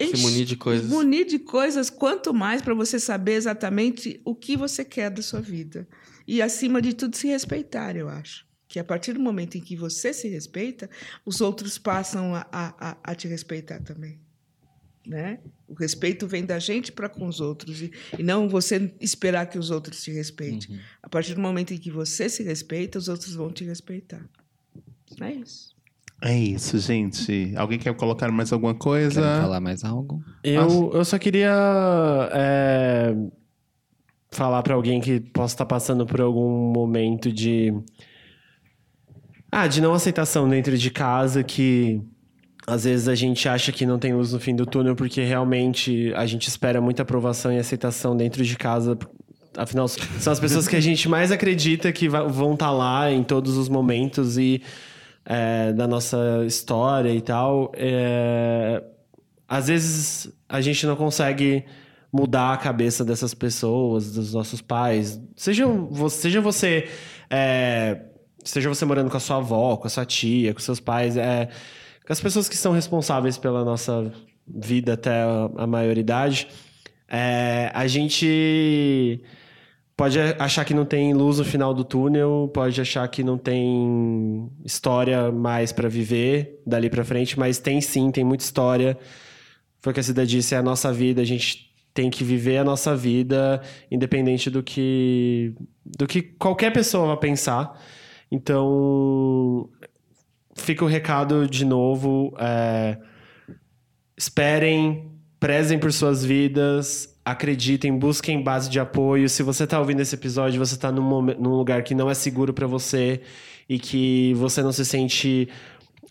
[0.00, 0.90] Se munir de coisas.
[0.90, 5.40] munir de coisas, quanto mais para você saber exatamente o que você quer da sua
[5.40, 5.88] vida.
[6.26, 8.47] E, acima de tudo, se respeitar, eu acho.
[8.68, 10.88] Que a partir do momento em que você se respeita,
[11.24, 14.18] os outros passam a, a, a- te respeitar também.
[15.06, 15.38] Né?
[15.66, 19.58] O respeito vem da gente para com os outros e, e não você esperar que
[19.58, 20.78] os outros te respeitem.
[21.02, 24.20] A partir do momento em que você se respeita, os outros vão te respeitar.
[25.18, 25.74] É isso.
[26.22, 27.54] É isso, gente.
[27.56, 29.22] Alguém quer colocar mais alguma coisa?
[29.22, 30.22] Querem falar mais algo?
[30.44, 31.54] Eu, eu só queria
[32.32, 33.14] é,
[34.30, 37.72] falar pra alguém que possa estar passando por algum momento de.
[39.50, 42.00] Ah, de não aceitação dentro de casa, que
[42.66, 46.12] às vezes a gente acha que não tem luz no fim do túnel, porque realmente
[46.14, 48.98] a gente espera muita aprovação e aceitação dentro de casa.
[49.56, 53.56] Afinal, são as pessoas que a gente mais acredita que vão estar lá em todos
[53.56, 54.62] os momentos e
[55.24, 57.72] é, da nossa história e tal.
[57.74, 58.82] É,
[59.48, 61.64] às vezes a gente não consegue
[62.12, 65.20] mudar a cabeça dessas pessoas, dos nossos pais.
[65.36, 66.88] Seja você, seja você,
[67.30, 67.98] é,
[68.48, 71.48] seja você morando com a sua avó, com a sua tia, com seus pais, é,
[72.06, 74.10] com as pessoas que são responsáveis pela nossa
[74.46, 75.22] vida até
[75.56, 76.48] a, maioridade.
[77.06, 79.22] É, a gente
[79.96, 84.50] pode achar que não tem luz no final do túnel, pode achar que não tem
[84.64, 88.96] história mais pra viver dali pra frente, mas tem sim, tem muita história.
[89.80, 92.58] Foi o que a Cida disse, é a nossa vida, a gente tem que viver
[92.58, 93.60] a nossa vida
[93.90, 95.52] independente do que
[95.84, 97.78] do que qualquer pessoa vai pensar.
[98.30, 99.68] Então,
[100.54, 102.98] fica o recado de novo, é,
[104.16, 109.28] esperem, prezem por suas vidas, acreditem, busquem base de apoio.
[109.28, 112.52] Se você está ouvindo esse episódio, você está num, num lugar que não é seguro
[112.52, 113.20] para você
[113.68, 115.48] e que você não se sente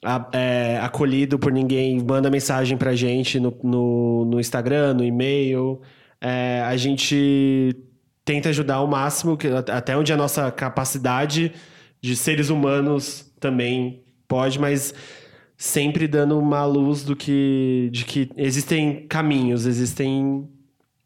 [0.03, 5.81] a- é, acolhido por ninguém, manda mensagem pra gente no, no, no Instagram, no e-mail.
[6.21, 7.75] É, a gente
[8.23, 9.37] tenta ajudar ao máximo,
[9.73, 11.51] até onde a nossa capacidade
[12.01, 14.93] de seres humanos também pode, mas
[15.57, 20.47] sempre dando uma luz do que de que existem caminhos, existem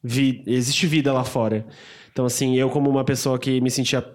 [0.04, 1.66] vi, existe vida lá fora.
[2.12, 4.06] Então assim, eu como uma pessoa que me sentia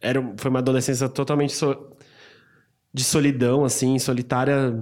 [0.00, 1.90] era foi uma adolescência totalmente so-
[2.94, 4.80] de solidão assim, solitária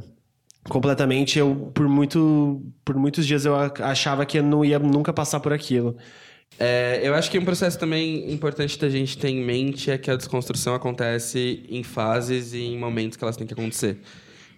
[0.68, 5.40] completamente, eu por muito por muitos dias eu achava que eu não ia nunca passar
[5.40, 5.96] por aquilo.
[6.62, 10.10] É, eu acho que um processo também importante da gente ter em mente é que
[10.10, 13.96] a desconstrução acontece em fases e em momentos que elas têm que acontecer.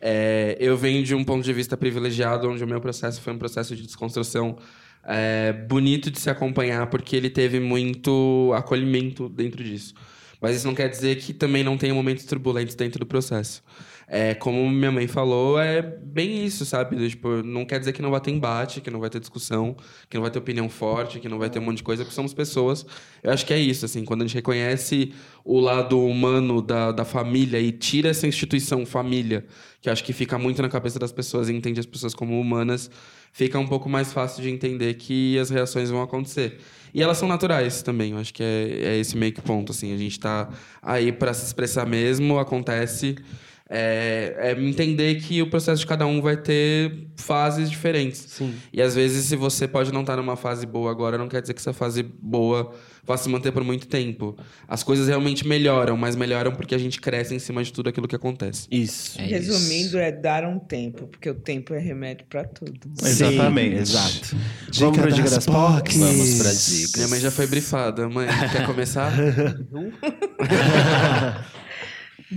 [0.00, 3.38] É, eu venho de um ponto de vista privilegiado, onde o meu processo foi um
[3.38, 4.58] processo de desconstrução
[5.04, 9.94] é, bonito de se acompanhar, porque ele teve muito acolhimento dentro disso.
[10.40, 13.62] Mas isso não quer dizer que também não tenha momentos turbulentos dentro do processo.
[14.06, 17.08] É, como minha mãe falou, é bem isso, sabe?
[17.08, 19.76] Tipo, não quer dizer que não vai ter embate, que não vai ter discussão,
[20.08, 22.14] que não vai ter opinião forte, que não vai ter um monte de coisa, porque
[22.14, 22.84] somos pessoas.
[23.22, 25.12] Eu acho que é isso, assim, quando a gente reconhece
[25.44, 29.44] o lado humano da, da família e tira essa instituição família,
[29.80, 32.90] que acho que fica muito na cabeça das pessoas e entende as pessoas como humanas,
[33.32, 36.58] fica um pouco mais fácil de entender que as reações vão acontecer.
[36.94, 39.94] E elas são naturais também, eu acho que é, é esse meio que ponto, assim.
[39.94, 40.50] A gente tá
[40.82, 43.16] aí para se expressar mesmo, acontece.
[43.74, 48.22] É, é entender que o processo de cada um vai ter fases diferentes.
[48.28, 48.54] Sim.
[48.70, 51.54] E às vezes, se você pode não estar numa fase boa agora, não quer dizer
[51.54, 54.36] que essa fase boa vá se manter por muito tempo.
[54.68, 58.06] As coisas realmente melhoram, mas melhoram porque a gente cresce em cima de tudo aquilo
[58.06, 58.68] que acontece.
[58.70, 59.18] Isso.
[59.18, 59.98] É Resumindo, isso.
[59.98, 62.78] é dar um tempo, porque o tempo é remédio para tudo.
[63.02, 63.76] Exatamente.
[63.76, 64.36] exato.
[64.70, 65.46] Dica Vamos das Dica das.
[65.46, 65.96] Pocs.
[65.96, 66.96] Vamos para dicas.
[66.96, 68.06] Minha mãe já foi brifada.
[68.06, 69.12] Mãe, quer começar?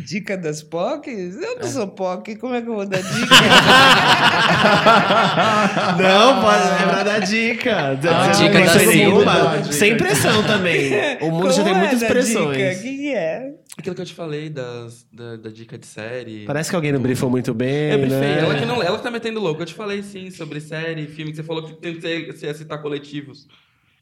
[0.04, 1.36] Dica das POCs?
[1.42, 3.36] Eu não sou POC, como é que eu vou dar dica?
[5.98, 7.90] Não, pode, é pra dar dica.
[7.90, 7.94] Ah,
[8.32, 9.64] dica da nenhuma.
[9.72, 10.92] Sem pressão também.
[11.22, 12.58] O mundo já Como tem é muitas pressões.
[12.58, 12.80] dica?
[12.80, 13.54] O que é?
[13.78, 16.46] Aquilo que eu te falei das, da, da dica de série.
[16.46, 18.20] Parece que alguém não brifou muito bem, Eu brifei.
[18.20, 18.40] né?
[18.40, 19.62] Ela que, não, ela que tá metendo louco.
[19.62, 22.82] Eu te falei sim sobre série, filme, que você falou que você você ia citar
[22.82, 23.48] coletivos.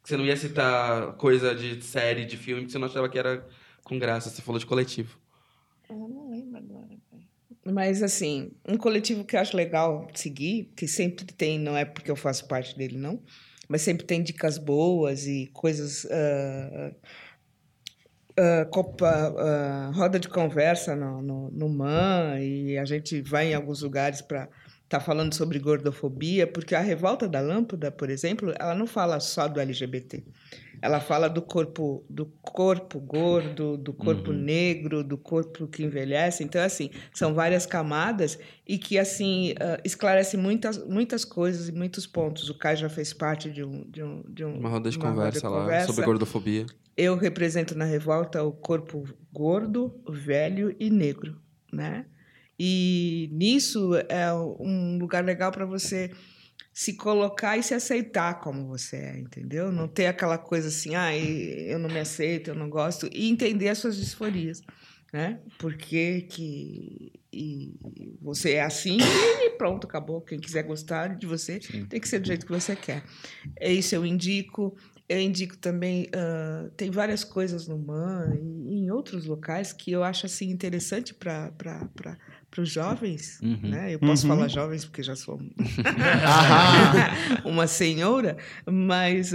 [0.03, 3.17] Que você não ia citar coisa de série, de filme, que você não achava que
[3.17, 3.43] era
[3.83, 4.29] com graça.
[4.29, 5.17] Você falou de coletivo.
[5.89, 6.89] Eu não lembro agora.
[7.65, 12.11] Mas, assim, um coletivo que eu acho legal seguir, que sempre tem, não é porque
[12.11, 13.21] eu faço parte dele, não,
[13.69, 16.05] mas sempre tem dicas boas e coisas.
[16.11, 16.91] ah,
[18.37, 23.53] ah, copa, ah, roda de conversa no, no, no MAN, e a gente vai em
[23.53, 24.49] alguns lugares para
[24.83, 29.47] estar falando sobre gordofobia, porque a Revolta da Lâmpada, por exemplo, ela não fala só
[29.47, 30.23] do LGBT.
[30.83, 36.43] Ela fala do corpo, do corpo gordo, do corpo negro, do corpo que envelhece.
[36.43, 38.37] Então, assim, são várias camadas
[38.67, 42.49] e que, assim, ah, esclarece muitas, muitas coisas e muitos pontos.
[42.49, 43.89] O Caio já fez parte de um...
[43.89, 45.87] De um, de um Uma roda de uma conversa lá conversa.
[45.87, 46.65] sobre gordofobia.
[46.97, 51.39] Eu represento na revolta o corpo gordo, velho e negro,
[51.71, 52.07] né?
[52.59, 56.11] E nisso é um lugar legal para você
[56.73, 59.71] se colocar e se aceitar como você é, entendeu?
[59.71, 63.69] Não ter aquela coisa assim, ah, eu não me aceito, eu não gosto, e entender
[63.69, 64.61] as suas disforias,
[65.13, 65.39] né?
[65.59, 67.73] Porque que e
[68.21, 70.21] você é assim e pronto, acabou.
[70.21, 73.03] Quem quiser gostar de você tem que ser do jeito que você quer.
[73.59, 74.75] É isso eu indico.
[75.09, 80.03] Eu indico também, ah, tem várias coisas no MAN e em outros locais que eu
[80.03, 81.51] acho assim interessante para
[82.61, 83.39] os jovens.
[83.41, 83.59] Uhum.
[83.63, 83.95] Né?
[83.95, 85.39] Eu posso falar jovens porque já sou
[87.43, 89.31] uma senhora, mas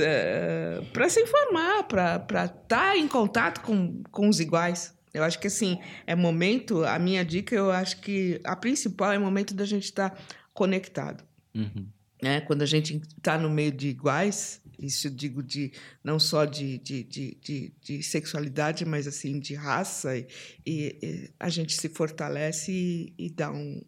[0.93, 4.97] para se informar, para estar em contato com, com os iguais.
[5.13, 9.19] Eu acho que assim, é momento, a minha dica, eu acho que a principal é
[9.19, 10.17] o momento da gente estar
[10.53, 11.25] conectado
[11.55, 11.87] Uhum.
[12.23, 12.41] né?
[12.43, 16.78] Quando a gente está no meio de iguais, isso eu digo de não só de,
[16.78, 20.26] de, de, de, de sexualidade, mas assim de raça, e,
[20.66, 23.81] e a gente se fortalece e, e dá um,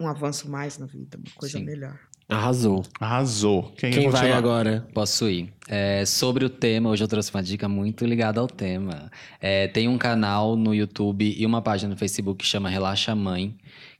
[0.00, 1.64] um avanço mais na vida, uma coisa Sim.
[1.64, 1.98] melhor.
[2.28, 2.82] Arrasou.
[2.98, 3.72] Arrasou.
[3.76, 4.86] Quem, Quem vai agora?
[4.94, 5.52] Posso ir.
[5.68, 9.10] É, sobre o tema, hoje eu trouxe uma dica muito ligada ao tema.
[9.38, 13.54] É, tem um canal no YouTube e uma página no Facebook que chama Relaxa Mãe,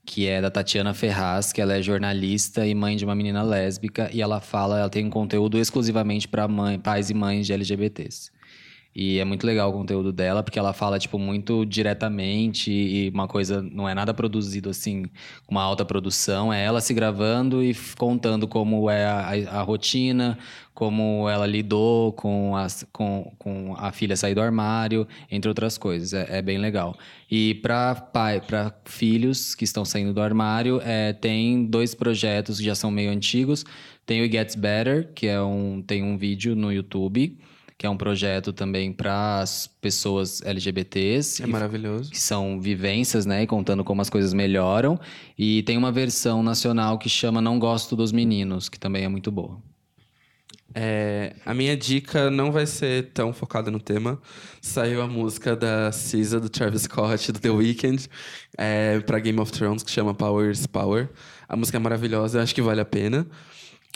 [0.05, 4.11] que é da Tatiana Ferraz, que ela é jornalista e mãe de uma menina lésbica,
[4.13, 6.47] e ela fala, ela tem um conteúdo exclusivamente para
[6.83, 8.31] pais e mães de LGBTs.
[8.97, 13.27] E é muito legal o conteúdo dela, porque ela fala, tipo, muito diretamente e uma
[13.27, 15.03] coisa, não é nada produzido assim,
[15.47, 16.53] com uma alta produção.
[16.53, 20.39] É ela se gravando e contando como é a, a- a rotina,
[20.73, 26.13] como ela lidou com, as, com, com a filha sair do armário, entre outras coisas.
[26.13, 26.97] É, é bem legal.
[27.29, 32.65] E para pai, para filhos que estão saindo do armário, é, tem dois projetos que
[32.65, 33.65] já são meio antigos.
[34.07, 37.37] Tem o It Gets Better, que é um, tem um vídeo no YouTube
[37.77, 41.43] que é um projeto também para as pessoas LGBTs.
[41.43, 42.11] É maravilhoso.
[42.11, 43.43] que são vivências, né?
[43.43, 44.99] E contando como as coisas melhoram.
[45.39, 49.31] E tem uma versão nacional que chama Não Gosto dos Meninos, que também é muito
[49.31, 49.61] boa.
[50.77, 54.21] É, a minha dica não vai ser tão focada no tema.
[54.61, 58.09] Saiu a música da SZA, do Travis Scott, do The Weeknd,
[58.59, 61.09] é, pra Game of Thrones, que chama Power is Power.
[61.49, 63.27] A música é maravilhosa, eu acho que vale a pena.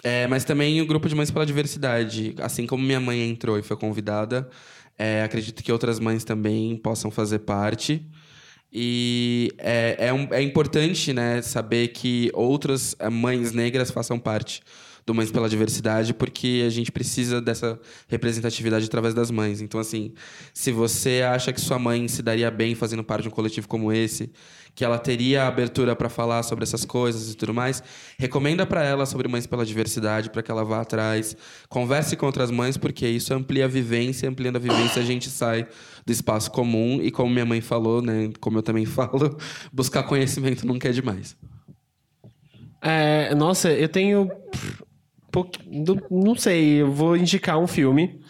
[0.03, 2.35] É, mas também o Grupo de Mães pela Diversidade.
[2.41, 4.49] Assim como minha mãe entrou e foi convidada,
[4.97, 8.07] é, acredito que outras mães também possam fazer parte.
[8.73, 14.61] E é, é, um- é importante né, saber que outras eh, mães negras façam parte
[15.07, 19.63] do Mães pela Diversidade, porque a gente precisa dessa representatividade através das mães.
[19.63, 20.13] Então, assim,
[20.53, 23.91] se você acha que sua mãe se daria bem fazendo parte de um coletivo como
[23.91, 24.31] esse,
[24.75, 27.83] que ela teria abertura para falar sobre essas coisas e tudo mais,
[28.19, 31.37] recomenda para ela sobre Mães pela Diversidade, para que ela vá atrás,
[31.69, 35.67] converse com outras mães, porque isso amplia a vivência, ampliando a vivência a gente sai
[36.07, 39.37] do espaço comum e como minha mãe falou, né, como eu também falo,
[39.73, 41.37] buscar conhecimento nunca é demais.
[42.81, 44.31] É, nossa, eu tenho.
[46.11, 48.21] Não sei, eu vou indicar um filme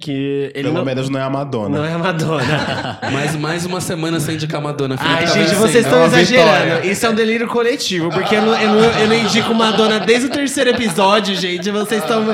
[0.00, 1.78] que ele Pelo não, menos não é a Madonna.
[1.78, 2.98] não é Madonna.
[3.12, 4.96] Mais, mais uma semana sem indicar Madonna.
[4.98, 6.50] Felipe Ai, tá gente, vocês estão É exagerando.
[6.64, 6.86] vitória.
[6.90, 10.26] Isso é um delírio coletivo, porque eu não, eu não, eu não indico Madonna desde
[10.26, 11.70] o terceiro episódio, gente.
[11.70, 12.24] Vocês estão.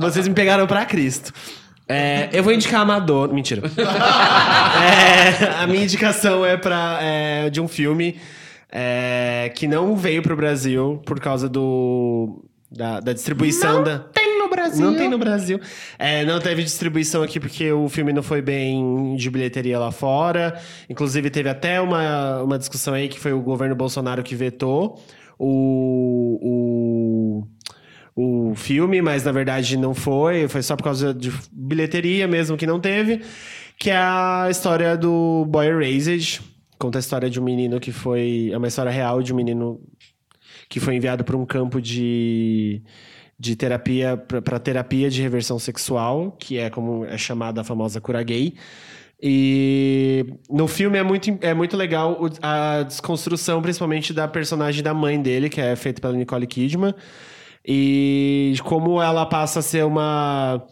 [0.00, 1.32] Vocês me pegaram pra Cristo.
[1.86, 3.32] É, eu vou indicar a Madonna.
[3.32, 3.62] Mentira.
[4.80, 8.16] É, a minha indicação é, pra, é de um filme
[8.70, 12.44] é, que não veio pro Brasil por causa do.
[12.70, 13.98] Da, da distribuição da.
[13.98, 14.84] Tem Brasil.
[14.84, 15.60] Não tem no Brasil.
[15.98, 20.60] É, não teve distribuição aqui porque o filme não foi bem de bilheteria lá fora.
[20.88, 25.02] Inclusive, teve até uma, uma discussão aí que foi o governo Bolsonaro que vetou
[25.38, 27.42] o,
[28.16, 30.46] o, o filme, mas na verdade não foi.
[30.48, 33.22] Foi só por causa de bilheteria mesmo que não teve.
[33.78, 36.42] Que é a história do Boy Erased.
[36.78, 38.50] Conta a história de um menino que foi.
[38.52, 39.80] É uma história real de um menino
[40.70, 42.80] que foi enviado para um campo de,
[43.40, 48.22] de terapia, para terapia de reversão sexual, que é como é chamada a famosa cura
[48.22, 48.52] gay.
[49.22, 55.20] E no filme é muito, é muito legal a desconstrução, principalmente da personagem da mãe
[55.20, 56.94] dele, que é feita pela Nicole Kidman.
[57.66, 60.62] E como ela passa a ser uma,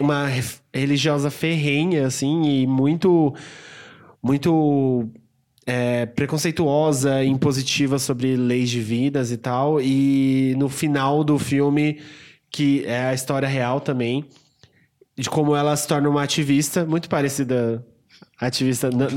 [0.00, 0.26] uma
[0.72, 3.34] religiosa ferrenha, assim, e muito,
[4.22, 5.06] muito
[5.66, 9.80] é, preconceituosa impositiva sobre leis divinas e tal.
[9.80, 12.00] E no final do filme,
[12.50, 14.24] que é a história real também,
[15.16, 17.84] de como ela se torna uma ativista, muito parecida
[18.40, 19.08] ativista não-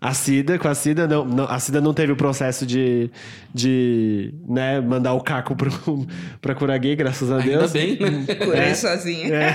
[0.00, 3.10] a Cida com a Cida não, não- a Cida não teve o processo de,
[3.52, 5.70] de né, mandar o caco pro,
[6.40, 7.72] pra curar gay, graças a Ainda Deus.
[7.72, 8.34] bem, né?
[8.36, 9.34] Curei sozinha.
[9.34, 9.54] É.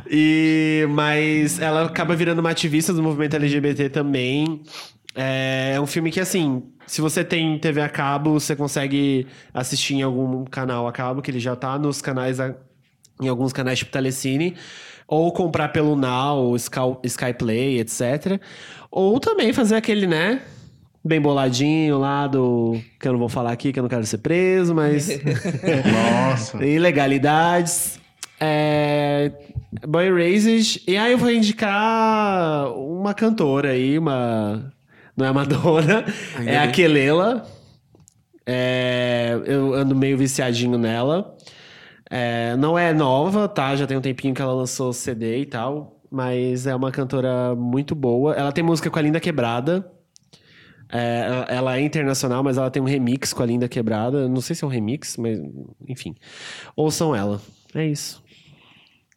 [0.10, 4.62] e, mas ela acaba virando uma ativista do movimento LGBT também.
[5.14, 9.94] É, é um filme que, assim, se você tem TV a cabo, você consegue assistir
[9.94, 12.54] em algum canal a cabo, que ele já tá nos canais, a-
[13.20, 14.54] em alguns canais tipo Telecine.
[15.08, 18.38] Ou comprar pelo Now, Sky, Skyplay, etc.
[18.90, 20.42] Ou também fazer aquele, né?
[21.02, 22.78] Bem boladinho lá do.
[23.00, 25.08] Que eu não vou falar aqui, que eu não quero ser preso, mas.
[26.30, 26.60] Nossa.
[26.62, 27.98] Ilegalidades.
[28.38, 29.32] É...
[29.86, 30.78] Boy Raises.
[30.86, 34.70] E aí eu vou indicar uma cantora aí, uma.
[35.16, 36.04] Não é Madonna,
[36.36, 36.70] Ainda é a.
[36.70, 37.46] Kelela.
[38.46, 41.34] É, Eu ando meio viciadinho nela.
[42.10, 43.74] É, Não é nova, tá?
[43.76, 46.00] Já tem um tempinho que ela lançou CD e tal.
[46.10, 48.34] Mas é uma cantora muito boa.
[48.34, 49.90] Ela tem música com a Linda Quebrada.
[50.90, 54.26] É, ela- ela é internacional, mas ela tem um remix com a Linda Quebrada.
[54.26, 55.38] Não sei se é um remix, mas
[55.86, 56.14] enfim.
[56.74, 57.42] Ouçam ela.
[57.74, 58.22] É isso.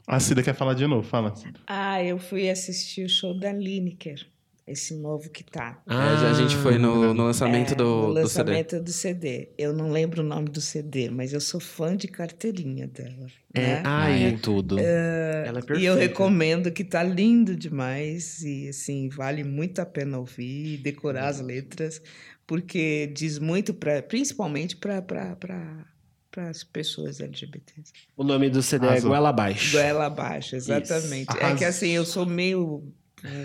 [0.06, 1.34] A Cida quer falar de novo, fala.
[1.66, 4.28] Ah, eu fui assistir o show da Lineker,
[4.72, 5.82] esse novo que tá.
[5.88, 8.51] Já a gente foi no, no lançamento É, do, no do CD.
[8.51, 9.50] lançamento do CD.
[9.58, 13.27] Eu não lembro o nome do CD, mas eu sou fã de carteirinha dela.
[13.53, 13.82] É, né?
[13.83, 14.80] ai, é tudo.
[14.80, 15.82] ela é perfeita.
[15.82, 20.77] E eu recomendo que tá lindo demais e assim vale muito a pena ouvir e
[20.77, 22.01] decorar as letras
[22.48, 27.91] porque diz muito para principalmente para para as pessoas LGBTs.
[28.16, 29.08] O nome do CD Arrasou.
[29.08, 29.72] é Goela Abaixo.
[29.74, 31.27] Goela abaixo, exatamente.
[31.38, 32.83] É que assim eu sou meio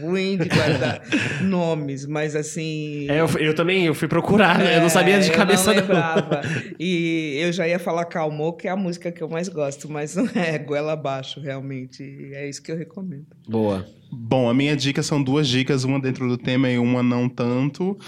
[0.00, 1.02] ruim de guardar
[1.42, 4.76] nomes, mas assim É, eu, eu também eu fui procurar, né?
[4.76, 5.88] Eu não sabia de é, cabeça eu não não.
[5.88, 6.40] lembrava.
[6.78, 10.14] E eu já ia falar Calmou, que é a música que eu mais gosto, mas
[10.16, 12.02] não é Goela Abaixo, realmente.
[12.02, 13.26] E É isso que eu recomendo.
[13.48, 13.86] Boa.
[14.10, 17.98] Bom, a minha dica são duas dicas, uma dentro do tema e uma não tanto.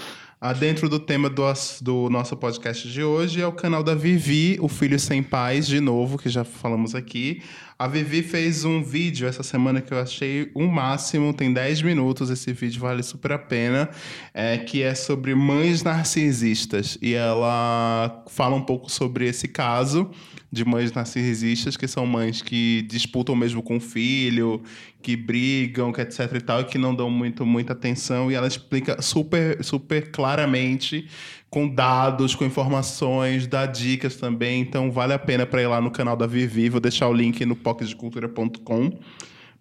[0.41, 1.43] A dentro do tema do,
[1.81, 5.81] do nosso podcast de hoje é o canal da Vivi, o Filho Sem Pais, de
[5.81, 7.41] novo, que já falamos aqui.
[7.77, 12.29] A Vivi fez um vídeo essa semana que eu achei o máximo, tem 10 minutos,
[12.29, 13.89] esse vídeo vale super a pena,
[14.33, 16.97] é, que é sobre mães narcisistas.
[17.01, 20.09] E ela fala um pouco sobre esse caso
[20.51, 24.61] de mães narcisistas, que são mães que disputam mesmo com o filho,
[25.01, 28.31] que brigam, que etc e tal, e que não dão muito, muita atenção.
[28.31, 31.07] E ela explica super, super claramente,
[31.51, 34.61] com dados, com informações, dá dicas também.
[34.61, 36.67] Então vale a pena para ir lá no canal da Vivi.
[36.69, 38.99] Vou deixar o link no pocketdecultura.com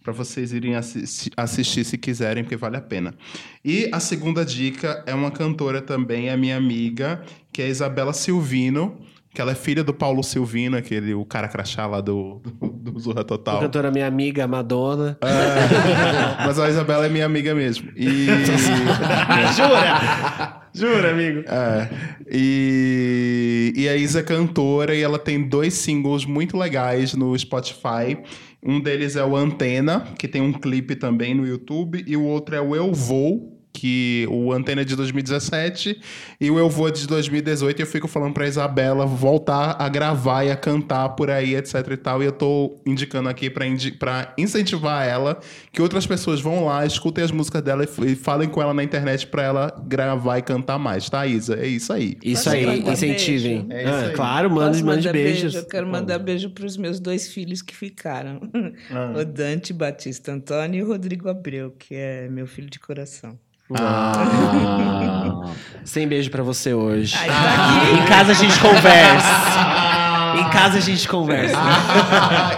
[0.02, 3.14] para vocês irem assi- assistir se quiserem, porque vale a pena.
[3.62, 8.14] E a segunda dica é uma cantora também, é minha amiga, que é a Isabela
[8.14, 8.96] Silvino,
[9.38, 12.98] que ela é filha do Paulo Silvino, aquele o cara crachá lá do, do, do
[12.98, 13.60] Zorra A Total.
[13.60, 15.16] cantora minha amiga, Madonna.
[15.22, 17.88] É, mas a Isabela é minha amiga mesmo.
[17.94, 18.26] E.
[19.54, 20.60] Jura?
[20.74, 21.44] Jura, amigo?
[21.46, 21.88] É,
[22.28, 28.18] e, e a Isa é cantora e ela tem dois singles muito legais no Spotify.
[28.60, 32.56] Um deles é o Antena, que tem um clipe também no YouTube, e o outro
[32.56, 36.00] é o Eu Vou, que o Antena é de 2017
[36.40, 37.78] e o Eu Vou é de 2018.
[37.78, 41.74] E eu fico falando pra Isabela voltar a gravar e a cantar por aí, etc
[41.92, 42.22] e tal.
[42.22, 45.38] E eu tô indicando aqui pra, indi pra incentivar ela
[45.72, 48.82] que outras pessoas vão lá, escutem as músicas dela e, e falem com ela na
[48.82, 51.54] internet pra ela gravar e cantar mais, tá, Isa?
[51.56, 52.16] É isso aí.
[52.22, 53.66] Isso aí, incentivem.
[53.70, 54.12] É isso Ah, aí.
[54.14, 55.42] claro, mande, mande beijos.
[55.42, 55.58] beijo?
[55.58, 58.40] Eu quero mandar beijo para os meus dois filhos que ficaram.
[58.90, 59.14] Ah.
[59.20, 63.38] O Dante Batista Antônio e o Rodrigo Abreu, que é meu filho de coração.
[63.74, 65.52] Ah.
[65.84, 67.14] Sem beijo pra você hoje.
[67.18, 67.90] Ai, tá.
[67.92, 69.28] Em casa a gente conversa.
[70.38, 71.56] Em casa a gente conversa.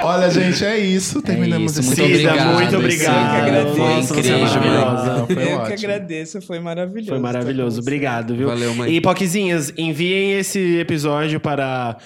[0.03, 1.23] Olha, gente, é isso.
[1.23, 3.45] Terminamos isso, esse muito Cida, obrigado, muito obrigado.
[3.45, 4.61] Cida, foi Nossa, você é incrível.
[4.61, 5.27] maravilhosa.
[5.27, 7.11] Foi eu que agradeço, foi maravilhoso.
[7.11, 7.81] Foi maravilhoso.
[7.81, 8.49] Obrigado, viu?
[8.49, 8.93] Valeu, mãe.
[8.93, 11.97] E Poquezinhas, enviem esse episódio para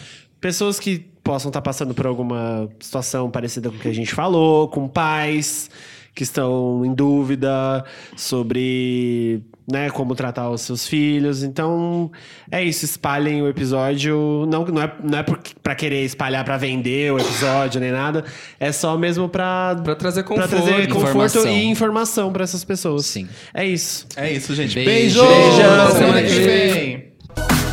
[0.40, 4.68] pessoas que possam estar passando por alguma situação parecida com o que a gente falou,
[4.68, 5.70] com pais
[6.14, 7.84] que estão em dúvida
[8.16, 11.42] sobre né, como tratar os seus filhos.
[11.42, 12.10] Então,
[12.50, 12.84] é isso.
[12.84, 14.46] Espalhem o episódio.
[14.48, 15.22] Não, não é, não é
[15.62, 18.24] para querer espalhar para vender o episódio nem nada.
[18.60, 20.50] É só mesmo para Pra trazer Pra conforto.
[20.50, 21.48] trazer conforto informação.
[21.48, 23.06] e informação para essas pessoas.
[23.06, 23.28] Sim.
[23.52, 24.06] É isso.
[24.16, 24.74] É isso, gente.
[24.74, 25.20] Beijo.
[25.20, 25.26] Beijo.
[25.26, 25.62] Beijo.
[25.62, 27.63] Até Semana semana